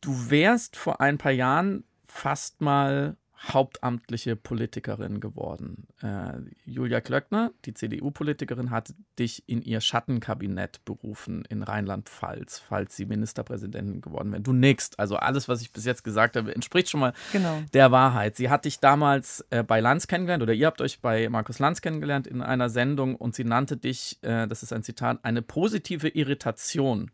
Du 0.00 0.30
wärst 0.30 0.76
vor 0.76 1.00
ein 1.00 1.18
paar 1.18 1.32
Jahren 1.32 1.84
fast 2.04 2.60
mal 2.60 3.16
hauptamtliche 3.42 4.36
Politikerin 4.36 5.18
geworden. 5.18 5.86
Äh, 6.02 6.32
Julia 6.64 7.00
Klöckner, 7.00 7.52
die 7.64 7.72
CDU-Politikerin, 7.72 8.70
hat 8.70 8.94
dich 9.18 9.44
in 9.46 9.62
ihr 9.62 9.80
Schattenkabinett 9.80 10.84
berufen 10.84 11.44
in 11.48 11.62
Rheinland-Pfalz, 11.62 12.58
falls 12.58 12.96
sie 12.96 13.06
Ministerpräsidentin 13.06 14.02
geworden 14.02 14.32
wäre. 14.32 14.42
Du 14.42 14.52
nix. 14.52 14.90
Also 14.98 15.16
alles, 15.16 15.48
was 15.48 15.62
ich 15.62 15.72
bis 15.72 15.86
jetzt 15.86 16.04
gesagt 16.04 16.36
habe, 16.36 16.54
entspricht 16.54 16.90
schon 16.90 17.00
mal 17.00 17.14
genau. 17.32 17.62
der 17.72 17.90
Wahrheit. 17.90 18.36
Sie 18.36 18.50
hat 18.50 18.66
dich 18.66 18.78
damals 18.78 19.44
äh, 19.50 19.62
bei 19.62 19.80
Lanz 19.80 20.06
kennengelernt 20.06 20.42
oder 20.42 20.52
ihr 20.52 20.66
habt 20.66 20.82
euch 20.82 21.00
bei 21.00 21.28
Markus 21.30 21.58
Lanz 21.58 21.80
kennengelernt 21.80 22.26
in 22.26 22.42
einer 22.42 22.68
Sendung 22.68 23.16
und 23.16 23.34
sie 23.34 23.44
nannte 23.44 23.78
dich, 23.78 24.18
äh, 24.20 24.46
das 24.48 24.62
ist 24.62 24.72
ein 24.72 24.82
Zitat, 24.82 25.18
eine 25.22 25.40
positive 25.40 26.08
Irritation 26.08 27.10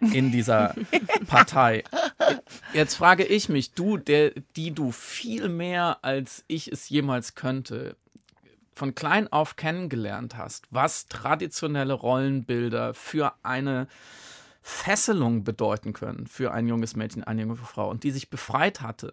in 0.00 0.30
dieser 0.30 0.74
Partei. 1.26 1.84
Jetzt 2.72 2.94
frage 2.94 3.24
ich 3.24 3.48
mich, 3.48 3.72
du, 3.72 3.96
der, 3.96 4.32
die 4.56 4.72
du 4.72 4.92
viel 4.92 5.48
mehr 5.48 5.98
als 6.02 6.44
ich 6.46 6.70
es 6.70 6.88
jemals 6.88 7.34
könnte, 7.34 7.96
von 8.74 8.94
klein 8.94 9.30
auf 9.32 9.56
kennengelernt 9.56 10.36
hast, 10.36 10.66
was 10.70 11.08
traditionelle 11.08 11.94
Rollenbilder 11.94 12.94
für 12.94 13.34
eine 13.42 13.88
Fesselung 14.62 15.44
bedeuten 15.44 15.94
können 15.94 16.26
für 16.26 16.52
ein 16.52 16.68
junges 16.68 16.94
Mädchen, 16.94 17.24
eine 17.24 17.42
junge 17.42 17.56
Frau 17.56 17.90
und 17.90 18.04
die 18.04 18.10
sich 18.10 18.28
befreit 18.28 18.82
hatte, 18.82 19.12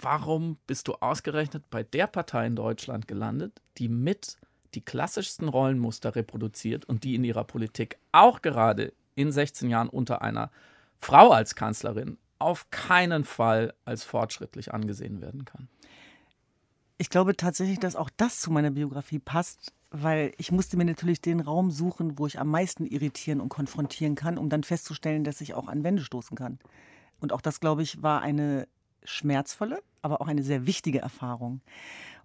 warum 0.00 0.56
bist 0.66 0.88
du 0.88 0.94
ausgerechnet 0.94 1.64
bei 1.70 1.82
der 1.82 2.06
Partei 2.06 2.46
in 2.46 2.56
Deutschland 2.56 3.06
gelandet, 3.06 3.60
die 3.76 3.88
mit 3.88 4.38
die 4.74 4.80
klassischsten 4.80 5.48
Rollenmuster 5.48 6.14
reproduziert 6.16 6.84
und 6.86 7.04
die 7.04 7.14
in 7.14 7.24
ihrer 7.24 7.44
Politik 7.44 7.98
auch 8.12 8.42
gerade 8.42 8.92
in 9.18 9.32
16 9.32 9.68
Jahren 9.68 9.88
unter 9.88 10.22
einer 10.22 10.50
Frau 10.96 11.30
als 11.30 11.54
Kanzlerin 11.54 12.18
auf 12.38 12.70
keinen 12.70 13.24
Fall 13.24 13.74
als 13.84 14.04
fortschrittlich 14.04 14.72
angesehen 14.72 15.20
werden 15.20 15.44
kann? 15.44 15.68
Ich 16.98 17.10
glaube 17.10 17.36
tatsächlich, 17.36 17.80
dass 17.80 17.96
auch 17.96 18.10
das 18.16 18.40
zu 18.40 18.50
meiner 18.50 18.70
Biografie 18.70 19.18
passt, 19.18 19.72
weil 19.90 20.32
ich 20.38 20.52
musste 20.52 20.76
mir 20.76 20.84
natürlich 20.84 21.20
den 21.20 21.40
Raum 21.40 21.70
suchen, 21.70 22.18
wo 22.18 22.26
ich 22.26 22.38
am 22.38 22.48
meisten 22.48 22.86
irritieren 22.86 23.40
und 23.40 23.48
konfrontieren 23.48 24.14
kann, 24.14 24.38
um 24.38 24.48
dann 24.48 24.62
festzustellen, 24.62 25.24
dass 25.24 25.40
ich 25.40 25.54
auch 25.54 25.66
an 25.68 25.82
Wände 25.82 26.02
stoßen 26.02 26.36
kann. 26.36 26.58
Und 27.20 27.32
auch 27.32 27.40
das, 27.40 27.60
glaube 27.60 27.82
ich, 27.82 28.02
war 28.02 28.22
eine 28.22 28.68
schmerzvolle, 29.02 29.82
aber 30.02 30.20
auch 30.20 30.28
eine 30.28 30.42
sehr 30.42 30.66
wichtige 30.66 31.00
Erfahrung. 31.00 31.60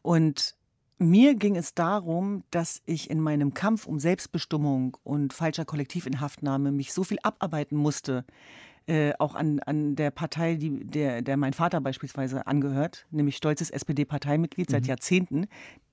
Und 0.01 0.55
mir 0.97 1.35
ging 1.35 1.55
es 1.55 1.73
darum, 1.73 2.43
dass 2.51 2.81
ich 2.85 3.09
in 3.09 3.19
meinem 3.19 3.53
Kampf 3.53 3.85
um 3.85 3.99
Selbstbestimmung 3.99 4.97
und 5.03 5.33
falscher 5.33 5.65
Kollektivinhaftnahme 5.65 6.71
mich 6.71 6.93
so 6.93 7.03
viel 7.03 7.17
abarbeiten 7.23 7.77
musste, 7.77 8.25
äh, 8.85 9.13
auch 9.17 9.35
an, 9.35 9.59
an 9.61 9.95
der 9.95 10.11
Partei, 10.11 10.55
die, 10.55 10.83
der, 10.85 11.21
der 11.21 11.37
mein 11.37 11.53
Vater 11.53 11.79
beispielsweise 11.79 12.47
angehört, 12.47 13.05
nämlich 13.11 13.37
stolzes 13.37 13.69
SPD-Parteimitglied 13.69 14.69
seit 14.69 14.83
mhm. 14.83 14.89
Jahrzehnten. 14.89 15.47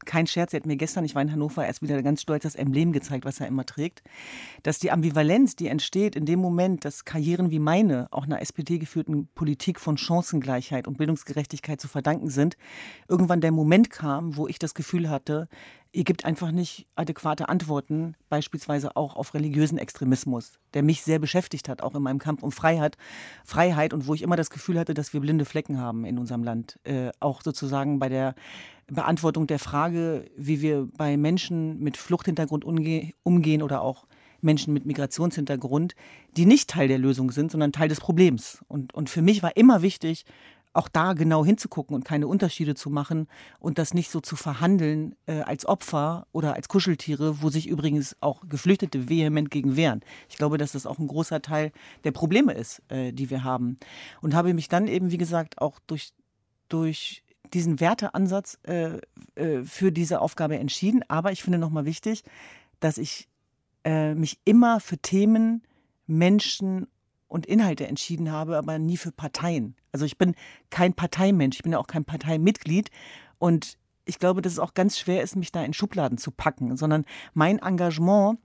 Kein 0.07 0.27
Scherz, 0.27 0.53
er 0.53 0.61
hat 0.61 0.67
mir 0.67 0.77
gestern, 0.77 1.05
ich 1.05 1.15
war 1.15 1.23
in 1.23 1.31
Hannover, 1.31 1.67
erst 1.67 1.83
wieder 1.83 2.03
ganz 2.03 2.23
stolz 2.23 2.43
das 2.43 2.55
Emblem 2.55 2.93
gezeigt, 2.93 3.25
was 3.25 3.41
er 3.41 3.47
immer 3.47 3.67
trägt. 3.67 4.03
Dass 4.63 4.79
die 4.79 4.91
Ambivalenz, 4.91 5.57
die 5.57 5.69
entsteht 5.69 6.17
in 6.17 6.25
dem 6.25 6.41
Moment, 6.41 6.85
dass 6.85 7.05
Karrieren 7.05 7.51
wie 7.51 7.59
meine 7.59 8.09
auch 8.11 8.25
einer 8.25 8.41
SPD-geführten 8.41 9.29
Politik 9.35 9.79
von 9.79 9.99
Chancengleichheit 9.99 10.89
und 10.89 10.99
Bildungsgerechtigkeit 10.99 11.81
zu 11.81 11.89
verdanken 11.89 12.31
sind, 12.31 12.57
irgendwann 13.09 13.41
der 13.41 13.53
Moment 13.53 13.91
kam, 13.91 14.37
wo 14.37 14.49
ich 14.49 14.59
das 14.59 14.75
Gefühl 14.75 15.11
hatte, 15.11 15.49
ihr 15.93 16.05
gebt 16.05 16.25
einfach 16.25 16.53
nicht 16.53 16.87
adäquate 16.95 17.49
Antworten, 17.49 18.15
beispielsweise 18.29 18.97
auch 18.97 19.17
auf 19.17 19.35
religiösen 19.35 19.79
Extremismus, 19.79 20.61
der 20.75 20.83
mich 20.83 21.03
sehr 21.03 21.19
beschäftigt 21.19 21.69
hat, 21.69 21.83
auch 21.83 21.95
in 21.95 22.03
meinem 22.03 22.19
Kampf 22.19 22.43
um 22.43 22.53
Freiheit, 22.53 22.97
Freiheit 23.45 23.93
und 23.93 24.07
wo 24.07 24.15
ich 24.15 24.23
immer 24.23 24.37
das 24.37 24.51
Gefühl 24.51 24.79
hatte, 24.79 24.95
dass 24.95 25.13
wir 25.13 25.21
blinde 25.21 25.45
Flecken 25.45 25.79
haben 25.79 26.05
in 26.05 26.19
unserem 26.19 26.45
Land. 26.45 26.79
Äh, 26.85 27.11
auch 27.19 27.43
sozusagen 27.43 27.99
bei 27.99 28.09
der 28.09 28.35
Beantwortung 28.91 29.47
der 29.47 29.59
Frage, 29.59 30.31
wie 30.37 30.61
wir 30.61 30.89
bei 30.97 31.17
Menschen 31.17 31.79
mit 31.81 31.97
Fluchthintergrund 31.97 32.65
umgehen 32.65 33.63
oder 33.63 33.83
auch 33.83 34.07
Menschen 34.43 34.73
mit 34.73 34.87
Migrationshintergrund, 34.87 35.95
die 36.37 36.47
nicht 36.47 36.71
Teil 36.71 36.89
der 36.89 36.99
Lösung 36.99 37.31
sind, 37.31 37.51
sondern 37.51 37.73
Teil 37.73 37.89
des 37.89 38.01
Problems. 38.01 38.63
Und, 38.69 38.95
und 38.95 39.11
für 39.11 39.23
mich 39.23 39.43
war 39.43 39.57
immer 39.57 39.83
wichtig, 39.83 40.25
auch 40.73 40.89
da 40.89 41.15
genau 41.15 41.45
hinzugucken 41.45 41.97
und 41.97 42.05
keine 42.05 42.29
Unterschiede 42.29 42.75
zu 42.75 42.91
machen 42.91 43.27
und 43.59 43.79
das 43.79 43.93
nicht 43.93 44.11
so 44.11 44.21
zu 44.21 44.37
verhandeln 44.37 45.17
äh, 45.27 45.41
als 45.41 45.67
Opfer 45.67 46.27
oder 46.33 46.55
als 46.55 46.69
Kuscheltiere, 46.69 47.43
wo 47.43 47.51
sich 47.51 47.67
übrigens 47.67 48.17
auch 48.21 48.43
Geflüchtete 48.49 49.09
vehement 49.09 49.51
gegen 49.51 49.75
wehren. 49.75 50.01
Ich 50.29 50.37
glaube, 50.37 50.59
dass 50.59 50.73
das 50.73 50.87
auch 50.87 50.99
ein 50.99 51.09
großer 51.09 51.43
Teil 51.43 51.73
der 52.05 52.13
Probleme 52.13 52.53
ist, 52.53 52.83
äh, 52.89 53.13
die 53.13 53.31
wir 53.31 53.43
haben. 53.43 53.79
Und 54.21 54.35
habe 54.35 54.55
mich 54.55 54.69
dann 54.69 54.87
eben, 54.87 55.11
wie 55.11 55.19
gesagt, 55.19 55.61
auch 55.61 55.81
durch, 55.87 56.13
durch 56.69 57.25
diesen 57.55 57.81
Werteansatz 57.81 58.59
äh, 58.65 58.99
äh 59.35 59.65
für 59.65 59.93
diese 59.93 60.21
Aufgabe 60.21 60.59
entschieden. 60.59 61.03
Aber 61.09 61.33
ich 61.33 61.43
finde 61.43 61.59
nochmal 61.59 61.85
wichtig, 61.85 62.25
dass 62.81 62.99
ich 62.99 63.29
äh, 63.85 64.15
mich 64.15 64.39
immer 64.45 64.81
für 64.81 64.99
Themen, 64.99 65.63
Menschen 66.07 66.87
und 67.29 67.47
Inhalte 67.47 67.87
entschieden 67.87 68.33
habe, 68.33 68.59
aber 68.59 68.79
nie 68.79 68.97
für 68.97 69.13
Parteien. 69.13 69.77
Also 69.93 70.05
ich 70.05 70.19
bin 70.19 70.35
kein 70.71 70.95
Parteimensch, 70.95 71.57
ich 71.57 71.63
bin 71.63 71.73
ja 71.73 71.79
auch 71.79 71.87
kein 71.87 72.05
Parteimitglied 72.05 72.91
und 73.39 73.79
ich 74.05 74.19
glaube, 74.19 74.43
dass 74.43 74.55
es 74.55 74.59
auch 74.59 74.75
ganz 74.75 74.99
schwer 74.99 75.23
ist, 75.23 75.37
mich 75.37 75.53
da 75.53 75.63
in 75.63 75.73
Schubladen 75.73 76.19
zu 76.19 76.33
packen, 76.33 76.77
sondern 76.77 77.05
mein 77.33 77.59
Engagement 77.59 78.39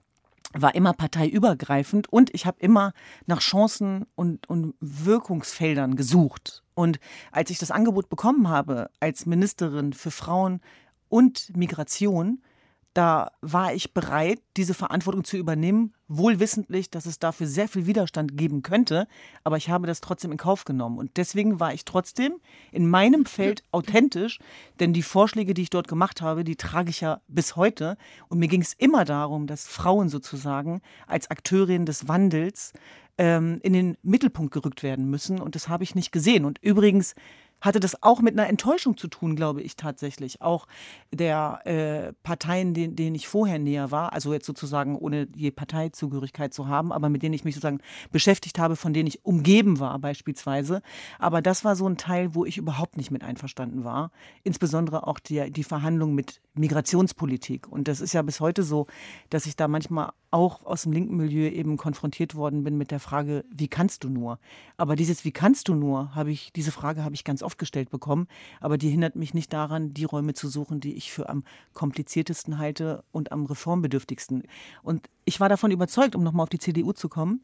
war 0.62 0.74
immer 0.74 0.92
parteiübergreifend 0.92 2.12
und 2.12 2.34
ich 2.34 2.46
habe 2.46 2.58
immer 2.60 2.92
nach 3.26 3.40
Chancen 3.40 4.06
und, 4.14 4.48
und 4.48 4.74
Wirkungsfeldern 4.80 5.96
gesucht. 5.96 6.62
Und 6.74 6.98
als 7.32 7.50
ich 7.50 7.58
das 7.58 7.70
Angebot 7.70 8.08
bekommen 8.08 8.48
habe 8.48 8.90
als 9.00 9.26
Ministerin 9.26 9.92
für 9.92 10.10
Frauen 10.10 10.60
und 11.08 11.56
Migration, 11.56 12.42
da 12.96 13.32
war 13.42 13.74
ich 13.74 13.92
bereit, 13.92 14.40
diese 14.56 14.72
Verantwortung 14.72 15.22
zu 15.22 15.36
übernehmen, 15.36 15.92
wohlwissentlich, 16.08 16.88
dass 16.88 17.04
es 17.04 17.18
dafür 17.18 17.46
sehr 17.46 17.68
viel 17.68 17.86
Widerstand 17.86 18.38
geben 18.38 18.62
könnte. 18.62 19.06
Aber 19.44 19.58
ich 19.58 19.68
habe 19.68 19.86
das 19.86 20.00
trotzdem 20.00 20.32
in 20.32 20.38
Kauf 20.38 20.64
genommen. 20.64 20.98
Und 20.98 21.18
deswegen 21.18 21.60
war 21.60 21.74
ich 21.74 21.84
trotzdem 21.84 22.36
in 22.72 22.88
meinem 22.88 23.26
Feld 23.26 23.64
authentisch, 23.70 24.38
denn 24.80 24.94
die 24.94 25.02
Vorschläge, 25.02 25.52
die 25.52 25.62
ich 25.62 25.70
dort 25.70 25.88
gemacht 25.88 26.22
habe, 26.22 26.42
die 26.42 26.56
trage 26.56 26.88
ich 26.88 27.02
ja 27.02 27.20
bis 27.28 27.54
heute. 27.56 27.98
Und 28.28 28.38
mir 28.38 28.48
ging 28.48 28.62
es 28.62 28.72
immer 28.72 29.04
darum, 29.04 29.46
dass 29.46 29.66
Frauen 29.66 30.08
sozusagen 30.08 30.80
als 31.06 31.30
Akteurin 31.30 31.84
des 31.84 32.08
Wandels 32.08 32.72
ähm, 33.18 33.60
in 33.62 33.74
den 33.74 33.98
Mittelpunkt 34.02 34.54
gerückt 34.54 34.82
werden 34.82 35.10
müssen. 35.10 35.38
Und 35.38 35.54
das 35.54 35.68
habe 35.68 35.84
ich 35.84 35.94
nicht 35.94 36.12
gesehen. 36.12 36.46
Und 36.46 36.58
übrigens, 36.62 37.14
hatte 37.60 37.80
das 37.80 38.02
auch 38.02 38.20
mit 38.20 38.38
einer 38.38 38.48
Enttäuschung 38.48 38.96
zu 38.96 39.08
tun, 39.08 39.36
glaube 39.36 39.62
ich 39.62 39.76
tatsächlich. 39.76 40.42
Auch 40.42 40.66
der 41.12 41.60
äh, 41.64 42.12
Parteien, 42.22 42.74
denen, 42.74 42.96
denen 42.96 43.14
ich 43.14 43.28
vorher 43.28 43.58
näher 43.58 43.90
war, 43.90 44.12
also 44.12 44.32
jetzt 44.32 44.46
sozusagen 44.46 44.96
ohne 44.96 45.28
je 45.34 45.50
Parteizugehörigkeit 45.50 46.52
zu 46.52 46.68
haben, 46.68 46.92
aber 46.92 47.08
mit 47.08 47.22
denen 47.22 47.34
ich 47.34 47.44
mich 47.44 47.54
sozusagen 47.54 47.80
beschäftigt 48.12 48.58
habe, 48.58 48.76
von 48.76 48.92
denen 48.92 49.06
ich 49.06 49.24
umgeben 49.24 49.80
war 49.80 49.98
beispielsweise. 49.98 50.82
Aber 51.18 51.42
das 51.42 51.64
war 51.64 51.76
so 51.76 51.88
ein 51.88 51.96
Teil, 51.96 52.34
wo 52.34 52.44
ich 52.44 52.58
überhaupt 52.58 52.96
nicht 52.96 53.10
mit 53.10 53.24
einverstanden 53.24 53.84
war. 53.84 54.10
Insbesondere 54.44 55.06
auch 55.06 55.18
die, 55.18 55.50
die 55.50 55.64
Verhandlung 55.64 56.14
mit 56.14 56.40
Migrationspolitik. 56.54 57.68
Und 57.68 57.88
das 57.88 58.00
ist 58.00 58.12
ja 58.12 58.22
bis 58.22 58.40
heute 58.40 58.62
so, 58.62 58.86
dass 59.30 59.46
ich 59.46 59.56
da 59.56 59.68
manchmal 59.68 60.12
auch 60.36 60.66
aus 60.66 60.82
dem 60.82 60.92
linken 60.92 61.16
Milieu 61.16 61.48
eben 61.48 61.78
konfrontiert 61.78 62.34
worden 62.34 62.62
bin 62.62 62.76
mit 62.76 62.90
der 62.90 63.00
Frage, 63.00 63.46
wie 63.50 63.68
kannst 63.68 64.04
du 64.04 64.10
nur? 64.10 64.38
Aber 64.76 64.94
dieses 64.94 65.24
Wie 65.24 65.32
kannst 65.32 65.68
du 65.68 65.74
nur, 65.74 66.14
habe 66.14 66.30
ich, 66.30 66.52
diese 66.52 66.72
Frage 66.72 67.04
habe 67.04 67.14
ich 67.14 67.24
ganz 67.24 67.42
oft 67.42 67.56
gestellt 67.56 67.88
bekommen, 67.88 68.28
aber 68.60 68.76
die 68.76 68.90
hindert 68.90 69.16
mich 69.16 69.32
nicht 69.32 69.50
daran, 69.54 69.94
die 69.94 70.04
Räume 70.04 70.34
zu 70.34 70.48
suchen, 70.48 70.78
die 70.78 70.92
ich 70.92 71.10
für 71.10 71.30
am 71.30 71.42
kompliziertesten 71.72 72.58
halte 72.58 73.02
und 73.12 73.32
am 73.32 73.46
reformbedürftigsten. 73.46 74.42
Und 74.82 75.08
ich 75.24 75.40
war 75.40 75.48
davon 75.48 75.70
überzeugt, 75.70 76.14
um 76.14 76.22
nochmal 76.22 76.44
auf 76.44 76.50
die 76.50 76.58
CDU 76.58 76.92
zu 76.92 77.08
kommen, 77.08 77.42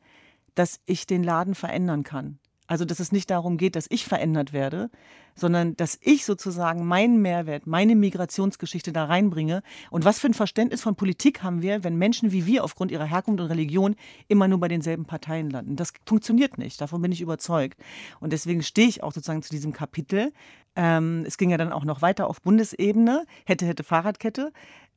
dass 0.55 0.79
ich 0.85 1.07
den 1.07 1.25
Laden 1.25 1.55
verändern 1.55 2.03
kann. 2.03 2.39
Also, 2.69 2.85
dass 2.85 3.01
es 3.01 3.13
nicht 3.13 3.31
darum 3.31 3.57
geht, 3.57 3.77
dass 3.77 3.87
ich 3.91 4.07
verändert 4.07 4.53
werde, 4.53 4.89
sondern 5.35 5.77
dass 5.77 5.99
ich 6.01 6.25
sozusagen 6.25 6.87
meinen 6.87 7.21
Mehrwert, 7.21 7.67
meine 7.67 7.97
Migrationsgeschichte 7.97 8.93
da 8.93 9.05
reinbringe. 9.05 9.63
Und 9.91 10.05
was 10.05 10.21
für 10.21 10.29
ein 10.29 10.35
Verständnis 10.35 10.81
von 10.81 10.95
Politik 10.95 11.43
haben 11.43 11.61
wir, 11.61 11.85
wenn 11.85 11.97
Menschen 11.97 12.33
wie 12.33 12.47
wir 12.47 12.65
aufgrund 12.65 12.93
ihrer 12.93 13.05
Herkunft 13.05 13.41
und 13.41 13.49
Religion 13.49 13.97
immer 14.29 14.47
nur 14.49 14.61
bei 14.61 14.69
denselben 14.69 15.07
Parteien 15.07 15.51
landen? 15.51 15.77
Das 15.77 15.93
funktioniert 16.07 16.59
nicht. 16.59 16.81
Davon 16.81 17.03
bin 17.03 17.13
ich 17.13 17.21
überzeugt. 17.21 17.81
Und 18.21 18.33
deswegen 18.33 18.63
stehe 18.63 18.89
ich 18.89 19.03
auch 19.03 19.13
sozusagen 19.13 19.43
zu 19.43 19.51
diesem 19.51 19.73
Kapitel. 19.73 20.33
Ähm, 20.77 21.25
es 21.27 21.39
ging 21.39 21.51
ja 21.51 21.57
dann 21.57 21.73
auch 21.73 21.85
noch 21.85 22.01
weiter 22.01 22.29
auf 22.29 22.41
Bundesebene, 22.43 23.25
hätte, 23.45 23.67
hätte 23.67 23.83
Fahrradkette. 23.83 24.53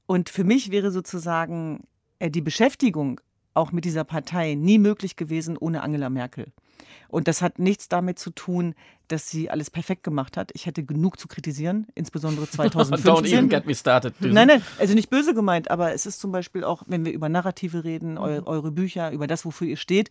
Und 0.05 0.29
für 0.29 0.43
mich 0.43 0.71
wäre 0.71 0.91
sozusagen 0.91 1.87
äh, 2.19 2.29
die 2.29 2.41
Beschäftigung 2.41 3.21
auch 3.53 3.71
mit 3.71 3.85
dieser 3.85 4.03
Partei 4.03 4.53
nie 4.53 4.77
möglich 4.77 5.15
gewesen 5.15 5.57
ohne 5.57 5.81
Angela 5.81 6.09
Merkel. 6.09 6.51
Und 7.07 7.27
das 7.27 7.41
hat 7.41 7.59
nichts 7.59 7.87
damit 7.89 8.19
zu 8.19 8.31
tun, 8.31 8.75
dass 9.07 9.29
sie 9.29 9.49
alles 9.49 9.69
perfekt 9.69 10.03
gemacht 10.03 10.37
hat. 10.37 10.51
Ich 10.53 10.65
hätte 10.65 10.83
genug 10.83 11.19
zu 11.19 11.27
kritisieren, 11.27 11.87
insbesondere 11.95 12.49
2015. 12.49 13.13
Don't 13.13 13.27
even 13.27 13.49
get 13.49 13.65
me 13.65 13.75
started. 13.75 14.13
Nein, 14.19 14.47
nein, 14.47 14.61
also 14.79 14.93
nicht 14.93 15.09
böse 15.09 15.33
gemeint, 15.33 15.71
aber 15.71 15.93
es 15.93 16.05
ist 16.05 16.19
zum 16.19 16.31
Beispiel 16.31 16.63
auch, 16.63 16.83
wenn 16.87 17.05
wir 17.05 17.13
über 17.13 17.29
Narrative 17.29 17.83
reden, 17.83 18.11
mhm. 18.13 18.17
eu 18.17 18.45
eure 18.45 18.71
Bücher, 18.71 19.11
über 19.11 19.27
das, 19.27 19.45
wofür 19.45 19.67
ihr 19.67 19.77
steht, 19.77 20.09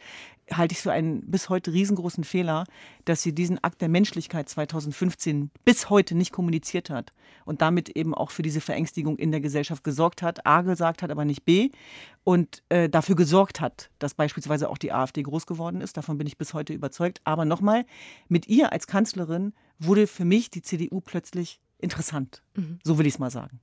halte 0.50 0.72
ich 0.72 0.78
es 0.78 0.83
für 0.83 0.92
einen 0.92 1.22
bis 1.30 1.48
heute 1.48 1.72
riesengroßen 1.72 2.24
Fehler, 2.24 2.64
dass 3.04 3.22
sie 3.22 3.35
diesen 3.35 3.62
Akt 3.62 3.80
der 3.80 3.88
Menschlichkeit 3.88 4.48
2015 4.48 5.50
bis 5.64 5.90
heute 5.90 6.14
nicht 6.14 6.33
kommuniziert 6.33 6.90
hat 6.90 7.12
und 7.44 7.62
damit 7.62 7.90
eben 7.90 8.14
auch 8.14 8.30
für 8.30 8.42
diese 8.42 8.61
Verängstigung 8.61 9.16
in 9.16 9.30
der 9.30 9.40
Gesellschaft 9.40 9.85
gesorgt 9.85 10.22
hat. 10.22 10.46
A 10.46 10.62
gesagt 10.62 11.02
hat, 11.02 11.11
aber 11.11 11.24
nicht 11.24 11.44
B 11.44 11.70
und 12.24 12.62
äh, 12.70 12.88
dafür 12.88 13.16
gesorgt 13.16 13.61
hat, 13.61 13.90
dass 13.98 14.14
beispielsweise 14.14 14.70
auch 14.70 14.78
die 14.78 14.92
AfD 14.92 15.22
groß 15.22 15.46
geworden 15.46 15.80
ist. 15.83 15.96
Davon 15.96 16.16
bin 16.16 16.26
ich 16.26 16.38
bis 16.38 16.54
heute 16.54 16.72
überzeugt. 16.72 17.20
Aber 17.24 17.45
nochmal, 17.45 17.84
mit 18.28 18.49
ihr 18.49 18.72
als 18.72 18.84
Kanzlerin 18.87 19.53
wurde 19.78 20.07
für 20.07 20.24
mich 20.24 20.51
die 20.51 20.62
CDU 20.62 21.01
plötzlich 21.01 21.61
interessant. 21.78 22.43
Mhm. 22.55 22.78
So 22.85 22.99
will 22.99 23.07
ich 23.07 23.14
es 23.14 23.18
mal 23.18 23.30
sagen. 23.30 23.61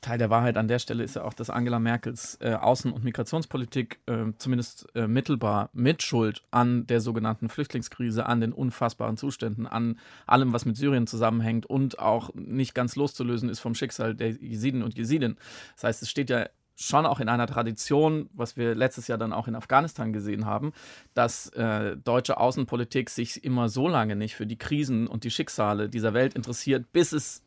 Teil 0.00 0.18
der 0.18 0.30
Wahrheit 0.30 0.56
an 0.56 0.68
der 0.68 0.78
Stelle 0.78 1.04
ist 1.04 1.16
ja 1.16 1.22
auch, 1.22 1.34
dass 1.34 1.50
Angela 1.50 1.78
Merkels 1.78 2.38
äh, 2.40 2.54
Außen- 2.54 2.90
und 2.90 3.04
Migrationspolitik 3.04 4.00
äh, 4.06 4.32
zumindest 4.38 4.86
äh, 4.94 5.06
mittelbar 5.06 5.70
Mitschuld 5.72 6.42
an 6.50 6.86
der 6.86 7.00
sogenannten 7.00 7.48
Flüchtlingskrise, 7.48 8.26
an 8.26 8.40
den 8.40 8.52
unfassbaren 8.52 9.16
Zuständen, 9.16 9.66
an 9.66 9.98
allem, 10.26 10.52
was 10.52 10.64
mit 10.64 10.76
Syrien 10.76 11.06
zusammenhängt 11.06 11.66
und 11.66 11.98
auch 11.98 12.34
nicht 12.34 12.74
ganz 12.74 12.96
loszulösen 12.96 13.48
ist 13.48 13.60
vom 13.60 13.74
Schicksal 13.74 14.14
der 14.14 14.30
Jesiden 14.32 14.82
und 14.82 14.96
Jesiden. 14.96 15.36
Das 15.74 15.84
heißt, 15.84 16.02
es 16.02 16.10
steht 16.10 16.30
ja 16.30 16.46
schon 16.76 17.06
auch 17.06 17.20
in 17.20 17.28
einer 17.28 17.46
Tradition, 17.46 18.28
was 18.34 18.56
wir 18.56 18.74
letztes 18.74 19.08
Jahr 19.08 19.18
dann 19.18 19.32
auch 19.32 19.48
in 19.48 19.56
Afghanistan 19.56 20.12
gesehen 20.12 20.44
haben, 20.44 20.72
dass 21.14 21.48
äh, 21.50 21.96
deutsche 21.96 22.38
Außenpolitik 22.38 23.08
sich 23.10 23.42
immer 23.42 23.68
so 23.68 23.88
lange 23.88 24.14
nicht 24.14 24.36
für 24.36 24.46
die 24.46 24.58
Krisen 24.58 25.06
und 25.06 25.24
die 25.24 25.30
Schicksale 25.30 25.88
dieser 25.88 26.12
Welt 26.12 26.34
interessiert, 26.34 26.92
bis 26.92 27.12
es 27.12 27.42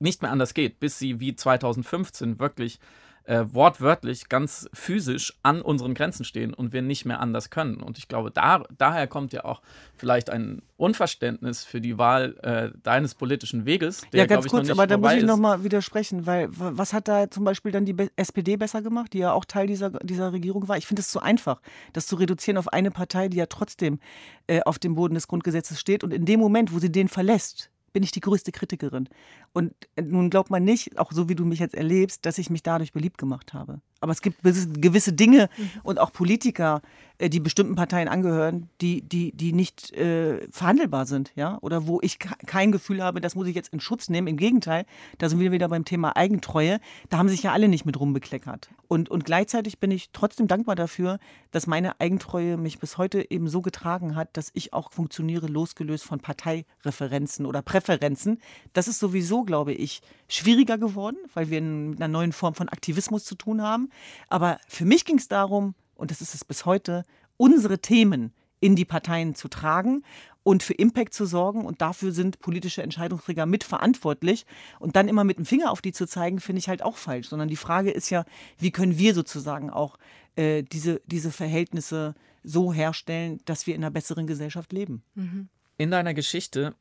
nicht 0.00 0.20
mehr 0.20 0.32
anders 0.32 0.52
geht, 0.52 0.80
bis 0.80 0.98
sie 0.98 1.20
wie 1.20 1.36
2015 1.36 2.40
wirklich 2.40 2.80
äh, 3.24 3.44
wortwörtlich 3.50 4.28
ganz 4.28 4.68
physisch 4.72 5.38
an 5.42 5.62
unseren 5.62 5.94
Grenzen 5.94 6.24
stehen 6.24 6.54
und 6.54 6.72
wir 6.72 6.82
nicht 6.82 7.04
mehr 7.04 7.20
anders 7.20 7.50
können. 7.50 7.76
Und 7.76 7.98
ich 7.98 8.08
glaube, 8.08 8.30
da, 8.30 8.64
daher 8.76 9.06
kommt 9.06 9.32
ja 9.32 9.44
auch 9.44 9.62
vielleicht 9.96 10.30
ein 10.30 10.62
Unverständnis 10.76 11.64
für 11.64 11.80
die 11.80 11.98
Wahl 11.98 12.36
äh, 12.42 12.76
deines 12.82 13.14
politischen 13.14 13.64
Weges. 13.64 14.02
Der, 14.12 14.20
ja, 14.20 14.26
ganz 14.26 14.48
kurz, 14.48 14.68
aber 14.70 14.86
da 14.86 14.96
muss 14.96 15.12
ich 15.12 15.24
nochmal 15.24 15.62
widersprechen, 15.62 16.26
weil 16.26 16.48
was 16.50 16.92
hat 16.92 17.08
da 17.08 17.30
zum 17.30 17.44
Beispiel 17.44 17.70
dann 17.72 17.84
die 17.84 17.94
SPD 18.16 18.56
besser 18.56 18.82
gemacht, 18.82 19.12
die 19.12 19.18
ja 19.18 19.32
auch 19.32 19.44
Teil 19.44 19.66
dieser, 19.66 19.90
dieser 19.90 20.32
Regierung 20.32 20.68
war? 20.68 20.76
Ich 20.76 20.86
finde 20.86 21.00
es 21.00 21.12
so 21.12 21.20
einfach, 21.20 21.60
das 21.92 22.06
zu 22.06 22.16
reduzieren 22.16 22.58
auf 22.58 22.72
eine 22.72 22.90
Partei, 22.90 23.28
die 23.28 23.36
ja 23.36 23.46
trotzdem 23.46 24.00
äh, 24.48 24.60
auf 24.62 24.78
dem 24.78 24.94
Boden 24.94 25.14
des 25.14 25.28
Grundgesetzes 25.28 25.78
steht 25.78 26.02
und 26.02 26.12
in 26.12 26.24
dem 26.24 26.40
Moment, 26.40 26.72
wo 26.72 26.78
sie 26.78 26.90
den 26.90 27.08
verlässt, 27.08 27.71
bin 27.92 28.02
ich 28.02 28.12
die 28.12 28.20
größte 28.20 28.52
Kritikerin. 28.52 29.08
Und 29.52 29.74
äh, 29.96 30.02
nun 30.02 30.30
glaubt 30.30 30.50
man 30.50 30.64
nicht, 30.64 30.98
auch 30.98 31.12
so 31.12 31.28
wie 31.28 31.34
du 31.34 31.44
mich 31.44 31.58
jetzt 31.58 31.74
erlebst, 31.74 32.24
dass 32.26 32.38
ich 32.38 32.50
mich 32.50 32.62
dadurch 32.62 32.92
beliebt 32.92 33.18
gemacht 33.18 33.52
habe. 33.52 33.80
Aber 34.02 34.10
es 34.10 34.20
gibt 34.20 34.42
gewisse 34.42 35.12
Dinge 35.12 35.48
mhm. 35.56 35.70
und 35.84 36.00
auch 36.00 36.12
Politiker, 36.12 36.82
äh, 37.18 37.30
die 37.30 37.38
bestimmten 37.38 37.76
Parteien 37.76 38.08
angehören, 38.08 38.68
die, 38.80 39.00
die, 39.00 39.30
die 39.30 39.52
nicht 39.52 39.92
äh, 39.92 40.40
verhandelbar 40.50 41.06
sind, 41.06 41.30
ja, 41.36 41.56
oder 41.60 41.86
wo 41.86 42.00
ich 42.02 42.18
kein 42.18 42.72
Gefühl 42.72 43.00
habe, 43.00 43.20
das 43.20 43.36
muss 43.36 43.46
ich 43.46 43.54
jetzt 43.54 43.72
in 43.72 43.78
Schutz 43.78 44.08
nehmen. 44.08 44.26
Im 44.26 44.36
Gegenteil, 44.36 44.86
da 45.18 45.28
sind 45.28 45.38
wir 45.38 45.52
wieder 45.52 45.68
beim 45.68 45.84
Thema 45.84 46.16
Eigentreue. 46.16 46.80
Da 47.10 47.18
haben 47.18 47.28
sich 47.28 47.44
ja 47.44 47.52
alle 47.52 47.68
nicht 47.68 47.86
mit 47.86 47.98
rumbekleckert. 47.98 48.70
Und, 48.88 49.08
und 49.08 49.24
gleichzeitig 49.24 49.78
bin 49.78 49.92
ich 49.92 50.10
trotzdem 50.12 50.48
dankbar 50.48 50.74
dafür, 50.74 51.20
dass 51.52 51.68
meine 51.68 52.00
Eigentreue 52.00 52.56
mich 52.56 52.80
bis 52.80 52.98
heute 52.98 53.30
eben 53.30 53.48
so 53.48 53.62
getragen 53.62 54.16
hat, 54.16 54.36
dass 54.36 54.50
ich 54.54 54.72
auch 54.72 54.90
funktioniere, 54.90 55.46
losgelöst 55.46 56.04
von 56.04 56.18
Parteireferenzen 56.18 57.46
oder 57.46 57.62
Präferenzen. 57.62 58.40
Das 58.72 58.88
ist 58.88 58.98
sowieso, 58.98 59.44
glaube 59.44 59.72
ich, 59.72 60.02
schwieriger 60.28 60.76
geworden, 60.76 61.18
weil 61.34 61.50
wir 61.50 61.60
mit 61.60 62.00
einer 62.00 62.08
neuen 62.08 62.32
Form 62.32 62.54
von 62.54 62.68
Aktivismus 62.68 63.24
zu 63.24 63.36
tun 63.36 63.62
haben. 63.62 63.90
Aber 64.28 64.58
für 64.68 64.84
mich 64.84 65.04
ging 65.04 65.18
es 65.18 65.28
darum, 65.28 65.74
und 65.94 66.10
das 66.10 66.20
ist 66.20 66.34
es 66.34 66.44
bis 66.44 66.66
heute, 66.66 67.04
unsere 67.36 67.78
Themen 67.78 68.32
in 68.60 68.76
die 68.76 68.84
Parteien 68.84 69.34
zu 69.34 69.48
tragen 69.48 70.04
und 70.44 70.62
für 70.62 70.74
Impact 70.74 71.14
zu 71.14 71.26
sorgen. 71.26 71.64
Und 71.64 71.80
dafür 71.80 72.12
sind 72.12 72.38
politische 72.38 72.82
Entscheidungsträger 72.82 73.46
mitverantwortlich. 73.46 74.46
Und 74.78 74.96
dann 74.96 75.08
immer 75.08 75.24
mit 75.24 75.38
dem 75.38 75.44
Finger 75.44 75.70
auf 75.70 75.82
die 75.82 75.92
zu 75.92 76.06
zeigen, 76.06 76.40
finde 76.40 76.60
ich 76.60 76.68
halt 76.68 76.82
auch 76.82 76.96
falsch. 76.96 77.28
Sondern 77.28 77.48
die 77.48 77.56
Frage 77.56 77.90
ist 77.90 78.10
ja, 78.10 78.24
wie 78.58 78.70
können 78.70 78.98
wir 78.98 79.14
sozusagen 79.14 79.70
auch 79.70 79.98
äh, 80.36 80.62
diese, 80.62 81.00
diese 81.06 81.30
Verhältnisse 81.30 82.14
so 82.44 82.72
herstellen, 82.72 83.40
dass 83.44 83.66
wir 83.66 83.74
in 83.74 83.82
einer 83.82 83.90
besseren 83.90 84.26
Gesellschaft 84.26 84.72
leben. 84.72 85.02
Mhm. 85.14 85.48
In 85.78 85.90
deiner 85.90 86.14
Geschichte 86.14 86.74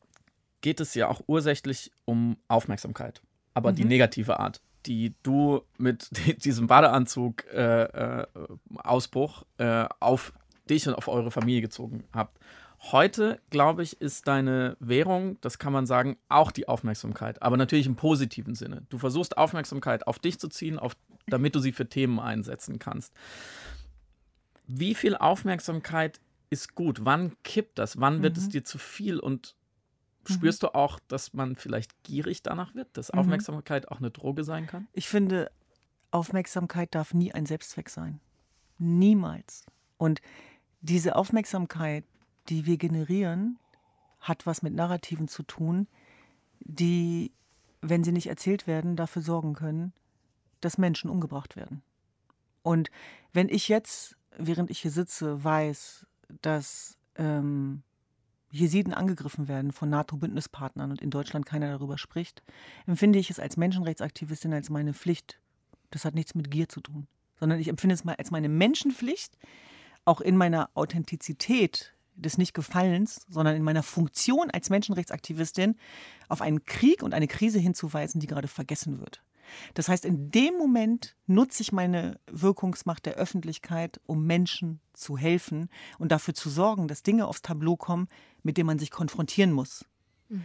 geht 0.62 0.80
es 0.80 0.94
ja 0.94 1.08
auch 1.08 1.22
ursächlich 1.28 1.92
um 2.06 2.38
Aufmerksamkeit, 2.48 3.22
aber 3.54 3.72
mhm. 3.72 3.76
die 3.76 3.86
negative 3.86 4.40
Art 4.40 4.62
die 4.86 5.14
du 5.24 5.62
mit 5.78 6.10
diesem 6.46 6.68
Badeanzug 6.68 7.46
äh, 7.54 7.84
äh, 7.84 8.28
Ausbruch 8.76 9.44
äh, 9.58 9.86
auf 10.00 10.34
dich 10.70 10.88
und 10.88 10.96
auf 10.96 11.08
eure 11.08 11.32
Familie 11.32 11.62
gezogen 11.62 12.04
habt. 12.14 12.40
Heute, 12.92 13.40
glaube 13.52 13.84
ich, 13.84 14.02
ist 14.02 14.28
deine 14.28 14.76
Währung, 14.80 15.38
das 15.42 15.60
kann 15.60 15.72
man 15.72 15.86
sagen, 15.86 16.18
auch 16.30 16.52
die 16.52 16.68
Aufmerksamkeit, 16.68 17.42
aber 17.42 17.56
natürlich 17.56 17.86
im 17.86 17.96
positiven 17.96 18.56
Sinne. 18.56 18.84
Du 18.90 18.98
versuchst 18.98 19.38
Aufmerksamkeit 19.38 20.08
auf 20.08 20.18
dich 20.18 20.40
zu 20.40 20.48
ziehen, 20.48 20.80
auf, 20.80 20.98
damit 21.28 21.54
du 21.54 21.60
sie 21.60 21.74
für 21.74 21.88
Themen 21.88 22.20
einsetzen 22.20 22.80
kannst. 22.80 23.14
Wie 24.66 24.96
viel 24.96 25.16
Aufmerksamkeit 25.16 26.20
ist 26.50 26.74
gut? 26.74 27.06
Wann 27.06 27.34
kippt 27.44 27.78
das? 27.78 28.00
Wann 28.00 28.24
wird 28.24 28.38
mhm. 28.38 28.44
es 28.44 28.50
dir 28.50 28.64
zu 28.64 28.80
viel 28.80 29.20
und 29.20 29.56
Mhm. 30.28 30.34
Spürst 30.34 30.64
du 30.64 30.74
auch, 30.74 31.00
dass 31.08 31.34
man 31.34 31.56
vielleicht 31.56 32.04
gierig 32.04 32.44
danach 32.44 32.76
wird, 32.76 32.96
dass 32.98 33.12
mhm. 33.12 33.20
Aufmerksamkeit 33.20 33.90
auch 33.90 34.00
eine 34.00 34.12
Droge 34.12 34.44
sein 34.44 34.68
kann? 34.68 34.88
Ich 34.94 35.08
finde, 35.08 35.52
Aufmerksamkeit 36.12 36.94
darf 36.94 37.14
nie 37.14 37.32
ein 37.34 37.46
Selbstzweck 37.46 37.90
sein. 37.90 38.20
Niemals. 38.78 39.66
Und 39.98 40.22
diese 40.82 41.16
Aufmerksamkeit, 41.16 42.06
die 42.50 42.66
wir 42.66 42.78
generieren, 42.78 43.60
hat 44.20 44.46
was 44.46 44.62
mit 44.62 44.74
Narrativen 44.74 45.28
zu 45.28 45.44
tun, 45.44 45.88
die, 46.60 47.32
wenn 47.82 48.04
sie 48.04 48.12
nicht 48.12 48.28
erzählt 48.28 48.68
werden, 48.68 48.96
dafür 48.96 49.22
sorgen 49.22 49.54
können, 49.54 49.94
dass 50.60 50.78
Menschen 50.78 51.10
umgebracht 51.10 51.56
werden. 51.56 51.82
Und 52.64 52.92
wenn 53.34 53.50
ich 53.50 53.68
jetzt, 53.68 54.18
während 54.38 54.70
ich 54.70 54.80
hier 54.80 54.92
sitze, 54.92 55.44
weiß, 55.44 56.06
dass 56.42 56.98
ähm, 57.16 57.84
Jesiden 58.52 58.94
angegriffen 58.94 59.48
werden 59.48 59.72
von 59.72 59.90
NATO-Bündnispartnern 59.90 60.92
und 60.92 61.02
in 61.02 61.10
Deutschland 61.10 61.46
keiner 61.46 61.72
darüber 61.72 61.98
spricht, 61.98 62.44
empfinde 62.86 63.18
ich 63.18 63.30
es 63.30 63.40
als 63.40 63.58
Menschenrechtsaktivistin 63.58 64.54
als 64.54 64.70
meine 64.70 64.94
Pflicht. 64.94 65.40
Das 65.90 66.06
hat 66.06 66.16
nichts 66.16 66.36
mit 66.36 66.52
Gier 66.52 66.70
zu 66.70 66.82
tun, 66.82 67.08
sondern 67.40 67.60
ich 67.60 67.70
empfinde 67.70 67.96
es 67.96 68.04
mal 68.04 68.16
als 68.16 68.30
meine 68.30 68.50
Menschenpflicht, 68.50 69.38
auch 70.04 70.20
in 70.20 70.36
meiner 70.36 70.70
Authentizität 70.74 71.96
des 72.16 72.38
Nicht-Gefallens, 72.38 73.26
sondern 73.30 73.56
in 73.56 73.64
meiner 73.64 73.84
Funktion 73.84 74.52
als 74.52 74.70
Menschenrechtsaktivistin 74.70 75.78
auf 76.28 76.42
einen 76.42 76.66
Krieg 76.66 77.04
und 77.04 77.14
eine 77.14 77.28
Krise 77.28 77.60
hinzuweisen, 77.60 78.20
die 78.20 78.28
gerade 78.28 78.48
vergessen 78.48 79.00
wird. 79.00 79.22
Das 79.74 79.90
heißt, 79.90 80.06
in 80.06 80.32
dem 80.32 80.56
Moment 80.58 81.16
nutze 81.28 81.62
ich 81.62 81.72
meine 81.72 82.20
Wirkungsmacht 82.30 83.06
der 83.06 83.16
Öffentlichkeit, 83.16 84.00
um 84.06 84.26
Menschen 84.26 84.80
zu 84.94 85.18
helfen 85.18 85.70
und 86.00 86.12
dafür 86.12 86.34
zu 86.34 86.50
sorgen, 86.50 86.88
dass 86.88 87.04
Dinge 87.04 87.28
aufs 87.28 87.42
Tableau 87.42 87.76
kommen, 87.76 88.08
mit 88.44 88.58
denen 88.58 88.68
man 88.68 88.80
sich 88.80 88.92
konfrontieren 88.92 89.52
muss. 89.52 89.86
Mhm. 90.30 90.44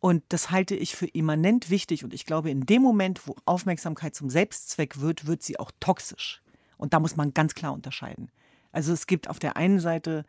Und 0.00 0.24
das 0.30 0.50
halte 0.50 0.74
ich 0.74 0.96
für 0.96 1.06
immanent 1.06 1.68
wichtig. 1.68 2.04
Und 2.04 2.14
ich 2.14 2.24
glaube, 2.24 2.50
in 2.50 2.64
dem 2.64 2.80
Moment, 2.80 3.26
wo 3.26 3.36
Aufmerksamkeit 3.44 4.14
zum 4.14 4.30
Selbstzweck 4.30 5.00
wird, 5.00 5.26
wird 5.26 5.42
sie 5.42 5.58
auch 5.58 5.70
toxisch. 5.78 6.42
Und 6.78 6.94
da 6.94 7.00
muss 7.00 7.16
man 7.16 7.34
ganz 7.34 7.54
klar 7.54 7.74
unterscheiden. 7.74 8.30
Also 8.72 8.94
es 8.94 9.06
gibt 9.06 9.28
auf 9.28 9.38
der 9.38 9.58
einen 9.58 9.78
Seite 9.78 10.24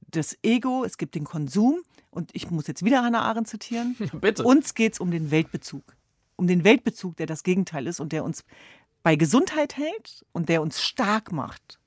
das 0.00 0.36
Ego, 0.42 0.84
es 0.84 0.98
gibt 0.98 1.14
den 1.14 1.24
Konsum. 1.24 1.78
Und 2.10 2.30
ich 2.32 2.50
muss 2.50 2.66
jetzt 2.66 2.84
wieder 2.84 3.02
Hannah 3.02 3.22
Arendt 3.22 3.48
zitieren. 3.48 3.94
Bitte. 4.20 4.42
Uns 4.42 4.74
geht 4.74 4.94
es 4.94 5.00
um 5.00 5.12
den 5.12 5.30
Weltbezug 5.30 5.96
um 6.36 6.46
den 6.46 6.64
Weltbezug, 6.64 7.16
der 7.16 7.26
das 7.26 7.42
Gegenteil 7.42 7.86
ist 7.86 8.00
und 8.00 8.12
der 8.12 8.24
uns 8.24 8.44
bei 9.02 9.16
Gesundheit 9.16 9.76
hält 9.76 10.24
und 10.32 10.48
der 10.48 10.62
uns 10.62 10.82
stark 10.82 11.32
macht. 11.32 11.78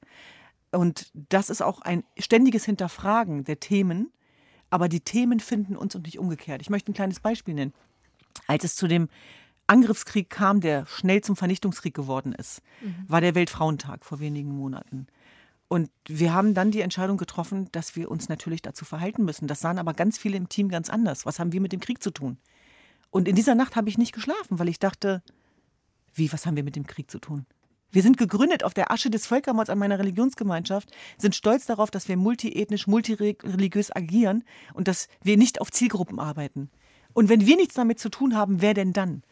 Und 0.71 1.11
das 1.13 1.49
ist 1.49 1.61
auch 1.61 1.81
ein 1.81 2.03
ständiges 2.17 2.65
Hinterfragen 2.65 3.43
der 3.43 3.59
Themen, 3.59 4.11
aber 4.69 4.89
die 4.89 4.99
Themen 4.99 5.39
finden 5.39 5.75
uns 5.75 5.95
und 5.95 6.05
nicht 6.05 6.19
umgekehrt. 6.19 6.61
Ich 6.61 6.69
möchte 6.69 6.91
ein 6.91 6.95
kleines 6.95 7.19
Beispiel 7.19 7.53
nennen. 7.53 7.73
Als 8.47 8.63
es 8.63 8.75
zu 8.75 8.87
dem 8.87 9.09
Angriffskrieg 9.65 10.29
kam, 10.29 10.61
der 10.61 10.85
schnell 10.85 11.21
zum 11.21 11.35
Vernichtungskrieg 11.35 11.93
geworden 11.93 12.33
ist, 12.33 12.61
mhm. 12.81 13.05
war 13.07 13.21
der 13.21 13.35
Weltfrauentag 13.35 14.05
vor 14.05 14.19
wenigen 14.19 14.51
Monaten. 14.51 15.07
Und 15.69 15.89
wir 16.07 16.33
haben 16.33 16.53
dann 16.53 16.71
die 16.71 16.81
Entscheidung 16.81 17.17
getroffen, 17.17 17.67
dass 17.73 17.95
wir 17.95 18.09
uns 18.09 18.29
natürlich 18.29 18.61
dazu 18.61 18.85
verhalten 18.85 19.25
müssen. 19.25 19.47
Das 19.47 19.59
sahen 19.59 19.79
aber 19.79 19.93
ganz 19.93 20.17
viele 20.17 20.37
im 20.37 20.47
Team 20.47 20.69
ganz 20.69 20.89
anders. 20.89 21.25
Was 21.25 21.39
haben 21.39 21.51
wir 21.51 21.59
mit 21.59 21.73
dem 21.73 21.81
Krieg 21.81 22.01
zu 22.01 22.11
tun? 22.11 22.37
Und 23.17 23.27
in 23.27 23.35
dieser 23.35 23.55
Nacht 23.55 23.75
habe 23.75 23.89
ich 23.89 23.97
nicht 23.97 24.13
geschlafen, 24.13 24.59
weil 24.59 24.69
ich 24.69 24.77
dachte, 24.77 25.23
wie, 26.13 26.31
was 26.31 26.45
haben 26.45 26.55
wir 26.55 26.63
mit 26.63 26.75
dem 26.75 26.85
Krieg 26.85 27.09
zu 27.09 27.17
tun? 27.17 27.47
Wir 27.89 28.03
sind 28.03 28.19
gegründet 28.19 28.63
auf 28.63 28.75
der 28.75 28.91
Asche 28.91 29.09
des 29.09 29.25
Völkermords 29.25 29.71
an 29.71 29.79
meiner 29.79 29.97
Religionsgemeinschaft, 29.97 30.91
sind 31.17 31.33
stolz 31.33 31.65
darauf, 31.65 31.89
dass 31.89 32.07
wir 32.07 32.15
multiethnisch, 32.15 32.85
multireligiös 32.85 33.95
agieren 33.95 34.43
und 34.75 34.87
dass 34.87 35.07
wir 35.23 35.35
nicht 35.35 35.61
auf 35.61 35.71
Zielgruppen 35.71 36.19
arbeiten. 36.19 36.69
Und 37.13 37.27
wenn 37.27 37.47
wir 37.47 37.55
nichts 37.55 37.73
damit 37.73 37.99
zu 37.99 38.09
tun 38.09 38.35
haben, 38.35 38.61
wer 38.61 38.75
denn 38.75 38.93
dann? 38.93 39.23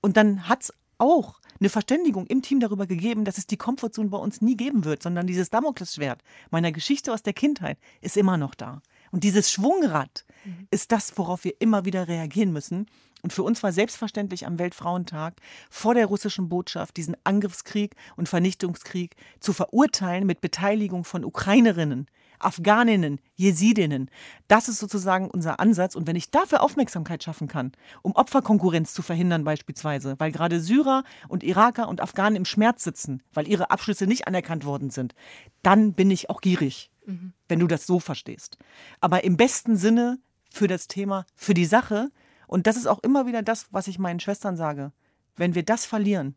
Und 0.00 0.16
dann 0.16 0.48
hat 0.48 0.62
es 0.62 0.72
auch 0.96 1.38
eine 1.60 1.68
Verständigung 1.68 2.26
im 2.26 2.40
Team 2.40 2.60
darüber 2.60 2.86
gegeben, 2.86 3.26
dass 3.26 3.36
es 3.36 3.46
die 3.46 3.58
Komfortzone 3.58 4.08
bei 4.08 4.16
uns 4.16 4.40
nie 4.40 4.56
geben 4.56 4.86
wird, 4.86 5.02
sondern 5.02 5.26
dieses 5.26 5.50
Damoklesschwert 5.50 6.22
meiner 6.50 6.72
Geschichte 6.72 7.12
aus 7.12 7.22
der 7.22 7.34
Kindheit 7.34 7.76
ist 8.00 8.16
immer 8.16 8.38
noch 8.38 8.54
da. 8.54 8.80
Und 9.10 9.22
dieses 9.22 9.52
Schwungrad 9.52 10.24
mhm. 10.46 10.66
ist 10.70 10.92
das, 10.92 11.18
worauf 11.18 11.44
wir 11.44 11.60
immer 11.60 11.84
wieder 11.84 12.08
reagieren 12.08 12.54
müssen. 12.54 12.86
Und 13.24 13.32
für 13.32 13.42
uns 13.42 13.62
war 13.62 13.72
selbstverständlich 13.72 14.46
am 14.46 14.58
Weltfrauentag 14.58 15.40
vor 15.70 15.94
der 15.94 16.04
russischen 16.04 16.50
Botschaft 16.50 16.98
diesen 16.98 17.16
Angriffskrieg 17.24 17.96
und 18.16 18.28
Vernichtungskrieg 18.28 19.16
zu 19.40 19.54
verurteilen 19.54 20.26
mit 20.26 20.42
Beteiligung 20.42 21.04
von 21.04 21.24
Ukrainerinnen, 21.24 22.06
Afghaninnen, 22.38 23.22
Jesidinnen. 23.34 24.10
Das 24.46 24.68
ist 24.68 24.78
sozusagen 24.78 25.30
unser 25.30 25.58
Ansatz. 25.58 25.94
Und 25.94 26.06
wenn 26.06 26.16
ich 26.16 26.32
dafür 26.32 26.62
Aufmerksamkeit 26.62 27.24
schaffen 27.24 27.48
kann, 27.48 27.72
um 28.02 28.14
Opferkonkurrenz 28.14 28.92
zu 28.92 29.00
verhindern 29.00 29.42
beispielsweise, 29.42 30.16
weil 30.18 30.30
gerade 30.30 30.60
Syrer 30.60 31.02
und 31.26 31.42
Iraker 31.42 31.88
und 31.88 32.02
Afghanen 32.02 32.36
im 32.36 32.44
Schmerz 32.44 32.84
sitzen, 32.84 33.22
weil 33.32 33.48
ihre 33.48 33.70
Abschlüsse 33.70 34.06
nicht 34.06 34.28
anerkannt 34.28 34.66
worden 34.66 34.90
sind, 34.90 35.14
dann 35.62 35.94
bin 35.94 36.10
ich 36.10 36.28
auch 36.28 36.42
gierig, 36.42 36.90
mhm. 37.06 37.32
wenn 37.48 37.60
du 37.60 37.68
das 37.68 37.86
so 37.86 38.00
verstehst. 38.00 38.58
Aber 39.00 39.24
im 39.24 39.38
besten 39.38 39.78
Sinne 39.78 40.18
für 40.50 40.68
das 40.68 40.88
Thema, 40.88 41.24
für 41.34 41.54
die 41.54 41.64
Sache. 41.64 42.10
Und 42.54 42.68
das 42.68 42.76
ist 42.76 42.86
auch 42.86 43.00
immer 43.00 43.26
wieder 43.26 43.42
das, 43.42 43.66
was 43.72 43.88
ich 43.88 43.98
meinen 43.98 44.20
Schwestern 44.20 44.56
sage. 44.56 44.92
Wenn 45.34 45.56
wir 45.56 45.64
das 45.64 45.86
verlieren, 45.86 46.36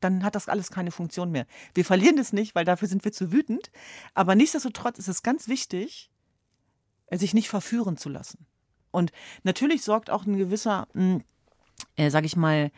dann 0.00 0.24
hat 0.24 0.34
das 0.34 0.48
alles 0.48 0.70
keine 0.70 0.90
Funktion 0.90 1.30
mehr. 1.30 1.46
Wir 1.74 1.84
verlieren 1.84 2.16
es 2.16 2.32
nicht, 2.32 2.54
weil 2.54 2.64
dafür 2.64 2.88
sind 2.88 3.04
wir 3.04 3.12
zu 3.12 3.30
wütend. 3.30 3.70
Aber 4.14 4.34
nichtsdestotrotz 4.34 4.98
ist 4.98 5.08
es 5.08 5.22
ganz 5.22 5.46
wichtig, 5.46 6.10
sich 7.10 7.34
nicht 7.34 7.50
verführen 7.50 7.98
zu 7.98 8.08
lassen. 8.08 8.46
Und 8.90 9.12
natürlich 9.42 9.82
sorgt 9.82 10.08
auch 10.08 10.24
ein 10.24 10.38
gewisser, 10.38 10.88
hm, 10.94 11.22
äh, 11.96 12.08
sage 12.08 12.24
ich 12.24 12.34
mal, 12.34 12.70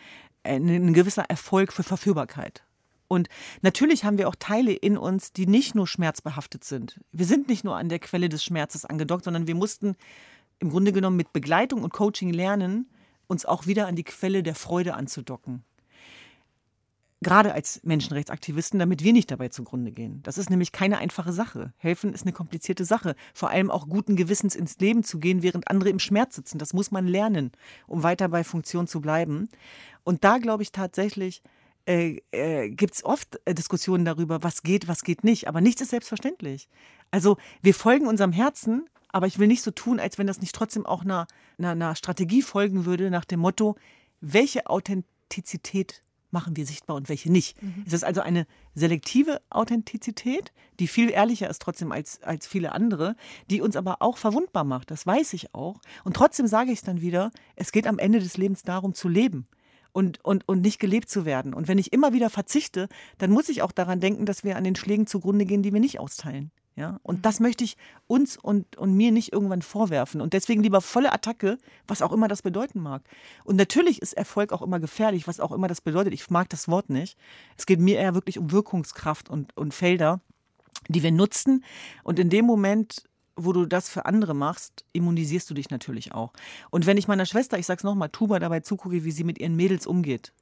äh, 0.42 0.56
ein 0.56 0.92
gewisser 0.92 1.26
Erfolg 1.30 1.72
für 1.72 1.84
Verführbarkeit. 1.84 2.64
Und 3.06 3.28
natürlich 3.62 4.02
haben 4.02 4.18
wir 4.18 4.28
auch 4.28 4.34
Teile 4.36 4.72
in 4.72 4.98
uns, 4.98 5.32
die 5.32 5.46
nicht 5.46 5.76
nur 5.76 5.86
schmerzbehaftet 5.86 6.64
sind. 6.64 6.98
Wir 7.12 7.26
sind 7.26 7.48
nicht 7.48 7.62
nur 7.62 7.76
an 7.76 7.88
der 7.88 8.00
Quelle 8.00 8.28
des 8.28 8.42
Schmerzes 8.42 8.84
angedockt, 8.84 9.22
sondern 9.22 9.46
wir 9.46 9.54
mussten 9.54 9.94
im 10.60 10.70
Grunde 10.70 10.92
genommen 10.92 11.16
mit 11.16 11.32
Begleitung 11.32 11.82
und 11.82 11.92
Coaching 11.92 12.32
lernen, 12.32 12.88
uns 13.26 13.44
auch 13.44 13.66
wieder 13.66 13.86
an 13.86 13.96
die 13.96 14.04
Quelle 14.04 14.42
der 14.42 14.54
Freude 14.54 14.94
anzudocken 14.94 15.64
gerade 17.22 17.52
als 17.52 17.80
Menschenrechtsaktivisten, 17.84 18.78
damit 18.78 19.04
wir 19.04 19.12
nicht 19.12 19.30
dabei 19.30 19.48
zugrunde 19.48 19.92
gehen. 19.92 20.22
Das 20.22 20.38
ist 20.38 20.48
nämlich 20.48 20.72
keine 20.72 20.98
einfache 20.98 21.32
Sache. 21.32 21.72
Helfen 21.76 22.14
ist 22.14 22.22
eine 22.22 22.32
komplizierte 22.32 22.84
Sache. 22.84 23.14
Vor 23.34 23.50
allem 23.50 23.70
auch 23.70 23.88
guten 23.88 24.16
Gewissens 24.16 24.54
ins 24.54 24.78
Leben 24.78 25.04
zu 25.04 25.18
gehen, 25.18 25.42
während 25.42 25.68
andere 25.68 25.90
im 25.90 25.98
Schmerz 25.98 26.36
sitzen. 26.36 26.58
Das 26.58 26.72
muss 26.72 26.90
man 26.90 27.06
lernen, 27.06 27.52
um 27.86 28.02
weiter 28.02 28.28
bei 28.28 28.42
Funktion 28.42 28.86
zu 28.86 29.00
bleiben. 29.00 29.50
Und 30.02 30.24
da 30.24 30.38
glaube 30.38 30.62
ich 30.62 30.72
tatsächlich, 30.72 31.42
äh, 31.86 32.20
äh, 32.30 32.70
gibt 32.70 32.94
es 32.94 33.04
oft 33.04 33.38
äh, 33.44 33.54
Diskussionen 33.54 34.04
darüber, 34.04 34.42
was 34.42 34.62
geht, 34.62 34.88
was 34.88 35.02
geht 35.02 35.22
nicht. 35.22 35.46
Aber 35.46 35.60
nichts 35.60 35.82
ist 35.82 35.90
selbstverständlich. 35.90 36.68
Also 37.10 37.36
wir 37.60 37.74
folgen 37.74 38.06
unserem 38.06 38.32
Herzen, 38.32 38.88
aber 39.12 39.26
ich 39.26 39.38
will 39.38 39.48
nicht 39.48 39.62
so 39.62 39.70
tun, 39.70 40.00
als 40.00 40.18
wenn 40.18 40.26
das 40.26 40.40
nicht 40.40 40.54
trotzdem 40.54 40.86
auch 40.86 41.02
einer, 41.02 41.26
einer, 41.58 41.70
einer 41.70 41.94
Strategie 41.94 42.42
folgen 42.42 42.84
würde, 42.84 43.10
nach 43.10 43.24
dem 43.24 43.40
Motto, 43.40 43.76
welche 44.20 44.66
Authentizität 44.66 46.02
machen 46.30 46.56
wir 46.56 46.66
sichtbar 46.66 46.96
und 46.96 47.08
welche 47.08 47.30
nicht. 47.30 47.60
Mhm. 47.62 47.84
Es 47.86 47.92
ist 47.92 48.04
also 48.04 48.20
eine 48.20 48.46
selektive 48.74 49.40
Authentizität, 49.50 50.52
die 50.78 50.86
viel 50.86 51.10
ehrlicher 51.10 51.50
ist 51.50 51.62
trotzdem 51.62 51.92
als, 51.92 52.22
als 52.22 52.46
viele 52.46 52.72
andere, 52.72 53.16
die 53.50 53.60
uns 53.60 53.76
aber 53.76 54.00
auch 54.00 54.16
verwundbar 54.16 54.64
macht. 54.64 54.90
Das 54.90 55.06
weiß 55.06 55.32
ich 55.32 55.54
auch. 55.54 55.80
Und 56.04 56.14
trotzdem 56.14 56.46
sage 56.46 56.72
ich 56.72 56.78
es 56.78 56.84
dann 56.84 57.00
wieder, 57.00 57.30
es 57.56 57.72
geht 57.72 57.86
am 57.86 57.98
Ende 57.98 58.20
des 58.20 58.36
Lebens 58.36 58.62
darum 58.62 58.94
zu 58.94 59.08
leben. 59.08 59.46
Und, 59.92 60.24
und, 60.24 60.48
und 60.48 60.60
nicht 60.60 60.78
gelebt 60.78 61.10
zu 61.10 61.24
werden. 61.24 61.52
Und 61.52 61.66
wenn 61.66 61.76
ich 61.76 61.92
immer 61.92 62.12
wieder 62.12 62.30
verzichte, 62.30 62.88
dann 63.18 63.32
muss 63.32 63.48
ich 63.48 63.62
auch 63.62 63.72
daran 63.72 63.98
denken, 63.98 64.24
dass 64.24 64.44
wir 64.44 64.56
an 64.56 64.62
den 64.62 64.76
Schlägen 64.76 65.08
zugrunde 65.08 65.46
gehen, 65.46 65.64
die 65.64 65.72
wir 65.72 65.80
nicht 65.80 65.98
austeilen. 65.98 66.52
Ja? 66.76 66.98
Und 67.02 67.18
mhm. 67.18 67.22
das 67.22 67.40
möchte 67.40 67.64
ich 67.64 67.76
uns 68.06 68.36
und, 68.36 68.76
und 68.76 68.94
mir 68.94 69.12
nicht 69.12 69.32
irgendwann 69.32 69.62
vorwerfen. 69.62 70.20
Und 70.20 70.32
deswegen 70.32 70.62
lieber 70.62 70.80
volle 70.80 71.12
Attacke, 71.12 71.58
was 71.86 72.02
auch 72.02 72.12
immer 72.12 72.28
das 72.28 72.42
bedeuten 72.42 72.80
mag. 72.80 73.02
Und 73.44 73.56
natürlich 73.56 74.00
ist 74.00 74.14
Erfolg 74.14 74.52
auch 74.52 74.62
immer 74.62 74.80
gefährlich, 74.80 75.26
was 75.26 75.40
auch 75.40 75.52
immer 75.52 75.68
das 75.68 75.80
bedeutet. 75.80 76.14
Ich 76.14 76.30
mag 76.30 76.48
das 76.48 76.68
Wort 76.68 76.90
nicht. 76.90 77.18
Es 77.56 77.66
geht 77.66 77.80
mir 77.80 77.98
eher 77.98 78.14
wirklich 78.14 78.38
um 78.38 78.50
Wirkungskraft 78.50 79.28
und, 79.28 79.56
und 79.56 79.74
Felder, 79.74 80.20
die 80.88 81.02
wir 81.02 81.12
nutzen. 81.12 81.64
Und 82.02 82.18
in 82.18 82.30
dem 82.30 82.46
Moment, 82.46 83.04
wo 83.36 83.52
du 83.52 83.66
das 83.66 83.88
für 83.88 84.06
andere 84.06 84.34
machst, 84.34 84.84
immunisierst 84.92 85.48
du 85.50 85.54
dich 85.54 85.70
natürlich 85.70 86.12
auch. 86.12 86.32
Und 86.70 86.86
wenn 86.86 86.96
ich 86.96 87.08
meiner 87.08 87.26
Schwester, 87.26 87.58
ich 87.58 87.66
sag's 87.66 87.84
nochmal, 87.84 88.08
Tuba 88.10 88.38
dabei 88.38 88.60
zugucke, 88.60 89.04
wie 89.04 89.12
sie 89.12 89.24
mit 89.24 89.38
ihren 89.38 89.56
Mädels 89.56 89.86
umgeht, 89.86 90.32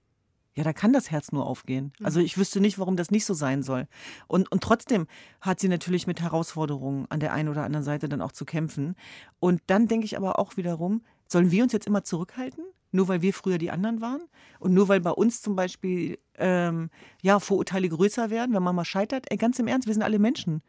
ja, 0.59 0.65
da 0.65 0.73
kann 0.73 0.93
das 0.93 1.13
Herz 1.13 1.31
nur 1.31 1.47
aufgehen. 1.47 1.93
Mhm. 2.01 2.07
Also 2.07 2.19
ich 2.19 2.37
wüsste 2.37 2.59
nicht, 2.61 2.81
warum 2.81 2.97
das 2.97 3.13
nicht 3.13 3.25
so 3.25 3.33
sein 3.33 3.63
soll. 3.63 3.87
Und, 4.27 4.51
und 4.51 4.61
trotzdem 4.61 5.07
hat 5.41 5.61
sie 5.61 5.69
natürlich 5.69 6.09
mit 6.09 6.21
Herausforderungen 6.21 7.07
an 7.11 7.21
der 7.21 7.33
einen 7.33 7.49
oder 7.49 7.63
anderen 7.63 7.85
Seite 7.85 8.09
dann 8.09 8.21
auch 8.21 8.33
zu 8.33 8.45
kämpfen. 8.45 8.97
Und 9.39 9.63
dann 9.69 9.87
denke 9.87 10.05
ich 10.05 10.17
aber 10.17 10.41
auch 10.41 10.57
wiederum, 10.57 11.03
sollen 11.29 11.53
wir 11.53 11.63
uns 11.63 11.73
jetzt 11.73 11.87
immer 11.87 12.03
zurückhalten? 12.03 12.65
Nur 12.91 13.07
weil 13.07 13.23
wir 13.23 13.33
früher 13.33 13.59
die 13.59 13.71
anderen 13.71 14.01
waren? 14.01 14.23
Und 14.59 14.75
nur 14.75 14.89
weil 14.89 15.01
bei 15.01 15.13
uns 15.13 15.43
zum 15.43 15.55
Beispiel 15.55 16.19
ähm, 16.35 16.91
ja, 17.23 17.39
Vorurteile 17.39 17.89
größer 17.89 18.31
werden, 18.31 18.53
wenn 18.53 18.63
man 18.65 18.75
mal 18.75 18.85
scheitert? 18.85 19.27
Ey, 19.31 19.37
ganz 19.37 19.61
im 19.61 19.69
Ernst, 19.69 19.87
wir 19.87 19.95
sind 19.95 20.03
alle 20.03 20.19
Menschen. 20.19 20.61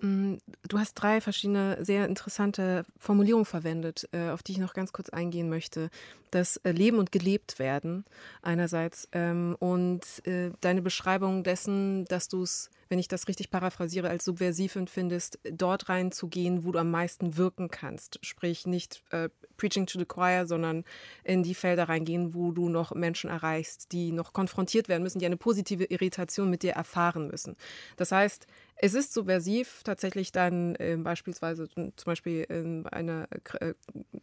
Mm, 0.00 0.36
du 0.68 0.78
hast 0.78 0.94
drei 0.94 1.20
verschiedene 1.20 1.84
sehr 1.84 2.06
interessante 2.06 2.84
Formulierungen 2.98 3.44
verwendet, 3.44 4.08
äh, 4.12 4.30
auf 4.30 4.44
die 4.44 4.52
ich 4.52 4.58
noch 4.58 4.74
ganz 4.74 4.92
kurz 4.92 5.08
eingehen 5.08 5.48
möchte. 5.48 5.90
Das 6.30 6.58
äh, 6.58 6.70
Leben 6.70 6.98
und 6.98 7.10
gelebt 7.10 7.58
werden 7.58 8.04
einerseits 8.40 9.08
ähm, 9.12 9.56
und 9.58 10.02
äh, 10.24 10.52
deine 10.60 10.82
Beschreibung 10.82 11.42
dessen, 11.42 12.04
dass 12.04 12.28
du 12.28 12.44
es, 12.44 12.70
wenn 12.88 13.00
ich 13.00 13.08
das 13.08 13.26
richtig 13.26 13.50
paraphrasiere, 13.50 14.08
als 14.08 14.24
subversiv 14.24 14.76
empfindest, 14.76 15.40
dort 15.50 15.88
reinzugehen, 15.88 16.64
wo 16.64 16.70
du 16.70 16.78
am 16.78 16.92
meisten 16.92 17.36
wirken 17.36 17.68
kannst. 17.68 18.24
Sprich 18.24 18.66
nicht 18.66 19.02
Preaching 19.58 19.86
to 19.86 19.98
the 19.98 20.06
Choir, 20.06 20.46
sondern 20.46 20.84
in 21.24 21.42
die 21.42 21.54
Felder 21.54 21.88
reingehen, 21.88 22.32
wo 22.32 22.52
du 22.52 22.70
noch 22.70 22.94
Menschen 22.94 23.28
erreichst, 23.28 23.92
die 23.92 24.12
noch 24.12 24.32
konfrontiert 24.32 24.88
werden 24.88 25.02
müssen, 25.02 25.18
die 25.18 25.26
eine 25.26 25.36
positive 25.36 25.84
Irritation 25.84 26.48
mit 26.48 26.62
dir 26.62 26.72
erfahren 26.72 27.28
müssen. 27.28 27.56
Das 27.96 28.12
heißt, 28.12 28.46
es 28.80 28.94
ist 28.94 29.12
subversiv, 29.12 29.82
tatsächlich 29.82 30.30
dann 30.30 30.76
äh, 30.76 30.96
beispielsweise 30.96 31.68
zum 31.68 31.92
Beispiel 32.04 32.44
in 32.44 32.86
einer, 32.86 33.26
äh, 33.60 33.74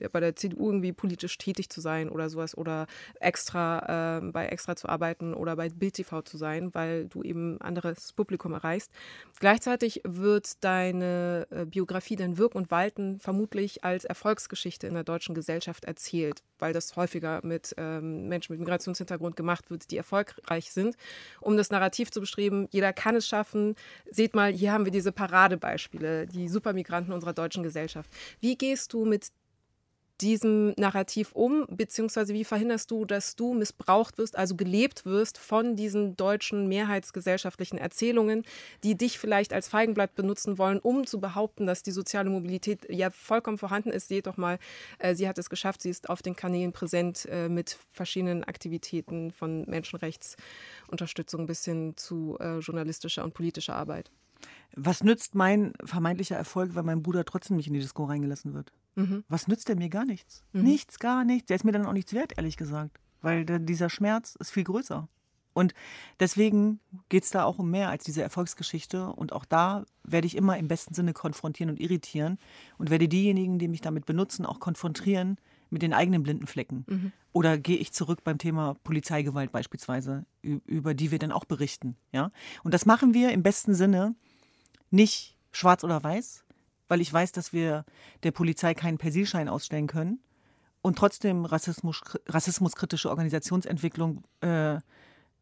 bei 0.09 0.21
der 0.21 0.35
CDU 0.35 0.67
irgendwie 0.67 0.93
politisch 0.93 1.37
tätig 1.37 1.69
zu 1.69 1.81
sein 1.81 2.09
oder 2.09 2.29
sowas 2.29 2.57
oder 2.57 2.87
extra 3.19 4.17
äh, 4.17 4.31
bei 4.31 4.47
extra 4.47 4.77
zu 4.77 4.87
arbeiten 4.87 5.33
oder 5.33 5.57
bei 5.57 5.67
Bild 5.69 5.95
TV 5.95 6.21
zu 6.21 6.37
sein, 6.37 6.73
weil 6.73 7.07
du 7.07 7.21
eben 7.21 7.59
anderes 7.59 8.13
Publikum 8.13 8.53
erreichst. 8.53 8.91
Gleichzeitig 9.39 10.01
wird 10.05 10.63
deine 10.63 11.47
äh, 11.49 11.65
Biografie 11.65 12.15
dann 12.15 12.37
wirken 12.37 12.57
und 12.57 12.71
walten 12.71 13.19
vermutlich 13.19 13.83
als 13.83 14.05
Erfolgsgeschichte 14.05 14.87
in 14.87 14.93
der 14.93 15.03
deutschen 15.03 15.35
Gesellschaft 15.35 15.83
erzählt, 15.83 16.43
weil 16.59 16.71
das 16.71 16.95
häufiger 16.95 17.41
mit 17.43 17.73
ähm, 17.77 18.29
Menschen 18.29 18.53
mit 18.53 18.61
Migrationshintergrund 18.61 19.35
gemacht 19.35 19.69
wird, 19.69 19.91
die 19.91 19.97
erfolgreich 19.97 20.71
sind. 20.71 20.95
Um 21.41 21.57
das 21.57 21.71
Narrativ 21.71 22.09
zu 22.11 22.21
beschreiben, 22.21 22.67
jeder 22.71 22.93
kann 22.93 23.17
es 23.17 23.27
schaffen. 23.27 23.75
Seht 24.09 24.33
mal, 24.33 24.44
hier 24.47 24.71
haben 24.71 24.85
wir 24.85 24.91
diese 24.91 25.11
Paradebeispiele, 25.11 26.27
die 26.27 26.47
Supermigranten 26.47 27.13
unserer 27.13 27.33
deutschen 27.33 27.63
Gesellschaft. 27.63 28.09
Wie 28.39 28.57
gehst 28.57 28.93
du 28.93 29.05
mit 29.05 29.31
diesem 30.21 30.73
Narrativ 30.77 31.31
um, 31.33 31.65
beziehungsweise 31.69 32.33
wie 32.33 32.45
verhinderst 32.45 32.89
du, 32.89 33.05
dass 33.05 33.35
du 33.35 33.53
missbraucht 33.53 34.17
wirst, 34.17 34.37
also 34.37 34.55
gelebt 34.55 35.05
wirst 35.05 35.37
von 35.37 35.75
diesen 35.75 36.15
deutschen 36.15 36.67
mehrheitsgesellschaftlichen 36.67 37.77
Erzählungen, 37.77 38.43
die 38.83 38.95
dich 38.95 39.19
vielleicht 39.19 39.51
als 39.51 39.67
Feigenblatt 39.67 40.15
benutzen 40.15 40.57
wollen, 40.57 40.79
um 40.79 41.05
zu 41.05 41.19
behaupten, 41.19 41.65
dass 41.65 41.83
die 41.83 41.91
soziale 41.91 42.29
Mobilität 42.29 42.87
ja 42.89 43.09
vollkommen 43.09 43.57
vorhanden 43.57 43.89
ist. 43.89 44.07
Seht 44.07 44.27
doch 44.27 44.37
mal, 44.37 44.57
äh, 44.99 45.15
sie 45.15 45.27
hat 45.27 45.37
es 45.37 45.49
geschafft, 45.49 45.81
sie 45.81 45.89
ist 45.89 46.09
auf 46.09 46.21
den 46.21 46.35
Kanälen 46.35 46.71
präsent 46.71 47.27
äh, 47.29 47.49
mit 47.49 47.77
verschiedenen 47.91 48.43
Aktivitäten 48.43 49.31
von 49.31 49.65
Menschenrechtsunterstützung 49.65 51.45
bis 51.45 51.65
hin 51.65 51.93
zu 51.97 52.37
äh, 52.39 52.59
journalistischer 52.59 53.23
und 53.23 53.33
politischer 53.33 53.75
Arbeit. 53.75 54.11
Was 54.75 55.03
nützt 55.03 55.35
mein 55.35 55.73
vermeintlicher 55.83 56.35
Erfolg, 56.35 56.75
wenn 56.75 56.85
mein 56.85 57.01
Bruder 57.01 57.23
trotzdem 57.25 57.57
nicht 57.57 57.67
in 57.67 57.73
die 57.73 57.79
Disco 57.79 58.03
reingelassen 58.03 58.53
wird? 58.53 58.73
Mhm. 58.95 59.23
Was 59.29 59.47
nützt 59.47 59.69
der 59.69 59.75
mir 59.75 59.89
gar 59.89 60.05
nichts? 60.05 60.43
Mhm. 60.53 60.63
Nichts, 60.63 60.99
gar 60.99 61.23
nichts. 61.23 61.47
Der 61.47 61.55
ist 61.55 61.63
mir 61.63 61.71
dann 61.71 61.85
auch 61.85 61.93
nichts 61.93 62.13
wert, 62.13 62.33
ehrlich 62.37 62.57
gesagt. 62.57 62.99
Weil 63.21 63.45
der, 63.45 63.59
dieser 63.59 63.89
Schmerz 63.89 64.35
ist 64.35 64.51
viel 64.51 64.63
größer. 64.63 65.07
Und 65.53 65.73
deswegen 66.19 66.81
geht 67.07 67.23
es 67.23 67.29
da 67.29 67.45
auch 67.45 67.59
um 67.59 67.71
mehr 67.71 67.89
als 67.89 68.03
diese 68.03 68.21
Erfolgsgeschichte. 68.21 69.07
Und 69.07 69.31
auch 69.31 69.45
da 69.45 69.85
werde 70.03 70.27
ich 70.27 70.35
immer 70.35 70.57
im 70.57 70.67
besten 70.67 70.93
Sinne 70.93 71.13
konfrontieren 71.13 71.69
und 71.69 71.79
irritieren 71.79 72.37
und 72.77 72.89
werde 72.89 73.07
diejenigen, 73.07 73.57
die 73.57 73.69
mich 73.69 73.79
damit 73.79 74.05
benutzen, 74.05 74.45
auch 74.45 74.59
konfrontieren 74.59 75.37
mit 75.69 75.81
den 75.81 75.93
eigenen 75.93 76.23
blinden 76.23 76.45
Flecken. 76.45 76.85
Mhm. 76.87 77.11
Oder 77.31 77.57
gehe 77.57 77.77
ich 77.77 77.93
zurück 77.93 78.23
beim 78.25 78.37
Thema 78.37 78.75
Polizeigewalt 78.83 79.53
beispielsweise, 79.53 80.25
über 80.41 80.93
die 80.93 81.11
wir 81.11 81.19
dann 81.19 81.31
auch 81.31 81.45
berichten. 81.45 81.95
Ja? 82.11 82.31
Und 82.63 82.73
das 82.73 82.85
machen 82.85 83.13
wir 83.13 83.31
im 83.31 83.41
besten 83.41 83.75
Sinne 83.75 84.15
nicht 84.95 85.37
schwarz 85.51 85.83
oder 85.83 86.03
weiß, 86.03 86.43
weil 86.87 87.01
ich 87.01 87.11
weiß, 87.11 87.31
dass 87.31 87.53
wir 87.53 87.85
der 88.23 88.31
Polizei 88.31 88.73
keinen 88.73 88.97
Persilschein 88.97 89.49
ausstellen 89.49 89.87
können 89.87 90.19
und 90.81 90.97
trotzdem 90.97 91.45
Rassismus, 91.45 92.01
rassismuskritische 92.27 93.09
Organisationsentwicklung 93.09 94.23
äh, 94.41 94.77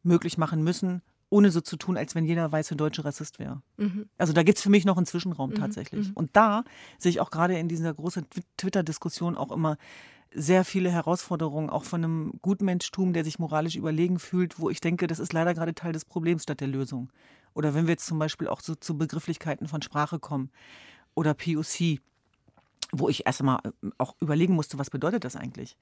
möglich 0.04 0.38
machen 0.38 0.64
müssen, 0.64 1.02
ohne 1.30 1.52
so 1.52 1.62
zu 1.62 1.78
tun, 1.78 1.98
als 1.98 2.16
wenn 2.16 2.26
jeder 2.26 2.52
weiße 2.52 2.76
Deutsche 2.76 3.04
Rassist 3.04 3.40
wäre. 3.40 3.62
Mhm. 3.78 4.08
Also 4.18 4.34
da 4.34 4.44
gibt 4.44 4.58
es 4.58 4.64
für 4.64 4.70
mich 4.70 4.86
noch 4.86 4.98
einen 4.98 5.06
Zwischenraum 5.06 5.50
mhm. 5.50 5.56
tatsächlich. 5.56 6.10
Mhm. 6.10 6.14
Und 6.14 6.36
da 6.36 6.64
sehe 6.98 7.10
ich 7.10 7.20
auch 7.20 7.32
gerade 7.32 7.58
in 7.58 7.68
dieser 7.68 7.94
großen 7.94 8.26
Twitter-Diskussion 8.58 9.36
auch 9.36 9.52
immer 9.52 9.78
sehr 10.36 10.66
viele 10.66 10.92
Herausforderungen, 10.92 11.70
auch 11.70 11.84
von 11.84 12.04
einem 12.04 12.34
Gutmenschtum, 12.42 13.14
der 13.14 13.24
sich 13.24 13.40
moralisch 13.40 13.76
überlegen 13.76 14.20
fühlt, 14.20 14.60
wo 14.60 14.70
ich 14.70 14.82
denke, 14.82 15.08
das 15.08 15.20
ist 15.20 15.34
leider 15.34 15.54
gerade 15.54 15.76
Teil 15.76 15.94
des 15.94 16.06
Problems 16.06 16.44
statt 16.44 16.60
der 16.60 16.68
Lösung. 16.68 17.12
Oder 17.54 17.74
wenn 17.74 17.86
wir 17.86 17.92
jetzt 17.92 18.06
zum 18.06 18.20
Beispiel 18.20 18.48
auch 18.48 18.62
so 18.62 18.76
zu 18.76 18.98
Begrifflichkeiten 18.98 19.68
von 19.68 19.82
Sprache 19.82 20.20
kommen 20.20 20.50
oder 21.16 21.34
POC, 21.34 22.00
wo 22.92 23.10
ich 23.10 23.26
erst 23.26 23.42
einmal 23.42 23.60
äh, 23.66 23.90
auch 23.98 24.16
überlegen 24.20 24.54
musste, 24.54 24.80
was 24.80 24.90
bedeutet 24.90 25.24
das 25.24 25.36
eigentlich? 25.36 25.78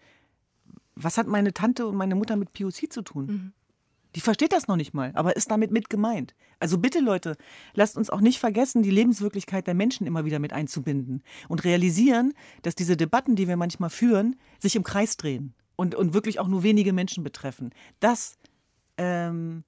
Was 0.95 1.17
hat 1.17 1.27
meine 1.27 1.53
Tante 1.53 1.87
und 1.87 1.95
meine 1.95 2.15
Mutter 2.15 2.35
mit 2.35 2.53
POC 2.53 2.91
zu 2.91 3.01
tun? 3.01 3.25
Mhm. 3.25 3.53
Die 4.15 4.21
versteht 4.21 4.51
das 4.51 4.67
noch 4.67 4.75
nicht 4.75 4.93
mal, 4.93 5.11
aber 5.15 5.37
ist 5.37 5.51
damit 5.51 5.71
mit 5.71 5.89
gemeint. 5.89 6.35
Also 6.59 6.77
bitte 6.77 6.99
Leute, 6.99 7.37
lasst 7.73 7.95
uns 7.95 8.09
auch 8.09 8.19
nicht 8.19 8.39
vergessen, 8.39 8.83
die 8.83 8.91
Lebenswirklichkeit 8.91 9.67
der 9.67 9.73
Menschen 9.73 10.05
immer 10.05 10.25
wieder 10.25 10.39
mit 10.39 10.51
einzubinden 10.51 11.23
und 11.47 11.63
realisieren, 11.63 12.33
dass 12.61 12.75
diese 12.75 12.97
Debatten, 12.97 13.37
die 13.37 13.47
wir 13.47 13.55
manchmal 13.55 13.89
führen, 13.89 14.35
sich 14.59 14.75
im 14.75 14.83
Kreis 14.83 15.15
drehen 15.15 15.53
und, 15.77 15.95
und 15.95 16.13
wirklich 16.13 16.39
auch 16.39 16.49
nur 16.49 16.61
wenige 16.61 16.91
Menschen 16.91 17.23
betreffen. 17.23 17.71
Das 18.01 18.37
ähm, 18.97 19.63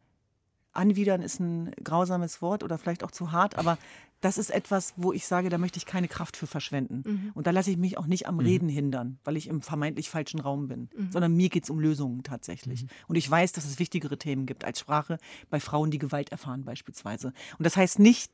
Anwidern 0.74 1.21
ist 1.21 1.39
ein 1.39 1.71
grausames 1.84 2.41
Wort 2.41 2.63
oder 2.63 2.78
vielleicht 2.78 3.03
auch 3.03 3.11
zu 3.11 3.32
hart, 3.32 3.57
aber 3.57 3.78
das 4.24 4.38
ist 4.38 4.51
etwas, 4.51 4.93
wo 4.95 5.11
ich 5.11 5.28
sage, 5.28 5.49
da 5.49 5.57
möchte 5.57 5.78
ich 5.78 5.86
keine 5.86 6.07
Kraft 6.07 6.38
für 6.38 6.47
verschwenden. 6.47 7.03
Mhm. 7.05 7.32
Und 7.34 7.45
da 7.45 7.51
lasse 7.51 7.71
ich 7.71 7.78
mich 7.78 7.97
auch 7.97 8.07
nicht 8.07 8.26
am 8.26 8.36
mhm. 8.36 8.41
Reden 8.41 8.69
hindern, 8.69 9.19
weil 9.26 9.36
ich 9.36 9.47
im 9.47 9.61
vermeintlich 9.61 10.09
falschen 10.09 10.39
Raum 10.39 10.69
bin, 10.69 10.89
mhm. 10.95 11.11
sondern 11.11 11.36
mir 11.36 11.49
geht 11.49 11.65
es 11.65 11.69
um 11.69 11.80
Lösungen 11.80 12.24
tatsächlich. 12.24 12.84
Mhm. 12.84 12.88
Und 13.07 13.15
ich 13.17 13.30
weiß, 13.30 13.51
dass 13.51 13.65
es 13.65 13.80
wichtigere 13.80 14.17
Themen 14.17 14.45
gibt 14.45 14.63
als 14.63 14.80
Sprache 14.80 15.17
bei 15.49 15.59
Frauen, 15.59 15.91
die 15.91 15.99
Gewalt 15.99 16.32
erfahren 16.32 16.63
beispielsweise. 16.63 17.34
Und 17.57 17.65
das 17.65 17.76
heißt 17.76 17.99
nicht, 17.99 18.32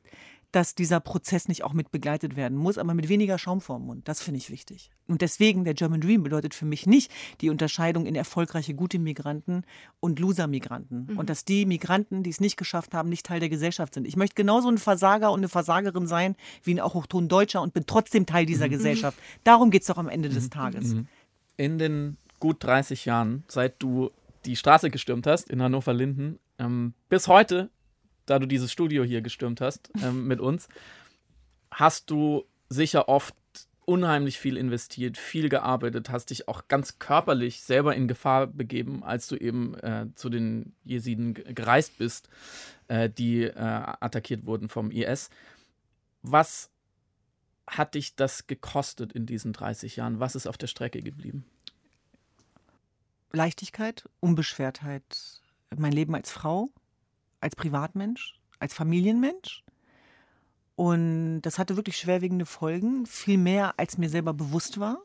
dass 0.52 0.74
dieser 0.74 1.00
Prozess 1.00 1.48
nicht 1.48 1.62
auch 1.64 1.72
mit 1.72 1.90
begleitet 1.90 2.36
werden 2.36 2.58
muss, 2.58 2.78
aber 2.78 2.94
mit 2.94 3.08
weniger 3.08 3.38
Schaum 3.38 3.60
vorm 3.60 3.86
Mund. 3.86 4.08
Das 4.08 4.20
finde 4.20 4.38
ich 4.38 4.50
wichtig. 4.50 4.90
Und 5.06 5.22
deswegen, 5.22 5.64
der 5.64 5.74
German 5.74 6.00
Dream 6.00 6.22
bedeutet 6.22 6.54
für 6.54 6.64
mich 6.64 6.86
nicht 6.86 7.10
die 7.40 7.50
Unterscheidung 7.50 8.06
in 8.06 8.14
erfolgreiche, 8.14 8.74
gute 8.74 8.98
Migranten 8.98 9.64
und 10.00 10.18
Loser-Migranten. 10.18 11.08
Mhm. 11.10 11.18
Und 11.18 11.30
dass 11.30 11.44
die 11.44 11.66
Migranten, 11.66 12.22
die 12.22 12.30
es 12.30 12.40
nicht 12.40 12.56
geschafft 12.56 12.94
haben, 12.94 13.08
nicht 13.08 13.26
Teil 13.26 13.40
der 13.40 13.48
Gesellschaft 13.48 13.94
sind. 13.94 14.06
Ich 14.06 14.16
möchte 14.16 14.34
genauso 14.34 14.68
ein 14.68 14.78
Versager 14.78 15.30
und 15.32 15.40
eine 15.40 15.48
Versagerin 15.48 16.06
sein 16.06 16.36
wie 16.64 16.74
ein 16.74 16.80
auch 16.80 16.94
hochton 16.94 17.28
Deutscher 17.28 17.62
und 17.62 17.74
bin 17.74 17.86
trotzdem 17.86 18.26
Teil 18.26 18.46
dieser 18.46 18.66
mhm. 18.66 18.72
Gesellschaft. 18.72 19.18
Darum 19.44 19.70
geht 19.70 19.82
es 19.82 19.88
doch 19.88 19.98
am 19.98 20.08
Ende 20.08 20.28
mhm. 20.28 20.34
des 20.34 20.50
Tages. 20.50 20.94
Mhm. 20.94 21.06
In 21.56 21.78
den 21.78 22.16
gut 22.40 22.64
30 22.64 23.04
Jahren, 23.04 23.44
seit 23.48 23.80
du 23.82 24.10
die 24.44 24.56
Straße 24.56 24.90
gestürmt 24.90 25.26
hast 25.26 25.50
in 25.50 25.62
Hannover-Linden, 25.62 26.38
ähm, 26.58 26.94
bis 27.08 27.28
heute 27.28 27.70
da 28.30 28.38
du 28.38 28.46
dieses 28.46 28.70
Studio 28.70 29.02
hier 29.02 29.22
gestürmt 29.22 29.60
hast 29.60 29.90
ähm, 30.02 30.28
mit 30.28 30.40
uns, 30.40 30.68
hast 31.70 32.10
du 32.10 32.44
sicher 32.68 33.08
oft 33.08 33.34
unheimlich 33.84 34.38
viel 34.38 34.56
investiert, 34.56 35.18
viel 35.18 35.48
gearbeitet, 35.48 36.10
hast 36.10 36.30
dich 36.30 36.46
auch 36.46 36.68
ganz 36.68 37.00
körperlich 37.00 37.62
selber 37.62 37.96
in 37.96 38.06
Gefahr 38.06 38.46
begeben, 38.46 39.02
als 39.02 39.26
du 39.26 39.34
eben 39.34 39.74
äh, 39.80 40.06
zu 40.14 40.28
den 40.30 40.76
Jesiden 40.84 41.34
gereist 41.34 41.98
bist, 41.98 42.28
äh, 42.86 43.10
die 43.10 43.42
äh, 43.42 43.52
attackiert 43.56 44.46
wurden 44.46 44.68
vom 44.68 44.92
IS. 44.92 45.28
Was 46.22 46.70
hat 47.66 47.94
dich 47.94 48.14
das 48.14 48.46
gekostet 48.46 49.12
in 49.12 49.26
diesen 49.26 49.52
30 49.52 49.96
Jahren? 49.96 50.20
Was 50.20 50.36
ist 50.36 50.46
auf 50.46 50.56
der 50.56 50.68
Strecke 50.68 51.02
geblieben? 51.02 51.44
Leichtigkeit, 53.32 54.08
Unbeschwertheit, 54.20 55.40
mein 55.76 55.92
Leben 55.92 56.14
als 56.14 56.30
Frau, 56.30 56.68
als 57.40 57.56
Privatmensch, 57.56 58.38
als 58.58 58.74
Familienmensch. 58.74 59.64
Und 60.76 61.42
das 61.42 61.58
hatte 61.58 61.76
wirklich 61.76 61.98
schwerwiegende 61.98 62.46
Folgen, 62.46 63.06
viel 63.06 63.38
mehr 63.38 63.78
als 63.78 63.98
mir 63.98 64.08
selber 64.08 64.32
bewusst 64.32 64.80
war. 64.80 65.02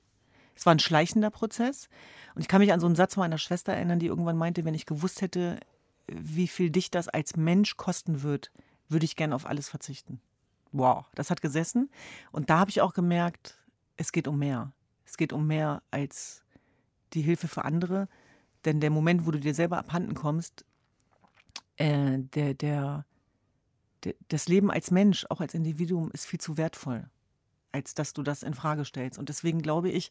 Es 0.56 0.66
war 0.66 0.74
ein 0.74 0.80
schleichender 0.80 1.32
Prozess. 1.32 1.90
Und 2.34 2.42
ich 2.42 2.48
kann 2.48 2.62
mich 2.62 2.72
an 2.72 2.80
so 2.80 2.86
einen 2.86 2.96
Satz 2.96 3.18
meiner 3.18 3.38
Schwester 3.38 3.74
erinnern, 3.74 4.00
die 4.00 4.06
irgendwann 4.06 4.38
meinte, 4.38 4.64
wenn 4.64 4.74
ich 4.74 4.86
gewusst 4.86 5.22
hätte, 5.22 5.60
wie 6.08 6.48
viel 6.48 6.70
dich 6.70 6.92
das 6.92 7.10
als 7.10 7.36
Mensch 7.36 7.78
kosten 7.78 8.22
wird, 8.22 8.52
würde 8.88 9.06
ich 9.06 9.16
gerne 9.16 9.36
auf 9.36 9.46
alles 9.46 9.68
verzichten. 9.68 10.22
Wow, 10.72 11.06
das 11.16 11.30
hat 11.30 11.42
gesessen. 11.42 11.90
Und 12.32 12.50
da 12.50 12.60
habe 12.60 12.70
ich 12.70 12.82
auch 12.82 12.94
gemerkt, 12.94 13.58
es 13.98 14.12
geht 14.12 14.28
um 14.28 14.38
mehr. 14.38 14.72
Es 15.06 15.18
geht 15.18 15.34
um 15.34 15.48
mehr 15.48 15.82
als 15.92 16.44
die 17.14 17.22
Hilfe 17.22 17.48
für 17.48 17.66
andere. 17.66 18.08
Denn 18.66 18.80
der 18.80 18.90
Moment, 18.90 19.26
wo 19.26 19.32
du 19.32 19.40
dir 19.40 19.54
selber 19.54 19.78
abhanden 19.78 20.14
kommst, 20.14 20.66
äh, 21.78 22.20
der, 22.20 22.54
der, 22.54 23.06
der, 24.04 24.14
das 24.28 24.48
Leben 24.48 24.72
als 24.72 24.92
Mensch, 24.92 25.26
auch 25.30 25.42
als 25.42 25.54
Individuum, 25.54 26.12
ist 26.12 26.26
viel 26.26 26.40
zu 26.40 26.58
wertvoll, 26.58 27.10
als 27.72 27.94
dass 27.94 28.14
du 28.14 28.24
das 28.24 28.44
in 28.44 28.54
Frage 28.54 28.86
stellst. 28.86 29.20
Und 29.20 29.30
deswegen 29.30 29.62
glaube 29.62 29.90
ich, 29.90 30.10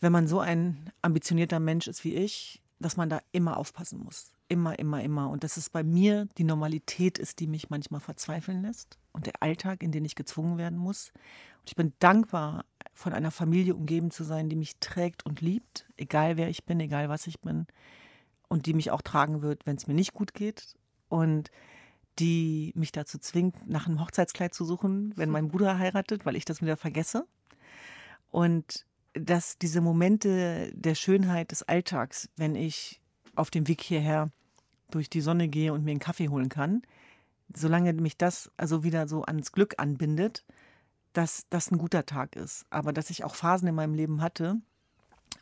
wenn 0.00 0.12
man 0.12 0.28
so 0.28 0.40
ein 0.40 0.90
ambitionierter 1.02 1.60
Mensch 1.60 1.88
ist 1.88 2.04
wie 2.04 2.14
ich, 2.14 2.62
dass 2.80 2.96
man 2.96 3.08
da 3.08 3.20
immer 3.32 3.56
aufpassen 3.56 3.98
muss. 3.98 4.32
Immer, 4.48 4.78
immer, 4.78 5.02
immer. 5.02 5.28
Und 5.28 5.44
dass 5.44 5.56
es 5.56 5.68
bei 5.68 5.82
mir 5.82 6.26
die 6.38 6.44
Normalität 6.44 7.18
ist, 7.18 7.40
die 7.40 7.46
mich 7.46 7.70
manchmal 7.70 8.00
verzweifeln 8.00 8.62
lässt 8.62 8.98
und 9.12 9.26
der 9.26 9.42
Alltag, 9.42 9.82
in 9.82 9.92
den 9.92 10.04
ich 10.04 10.14
gezwungen 10.14 10.58
werden 10.58 10.78
muss. 10.78 11.10
Und 11.60 11.68
ich 11.68 11.76
bin 11.76 11.92
dankbar, 11.98 12.64
von 12.94 13.12
einer 13.12 13.30
Familie 13.30 13.74
umgeben 13.74 14.10
zu 14.10 14.24
sein, 14.24 14.48
die 14.48 14.56
mich 14.56 14.76
trägt 14.78 15.24
und 15.24 15.40
liebt, 15.40 15.86
egal 15.96 16.36
wer 16.36 16.48
ich 16.48 16.64
bin, 16.64 16.80
egal 16.80 17.08
was 17.08 17.26
ich 17.26 17.40
bin 17.40 17.66
und 18.48 18.66
die 18.66 18.74
mich 18.74 18.90
auch 18.90 19.02
tragen 19.02 19.42
wird, 19.42 19.66
wenn 19.66 19.76
es 19.76 19.86
mir 19.86 19.94
nicht 19.94 20.14
gut 20.14 20.34
geht 20.34 20.74
und 21.08 21.50
die 22.18 22.72
mich 22.74 22.92
dazu 22.92 23.18
zwingt, 23.18 23.68
nach 23.68 23.86
einem 23.86 24.00
Hochzeitskleid 24.00 24.52
zu 24.52 24.64
suchen, 24.64 25.12
wenn 25.16 25.30
mein 25.30 25.48
Bruder 25.48 25.78
heiratet, 25.78 26.26
weil 26.26 26.36
ich 26.36 26.44
das 26.44 26.60
wieder 26.60 26.76
vergesse. 26.76 27.26
Und 28.30 28.86
dass 29.14 29.58
diese 29.58 29.80
Momente 29.80 30.72
der 30.74 30.94
Schönheit 30.94 31.50
des 31.52 31.62
Alltags, 31.62 32.28
wenn 32.36 32.54
ich 32.54 33.00
auf 33.34 33.50
dem 33.50 33.68
Weg 33.68 33.82
hierher 33.82 34.30
durch 34.90 35.08
die 35.10 35.20
Sonne 35.20 35.48
gehe 35.48 35.72
und 35.72 35.84
mir 35.84 35.92
einen 35.92 36.00
Kaffee 36.00 36.28
holen 36.28 36.48
kann, 36.48 36.82
solange 37.54 37.92
mich 37.92 38.16
das 38.16 38.50
also 38.56 38.82
wieder 38.82 39.08
so 39.08 39.22
ans 39.22 39.52
Glück 39.52 39.74
anbindet, 39.78 40.44
dass 41.12 41.46
das 41.50 41.70
ein 41.70 41.78
guter 41.78 42.04
Tag 42.04 42.36
ist. 42.36 42.66
Aber 42.70 42.92
dass 42.92 43.10
ich 43.10 43.24
auch 43.24 43.34
Phasen 43.34 43.68
in 43.68 43.74
meinem 43.74 43.94
Leben 43.94 44.20
hatte, 44.20 44.56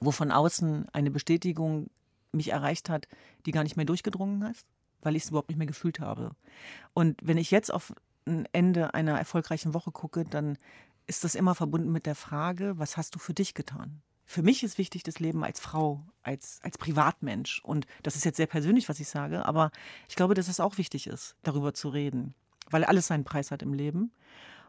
wo 0.00 0.10
von 0.10 0.30
außen 0.30 0.86
eine 0.92 1.10
Bestätigung 1.10 1.88
mich 2.36 2.52
erreicht 2.52 2.88
hat, 2.88 3.08
die 3.44 3.52
gar 3.52 3.62
nicht 3.62 3.76
mehr 3.76 3.86
durchgedrungen 3.86 4.42
ist, 4.50 4.66
weil 5.02 5.16
ich 5.16 5.24
es 5.24 5.30
überhaupt 5.30 5.48
nicht 5.48 5.58
mehr 5.58 5.66
gefühlt 5.66 6.00
habe. 6.00 6.32
Und 6.94 7.18
wenn 7.22 7.38
ich 7.38 7.50
jetzt 7.50 7.72
auf 7.72 7.92
ein 8.26 8.46
Ende 8.52 8.94
einer 8.94 9.18
erfolgreichen 9.18 9.74
Woche 9.74 9.92
gucke, 9.92 10.24
dann 10.24 10.58
ist 11.06 11.24
das 11.24 11.34
immer 11.34 11.54
verbunden 11.54 11.92
mit 11.92 12.06
der 12.06 12.16
Frage, 12.16 12.78
was 12.78 12.96
hast 12.96 13.14
du 13.14 13.18
für 13.18 13.34
dich 13.34 13.54
getan? 13.54 14.02
Für 14.24 14.42
mich 14.42 14.64
ist 14.64 14.76
wichtig 14.76 15.04
das 15.04 15.20
Leben 15.20 15.44
als 15.44 15.60
Frau, 15.60 16.04
als, 16.24 16.58
als 16.62 16.78
Privatmensch. 16.78 17.60
Und 17.62 17.86
das 18.02 18.16
ist 18.16 18.24
jetzt 18.24 18.36
sehr 18.36 18.48
persönlich, 18.48 18.88
was 18.88 18.98
ich 18.98 19.08
sage, 19.08 19.46
aber 19.46 19.70
ich 20.08 20.16
glaube, 20.16 20.34
dass 20.34 20.48
es 20.48 20.58
auch 20.58 20.78
wichtig 20.78 21.06
ist, 21.06 21.36
darüber 21.44 21.74
zu 21.74 21.88
reden, 21.88 22.34
weil 22.68 22.84
alles 22.84 23.06
seinen 23.06 23.22
Preis 23.22 23.52
hat 23.52 23.62
im 23.62 23.72
Leben. 23.72 24.12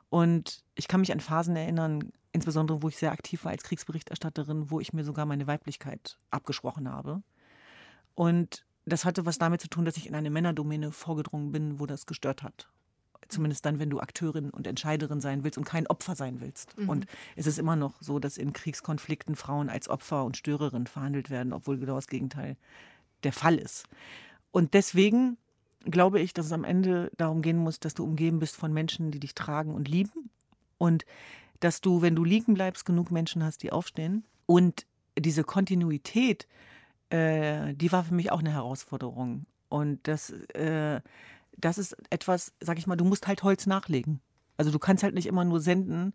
Und 0.09 0.63
ich 0.75 0.87
kann 0.87 1.01
mich 1.01 1.11
an 1.11 1.19
Phasen 1.19 1.55
erinnern, 1.55 2.11
insbesondere 2.31 2.83
wo 2.83 2.87
ich 2.87 2.97
sehr 2.97 3.11
aktiv 3.11 3.43
war 3.43 3.51
als 3.51 3.63
Kriegsberichterstatterin, 3.63 4.69
wo 4.69 4.79
ich 4.79 4.93
mir 4.93 5.03
sogar 5.03 5.25
meine 5.25 5.47
Weiblichkeit 5.47 6.19
abgesprochen 6.29 6.89
habe. 6.89 7.23
Und 8.17 8.65
das 8.85 9.05
hatte 9.05 9.27
was 9.27 9.37
damit 9.37 9.61
zu 9.61 9.69
tun, 9.69 9.85
dass 9.85 9.95
ich 9.95 10.07
in 10.07 10.15
eine 10.15 10.31
Männerdomäne 10.31 10.91
vorgedrungen 10.91 11.51
bin, 11.51 11.79
wo 11.79 11.85
das 11.85 12.07
gestört 12.07 12.41
hat. 12.41 12.67
Zumindest 13.27 13.63
dann, 13.63 13.77
wenn 13.77 13.91
du 13.91 13.99
Akteurin 13.99 14.49
und 14.49 14.65
Entscheiderin 14.65 15.21
sein 15.21 15.43
willst 15.43 15.59
und 15.59 15.65
kein 15.65 15.85
Opfer 15.85 16.15
sein 16.15 16.41
willst. 16.41 16.75
Mhm. 16.79 16.89
Und 16.89 17.05
es 17.35 17.45
ist 17.45 17.59
immer 17.59 17.75
noch 17.75 18.01
so, 18.01 18.17
dass 18.17 18.39
in 18.39 18.53
Kriegskonflikten 18.53 19.35
Frauen 19.35 19.69
als 19.69 19.87
Opfer 19.87 20.25
und 20.25 20.35
Störerin 20.35 20.87
verhandelt 20.87 21.29
werden, 21.29 21.53
obwohl 21.53 21.77
genau 21.77 21.93
das 21.93 22.07
Gegenteil 22.07 22.57
der 23.21 23.33
Fall 23.33 23.59
ist. 23.59 23.85
Und 24.49 24.73
deswegen 24.73 25.37
glaube 25.85 26.19
ich, 26.19 26.33
dass 26.33 26.47
es 26.47 26.51
am 26.51 26.63
Ende 26.63 27.11
darum 27.17 27.43
gehen 27.43 27.57
muss, 27.57 27.79
dass 27.79 27.93
du 27.93 28.03
umgeben 28.03 28.39
bist 28.39 28.55
von 28.55 28.73
Menschen, 28.73 29.11
die 29.11 29.19
dich 29.19 29.35
tragen 29.35 29.75
und 29.75 29.87
lieben. 29.87 30.31
Und 30.79 31.05
dass 31.59 31.81
du, 31.81 32.01
wenn 32.01 32.15
du 32.15 32.23
liegen 32.23 32.55
bleibst, 32.55 32.83
genug 32.83 33.11
Menschen 33.11 33.43
hast, 33.43 33.61
die 33.61 33.71
aufstehen. 33.71 34.25
Und 34.47 34.87
diese 35.19 35.43
Kontinuität 35.43 36.47
äh, 37.09 37.73
die 37.73 37.91
war 37.91 38.03
für 38.03 38.13
mich 38.13 38.31
auch 38.31 38.39
eine 38.39 38.51
Herausforderung. 38.51 39.45
Und 39.69 40.07
das, 40.07 40.31
äh, 40.53 41.01
das 41.57 41.77
ist 41.77 41.95
etwas, 42.09 42.53
sag 42.59 42.77
ich 42.77 42.87
mal, 42.87 42.95
du 42.95 43.05
musst 43.05 43.27
halt 43.27 43.43
Holz 43.43 43.65
nachlegen. 43.65 44.21
Also 44.57 44.71
du 44.71 44.79
kannst 44.79 45.03
halt 45.03 45.13
nicht 45.13 45.27
immer 45.27 45.43
nur 45.43 45.59
senden, 45.59 46.13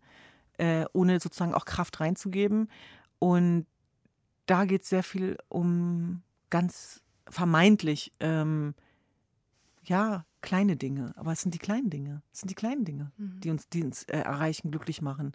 äh, 0.57 0.85
ohne 0.93 1.19
sozusagen 1.19 1.53
auch 1.53 1.65
Kraft 1.65 1.99
reinzugeben. 1.99 2.69
Und 3.19 3.65
da 4.45 4.65
geht 4.65 4.83
es 4.83 4.89
sehr 4.89 5.03
viel 5.03 5.37
um 5.49 6.21
ganz 6.49 7.01
vermeintlich, 7.29 8.11
ähm, 8.19 8.75
ja, 9.83 10.25
kleine 10.41 10.75
Dinge. 10.75 11.13
Aber 11.15 11.31
es 11.31 11.41
sind 11.41 11.53
die 11.53 11.59
kleinen 11.59 11.89
Dinge. 11.89 12.21
Es 12.31 12.41
sind 12.41 12.49
die 12.49 12.55
kleinen 12.55 12.85
Dinge, 12.85 13.11
mhm. 13.17 13.39
die 13.39 13.49
uns, 13.49 13.69
die 13.69 13.83
uns 13.83 14.03
äh, 14.03 14.19
erreichen, 14.19 14.71
glücklich 14.71 15.01
machen. 15.01 15.33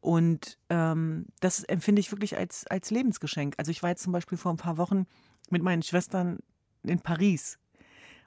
Und 0.00 0.58
ähm, 0.70 1.26
das 1.40 1.64
empfinde 1.64 2.00
ich 2.00 2.12
wirklich 2.12 2.36
als, 2.36 2.66
als 2.66 2.90
Lebensgeschenk. 2.90 3.54
Also 3.58 3.70
ich 3.70 3.82
war 3.82 3.90
jetzt 3.90 4.02
zum 4.02 4.12
Beispiel 4.12 4.38
vor 4.38 4.52
ein 4.52 4.58
paar 4.58 4.78
Wochen 4.78 5.06
mit 5.50 5.62
meinen 5.62 5.82
Schwestern 5.82 6.38
in 6.82 7.00
Paris. 7.00 7.58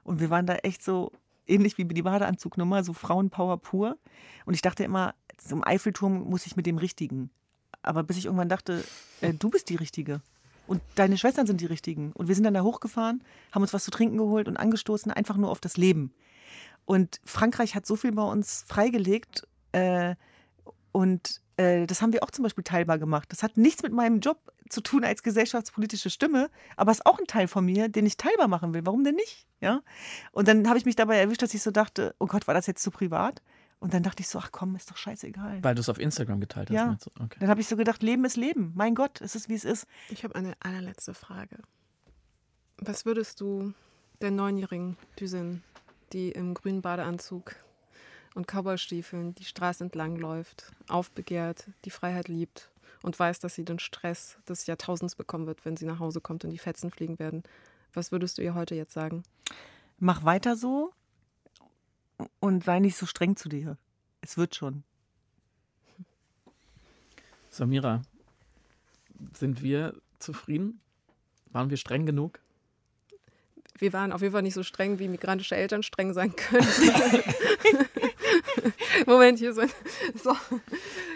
Und 0.04 0.20
wir 0.20 0.30
waren 0.30 0.46
da 0.46 0.54
echt 0.56 0.82
so 0.82 1.12
ähnlich 1.46 1.78
wie 1.78 1.84
die 1.84 2.02
Badeanzugnummer, 2.02 2.84
so 2.84 2.92
Frauenpower 2.92 3.58
pur. 3.58 3.98
Und 4.44 4.54
ich 4.54 4.62
dachte 4.62 4.84
immer, 4.84 5.14
zum 5.38 5.64
Eiffelturm 5.64 6.24
muss 6.24 6.46
ich 6.46 6.56
mit 6.56 6.66
dem 6.66 6.78
Richtigen. 6.78 7.30
Aber 7.82 8.02
bis 8.02 8.18
ich 8.18 8.26
irgendwann 8.26 8.48
dachte, 8.48 8.84
äh, 9.20 9.32
du 9.32 9.50
bist 9.50 9.68
die 9.70 9.76
Richtige. 9.76 10.20
Und 10.68 10.82
deine 10.94 11.16
Schwestern 11.16 11.46
sind 11.46 11.60
die 11.60 11.66
Richtigen. 11.66 12.12
Und 12.12 12.28
wir 12.28 12.34
sind 12.34 12.44
dann 12.44 12.54
da 12.54 12.62
hochgefahren, 12.62 13.24
haben 13.52 13.62
uns 13.62 13.72
was 13.72 13.84
zu 13.84 13.90
trinken 13.90 14.18
geholt 14.18 14.48
und 14.48 14.56
angestoßen, 14.56 15.10
einfach 15.10 15.36
nur 15.36 15.50
auf 15.50 15.60
das 15.60 15.76
Leben. 15.76 16.12
Und 16.84 17.20
Frankreich 17.24 17.74
hat 17.74 17.86
so 17.86 17.96
viel 17.96 18.12
bei 18.12 18.22
uns 18.22 18.64
freigelegt. 18.68 19.48
Äh, 19.72 20.14
und 20.92 21.40
äh, 21.56 21.86
das 21.86 22.02
haben 22.02 22.12
wir 22.12 22.22
auch 22.22 22.30
zum 22.30 22.42
Beispiel 22.42 22.64
teilbar 22.64 22.98
gemacht. 22.98 23.32
Das 23.32 23.42
hat 23.42 23.56
nichts 23.56 23.82
mit 23.82 23.92
meinem 23.92 24.20
Job 24.20 24.38
zu 24.68 24.82
tun 24.82 25.04
als 25.04 25.22
gesellschaftspolitische 25.22 26.10
Stimme, 26.10 26.50
aber 26.76 26.92
ist 26.92 27.06
auch 27.06 27.18
ein 27.18 27.26
Teil 27.26 27.48
von 27.48 27.64
mir, 27.64 27.88
den 27.88 28.04
ich 28.04 28.18
teilbar 28.18 28.48
machen 28.48 28.74
will. 28.74 28.84
Warum 28.84 29.04
denn 29.04 29.14
nicht? 29.14 29.46
Ja? 29.60 29.80
Und 30.32 30.48
dann 30.48 30.68
habe 30.68 30.78
ich 30.78 30.84
mich 30.84 30.96
dabei 30.96 31.16
erwischt, 31.16 31.42
dass 31.42 31.54
ich 31.54 31.62
so 31.62 31.70
dachte, 31.70 32.14
oh 32.18 32.26
Gott, 32.26 32.46
war 32.46 32.54
das 32.54 32.66
jetzt 32.66 32.82
zu 32.82 32.90
privat? 32.90 33.42
Und 33.80 33.94
dann 33.94 34.02
dachte 34.02 34.22
ich 34.22 34.28
so, 34.28 34.38
ach 34.38 34.50
komm, 34.50 34.74
ist 34.74 34.90
doch 34.90 34.96
scheißegal. 34.96 35.62
Weil 35.62 35.74
du 35.74 35.80
es 35.80 35.88
auf 35.88 35.98
Instagram 35.98 36.40
geteilt 36.40 36.70
hast. 36.70 36.76
Ja. 36.76 36.96
du? 37.00 37.24
Okay. 37.24 37.38
Dann 37.38 37.48
habe 37.48 37.60
ich 37.60 37.68
so 37.68 37.76
gedacht, 37.76 38.02
Leben 38.02 38.24
ist 38.24 38.36
Leben. 38.36 38.72
Mein 38.74 38.94
Gott, 38.94 39.20
es 39.20 39.36
ist 39.36 39.48
wie 39.48 39.54
es 39.54 39.64
ist. 39.64 39.86
Ich 40.08 40.24
habe 40.24 40.34
eine 40.34 40.54
allerletzte 40.60 41.14
Frage. 41.14 41.58
Was 42.78 43.06
würdest 43.06 43.40
du 43.40 43.72
der 44.20 44.32
neunjährigen 44.32 44.96
Düsin, 45.18 45.62
die 46.12 46.30
im 46.30 46.54
grünen 46.54 46.82
Badeanzug 46.82 47.54
und 48.34 48.46
Cowboystiefeln 48.46 49.34
die 49.34 49.44
Straße 49.44 49.84
entlang 49.84 50.16
läuft, 50.16 50.72
aufbegehrt, 50.88 51.68
die 51.84 51.90
Freiheit 51.90 52.28
liebt 52.28 52.70
und 53.02 53.18
weiß, 53.18 53.38
dass 53.38 53.54
sie 53.54 53.64
den 53.64 53.78
Stress 53.78 54.38
des 54.48 54.66
Jahrtausends 54.66 55.14
bekommen 55.14 55.46
wird, 55.46 55.64
wenn 55.64 55.76
sie 55.76 55.86
nach 55.86 56.00
Hause 56.00 56.20
kommt 56.20 56.44
und 56.44 56.50
die 56.50 56.58
Fetzen 56.58 56.90
fliegen 56.90 57.18
werden, 57.18 57.42
was 57.94 58.12
würdest 58.12 58.38
du 58.38 58.42
ihr 58.42 58.54
heute 58.54 58.74
jetzt 58.74 58.92
sagen? 58.92 59.22
Mach 59.98 60.24
weiter 60.24 60.56
so 60.56 60.92
und 62.40 62.64
sei 62.64 62.80
nicht 62.80 62.96
so 62.96 63.06
streng 63.06 63.36
zu 63.36 63.48
dir. 63.48 63.76
Es 64.20 64.36
wird 64.36 64.54
schon. 64.54 64.82
Samira, 67.50 68.02
sind 69.34 69.62
wir 69.62 69.94
zufrieden? 70.18 70.80
Waren 71.50 71.70
wir 71.70 71.76
streng 71.76 72.06
genug? 72.06 72.40
Wir 73.78 73.92
waren 73.92 74.12
auf 74.12 74.22
jeden 74.22 74.32
Fall 74.32 74.42
nicht 74.42 74.54
so 74.54 74.62
streng, 74.64 74.98
wie 74.98 75.08
migrantische 75.08 75.54
Eltern 75.56 75.82
streng 75.82 76.12
sein 76.12 76.34
können. 76.34 76.66
Moment, 79.06 79.38
hier 79.38 79.54
so. 79.54 79.62
So. 80.22 80.36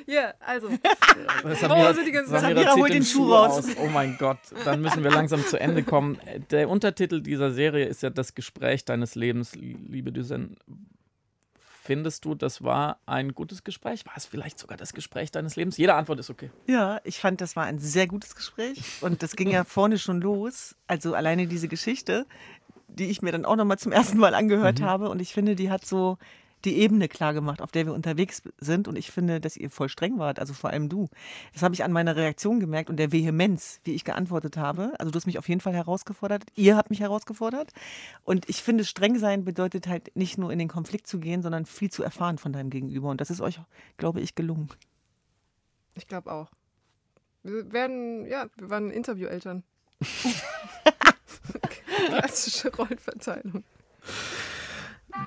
Hier, 0.06 0.34
also. 0.40 0.68
Samira, 1.60 1.94
sind 1.94 2.06
die 2.06 2.12
ganzen- 2.12 2.30
Samira, 2.38 2.72
zieht 2.74 2.82
hol 2.82 2.88
den 2.90 3.04
Schuh 3.04 3.32
raus. 3.32 3.64
Oh 3.78 3.86
mein 3.88 4.16
Gott, 4.18 4.38
dann 4.64 4.80
müssen 4.80 5.02
wir 5.04 5.10
langsam 5.10 5.44
zu 5.46 5.58
Ende 5.60 5.82
kommen. 5.82 6.18
Der 6.50 6.68
Untertitel 6.68 7.20
dieser 7.20 7.52
Serie 7.52 7.86
ist 7.86 8.02
ja 8.02 8.10
das 8.10 8.34
Gespräch 8.34 8.84
deines 8.84 9.14
Lebens, 9.14 9.54
liebe 9.54 10.12
Düsen. 10.12 10.56
Findest 11.84 12.24
du, 12.24 12.36
das 12.36 12.62
war 12.62 13.00
ein 13.06 13.34
gutes 13.34 13.64
Gespräch? 13.64 14.06
War 14.06 14.12
es 14.16 14.24
vielleicht 14.24 14.56
sogar 14.60 14.76
das 14.76 14.92
Gespräch 14.92 15.32
deines 15.32 15.56
Lebens? 15.56 15.76
Jede 15.76 15.94
Antwort 15.94 16.20
ist 16.20 16.30
okay. 16.30 16.50
Ja, 16.68 17.00
ich 17.02 17.18
fand, 17.18 17.40
das 17.40 17.56
war 17.56 17.64
ein 17.64 17.80
sehr 17.80 18.06
gutes 18.06 18.36
Gespräch. 18.36 18.80
Und 19.00 19.22
das 19.24 19.34
ging 19.34 19.50
ja 19.50 19.64
vorne 19.64 19.98
schon 19.98 20.20
los. 20.20 20.76
Also 20.86 21.14
alleine 21.14 21.48
diese 21.48 21.66
Geschichte, 21.66 22.24
die 22.86 23.06
ich 23.06 23.20
mir 23.20 23.32
dann 23.32 23.44
auch 23.44 23.56
nochmal 23.56 23.78
zum 23.78 23.90
ersten 23.90 24.18
Mal 24.18 24.34
angehört 24.34 24.80
habe. 24.80 25.08
Und 25.08 25.20
ich 25.20 25.32
finde, 25.32 25.56
die 25.56 25.70
hat 25.72 25.84
so 25.84 26.18
die 26.64 26.78
Ebene 26.78 27.08
klar 27.08 27.34
gemacht, 27.34 27.60
auf 27.60 27.70
der 27.72 27.86
wir 27.86 27.94
unterwegs 27.94 28.42
sind. 28.58 28.88
Und 28.88 28.96
ich 28.96 29.10
finde, 29.10 29.40
dass 29.40 29.56
ihr 29.56 29.70
voll 29.70 29.88
streng 29.88 30.18
wart, 30.18 30.38
also 30.38 30.54
vor 30.54 30.70
allem 30.70 30.88
du. 30.88 31.08
Das 31.52 31.62
habe 31.62 31.74
ich 31.74 31.84
an 31.84 31.92
meiner 31.92 32.16
Reaktion 32.16 32.60
gemerkt 32.60 32.90
und 32.90 32.96
der 32.96 33.12
Vehemenz, 33.12 33.80
wie 33.84 33.92
ich 33.92 34.04
geantwortet 34.04 34.56
habe. 34.56 34.92
Also 34.98 35.10
du 35.10 35.16
hast 35.16 35.26
mich 35.26 35.38
auf 35.38 35.48
jeden 35.48 35.60
Fall 35.60 35.74
herausgefordert. 35.74 36.44
Ihr 36.54 36.76
habt 36.76 36.90
mich 36.90 37.00
herausgefordert. 37.00 37.72
Und 38.24 38.48
ich 38.48 38.62
finde, 38.62 38.84
streng 38.84 39.18
sein 39.18 39.44
bedeutet 39.44 39.86
halt 39.86 40.14
nicht 40.16 40.38
nur 40.38 40.52
in 40.52 40.58
den 40.58 40.68
Konflikt 40.68 41.06
zu 41.06 41.18
gehen, 41.18 41.42
sondern 41.42 41.66
viel 41.66 41.90
zu 41.90 42.02
erfahren 42.02 42.38
von 42.38 42.52
deinem 42.52 42.70
Gegenüber. 42.70 43.10
Und 43.10 43.20
das 43.20 43.30
ist 43.30 43.40
euch, 43.40 43.60
glaube 43.96 44.20
ich, 44.20 44.34
gelungen. 44.34 44.68
Ich 45.94 46.06
glaube 46.06 46.32
auch. 46.32 46.50
Wir 47.42 47.72
werden, 47.72 48.26
ja, 48.26 48.46
wir 48.56 48.70
waren 48.70 48.90
Intervieweltern. 48.90 49.62
Klassische 52.06 52.74
Rollenverteilung. 52.74 53.64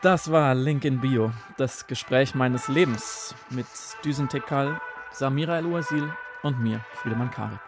Das 0.02 0.32
war 0.32 0.56
Link 0.56 0.86
in 0.86 1.02
Bio, 1.02 1.32
das 1.58 1.88
Gespräch 1.88 2.36
meines 2.36 2.68
Lebens 2.68 3.36
mit 3.50 3.66
Düsen 4.04 4.30
Tekal, 4.30 4.80
Samira 5.12 5.58
El-Ouasil 5.58 6.12
und 6.44 6.60
mir, 6.60 6.82
Friedemann 6.96 7.32
Karik. 7.32 7.60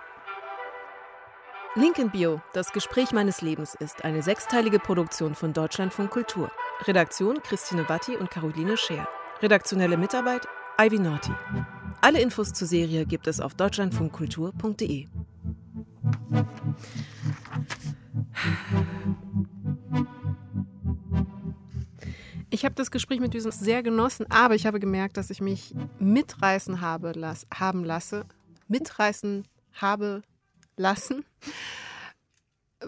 Link 1.75 1.99
in 1.99 2.09
Bio, 2.09 2.41
das 2.53 2.73
Gespräch 2.73 3.11
meines 3.11 3.41
Lebens 3.41 3.75
ist 3.75 4.03
eine 4.03 4.23
sechsteilige 4.23 4.79
Produktion 4.79 5.35
von 5.35 5.53
Deutschlandfunk 5.53 6.09
Kultur. 6.09 6.51
Redaktion 6.85 7.41
Christine 7.43 7.87
Watti 7.87 8.15
und 8.15 8.31
Caroline 8.31 8.77
Scheer. 8.77 9.07
Redaktionelle 9.41 9.97
Mitarbeit 9.97 10.47
Ivy 10.79 10.99
Norty. 10.99 11.31
Alle 12.01 12.19
Infos 12.19 12.53
zur 12.53 12.67
Serie 12.67 13.05
gibt 13.05 13.27
es 13.27 13.39
auf 13.39 13.53
deutschlandfunkkultur.de. 13.53 15.07
Ich 22.57 22.65
habe 22.65 22.73
das 22.73 22.89
Gespräch 22.89 23.19
mit 23.19 23.35
diesem 23.35 23.51
sehr 23.51 23.83
genossen, 23.83 24.25
aber 24.31 24.55
ich 24.55 24.65
habe 24.65 24.79
gemerkt, 24.79 25.15
dass 25.15 25.29
ich 25.29 25.41
mich 25.41 25.75
mitreißen 25.99 26.81
habe 26.81 27.11
las 27.11 27.45
haben 27.53 27.83
lasse, 27.83 28.25
mitreißen 28.67 29.43
habe 29.73 30.23
lassen 30.75 31.23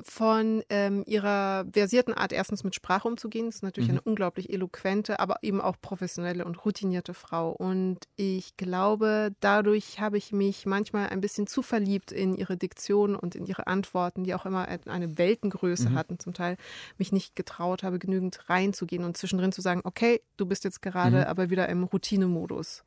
von 0.03 0.63
ähm, 0.69 1.03
ihrer 1.07 1.65
versierten 1.73 2.13
Art, 2.13 2.31
erstens 2.31 2.63
mit 2.63 2.75
Sprache 2.75 3.07
umzugehen. 3.07 3.47
Das 3.47 3.55
ist 3.55 3.63
natürlich 3.63 3.89
eine 3.89 4.01
unglaublich 4.01 4.51
eloquente, 4.51 5.19
aber 5.19 5.37
eben 5.41 5.61
auch 5.61 5.75
professionelle 5.81 6.45
und 6.45 6.63
routinierte 6.65 7.13
Frau. 7.13 7.51
Und 7.51 7.99
ich 8.15 8.57
glaube, 8.57 9.31
dadurch 9.39 9.99
habe 9.99 10.17
ich 10.17 10.31
mich 10.31 10.65
manchmal 10.65 11.09
ein 11.09 11.21
bisschen 11.21 11.47
zu 11.47 11.61
verliebt 11.61 12.11
in 12.11 12.35
ihre 12.35 12.57
Diktion 12.57 13.15
und 13.15 13.35
in 13.35 13.45
ihre 13.45 13.67
Antworten, 13.67 14.23
die 14.23 14.33
auch 14.33 14.45
immer 14.45 14.67
eine 14.85 15.17
Weltengröße 15.17 15.91
hatten, 15.93 16.19
zum 16.19 16.33
Teil 16.33 16.57
mich 16.97 17.11
nicht 17.11 17.35
getraut 17.35 17.83
habe, 17.83 17.99
genügend 17.99 18.49
reinzugehen 18.49 19.03
und 19.03 19.17
zwischendrin 19.17 19.51
zu 19.51 19.61
sagen, 19.61 19.81
okay, 19.83 20.21
du 20.37 20.45
bist 20.45 20.63
jetzt 20.63 20.81
gerade 20.81 21.27
aber 21.27 21.49
wieder 21.49 21.67
im 21.69 21.83
Routinemodus. 21.83 22.83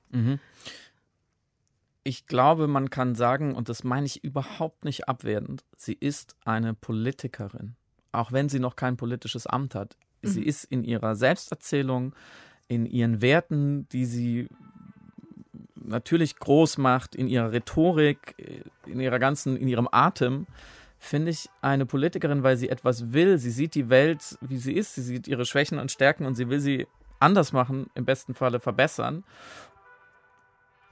Mhm. 2.04 2.08
Ich 2.08 2.26
glaube, 2.26 2.66
man 2.66 2.90
kann 2.90 3.14
sagen, 3.14 3.54
und 3.54 3.68
das 3.68 3.84
meine 3.84 4.06
ich 4.06 4.24
überhaupt 4.24 4.84
nicht 4.84 5.08
abwertend, 5.08 5.64
sie 5.76 5.94
ist 5.94 6.36
eine 6.44 6.74
Politikerin. 6.74 7.76
Auch 8.12 8.32
wenn 8.32 8.48
sie 8.48 8.58
noch 8.58 8.76
kein 8.76 8.96
politisches 8.96 9.46
Amt 9.46 9.74
hat. 9.74 9.96
Sie 10.24 10.42
ist 10.44 10.64
in 10.64 10.84
ihrer 10.84 11.16
Selbsterzählung, 11.16 12.14
in 12.68 12.86
ihren 12.86 13.22
Werten, 13.22 13.88
die 13.88 14.04
sie 14.04 14.48
natürlich 15.74 16.36
groß 16.36 16.78
macht, 16.78 17.16
in 17.16 17.26
ihrer 17.26 17.50
Rhetorik, 17.50 18.36
in 18.86 19.00
ihrer 19.00 19.18
ganzen, 19.18 19.56
in 19.56 19.66
ihrem 19.66 19.88
Atem, 19.90 20.46
finde 20.98 21.32
ich 21.32 21.50
eine 21.60 21.86
Politikerin, 21.86 22.44
weil 22.44 22.56
sie 22.56 22.68
etwas 22.68 23.12
will. 23.12 23.38
Sie 23.38 23.50
sieht 23.50 23.74
die 23.74 23.90
Welt, 23.90 24.38
wie 24.40 24.58
sie 24.58 24.74
ist. 24.74 24.94
Sie 24.94 25.02
sieht 25.02 25.26
ihre 25.26 25.44
Schwächen 25.44 25.80
und 25.80 25.90
Stärken 25.90 26.24
und 26.26 26.36
sie 26.36 26.48
will 26.48 26.60
sie 26.60 26.86
anders 27.18 27.52
machen, 27.52 27.90
im 27.94 28.04
besten 28.04 28.34
Falle 28.34 28.60
verbessern. 28.60 29.24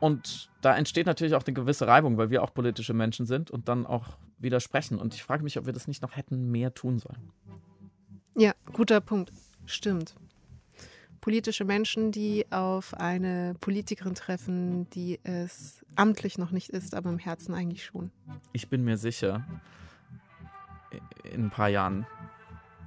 Und 0.00 0.50
da 0.62 0.76
entsteht 0.76 1.06
natürlich 1.06 1.34
auch 1.34 1.44
eine 1.44 1.54
gewisse 1.54 1.86
Reibung, 1.86 2.16
weil 2.16 2.30
wir 2.30 2.42
auch 2.42 2.52
politische 2.52 2.94
Menschen 2.94 3.26
sind 3.26 3.50
und 3.50 3.68
dann 3.68 3.86
auch 3.86 4.16
widersprechen. 4.38 4.98
Und 4.98 5.14
ich 5.14 5.22
frage 5.22 5.44
mich, 5.44 5.58
ob 5.58 5.66
wir 5.66 5.74
das 5.74 5.86
nicht 5.86 6.02
noch 6.02 6.16
hätten 6.16 6.50
mehr 6.50 6.74
tun 6.74 6.98
sollen. 6.98 7.30
Ja, 8.34 8.52
guter 8.72 9.00
Punkt. 9.00 9.32
Stimmt. 9.66 10.14
Politische 11.20 11.66
Menschen, 11.66 12.12
die 12.12 12.46
auf 12.50 12.94
eine 12.94 13.54
Politikerin 13.60 14.14
treffen, 14.14 14.88
die 14.90 15.20
es 15.22 15.84
amtlich 15.94 16.38
noch 16.38 16.50
nicht 16.50 16.70
ist, 16.70 16.94
aber 16.94 17.10
im 17.10 17.18
Herzen 17.18 17.54
eigentlich 17.54 17.84
schon. 17.84 18.10
Ich 18.52 18.70
bin 18.70 18.84
mir 18.84 18.96
sicher, 18.96 19.44
in 21.24 21.44
ein 21.44 21.50
paar 21.50 21.68
Jahren 21.68 22.06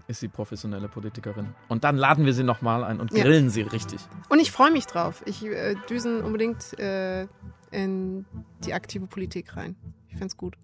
ist 0.08 0.20
sie 0.20 0.28
professionelle 0.28 0.88
Politikerin. 0.90 1.48
Und 1.70 1.84
dann 1.84 1.96
laden 1.98 2.26
wir 2.26 2.34
sie 2.34 2.44
nochmal 2.44 2.84
ein 2.84 3.00
und 3.00 3.14
Ja. 3.14 3.24
grillen 3.24 3.50
sie 3.50 3.62
richtig. 3.62 4.02
Und 4.30 4.40
ich 4.40 4.52
freue 4.52 4.72
mich 4.72 4.86
drauf. 4.86 5.24
Ich 5.26 5.46
äh, 5.46 5.76
düsen 5.90 6.22
unbedingt 6.22 6.78
äh, 6.80 7.28
in 7.72 8.26
die 8.66 8.74
aktive 8.74 9.08
Politik 9.08 9.56
rein. 9.56 9.76
Ich 10.08 10.14
fände 10.14 10.28
es 10.28 10.38
gut. 10.38 10.58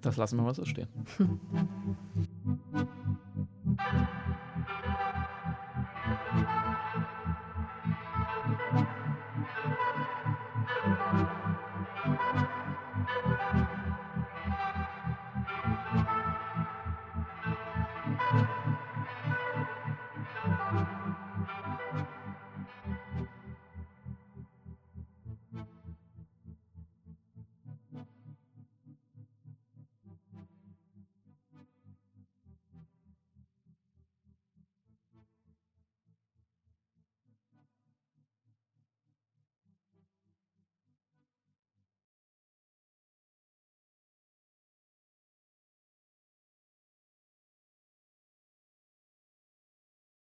Das 0.00 0.16
lassen 0.16 0.36
wir 0.36 0.42
mal 0.44 0.54
so 0.54 0.64
stehen. 0.64 0.88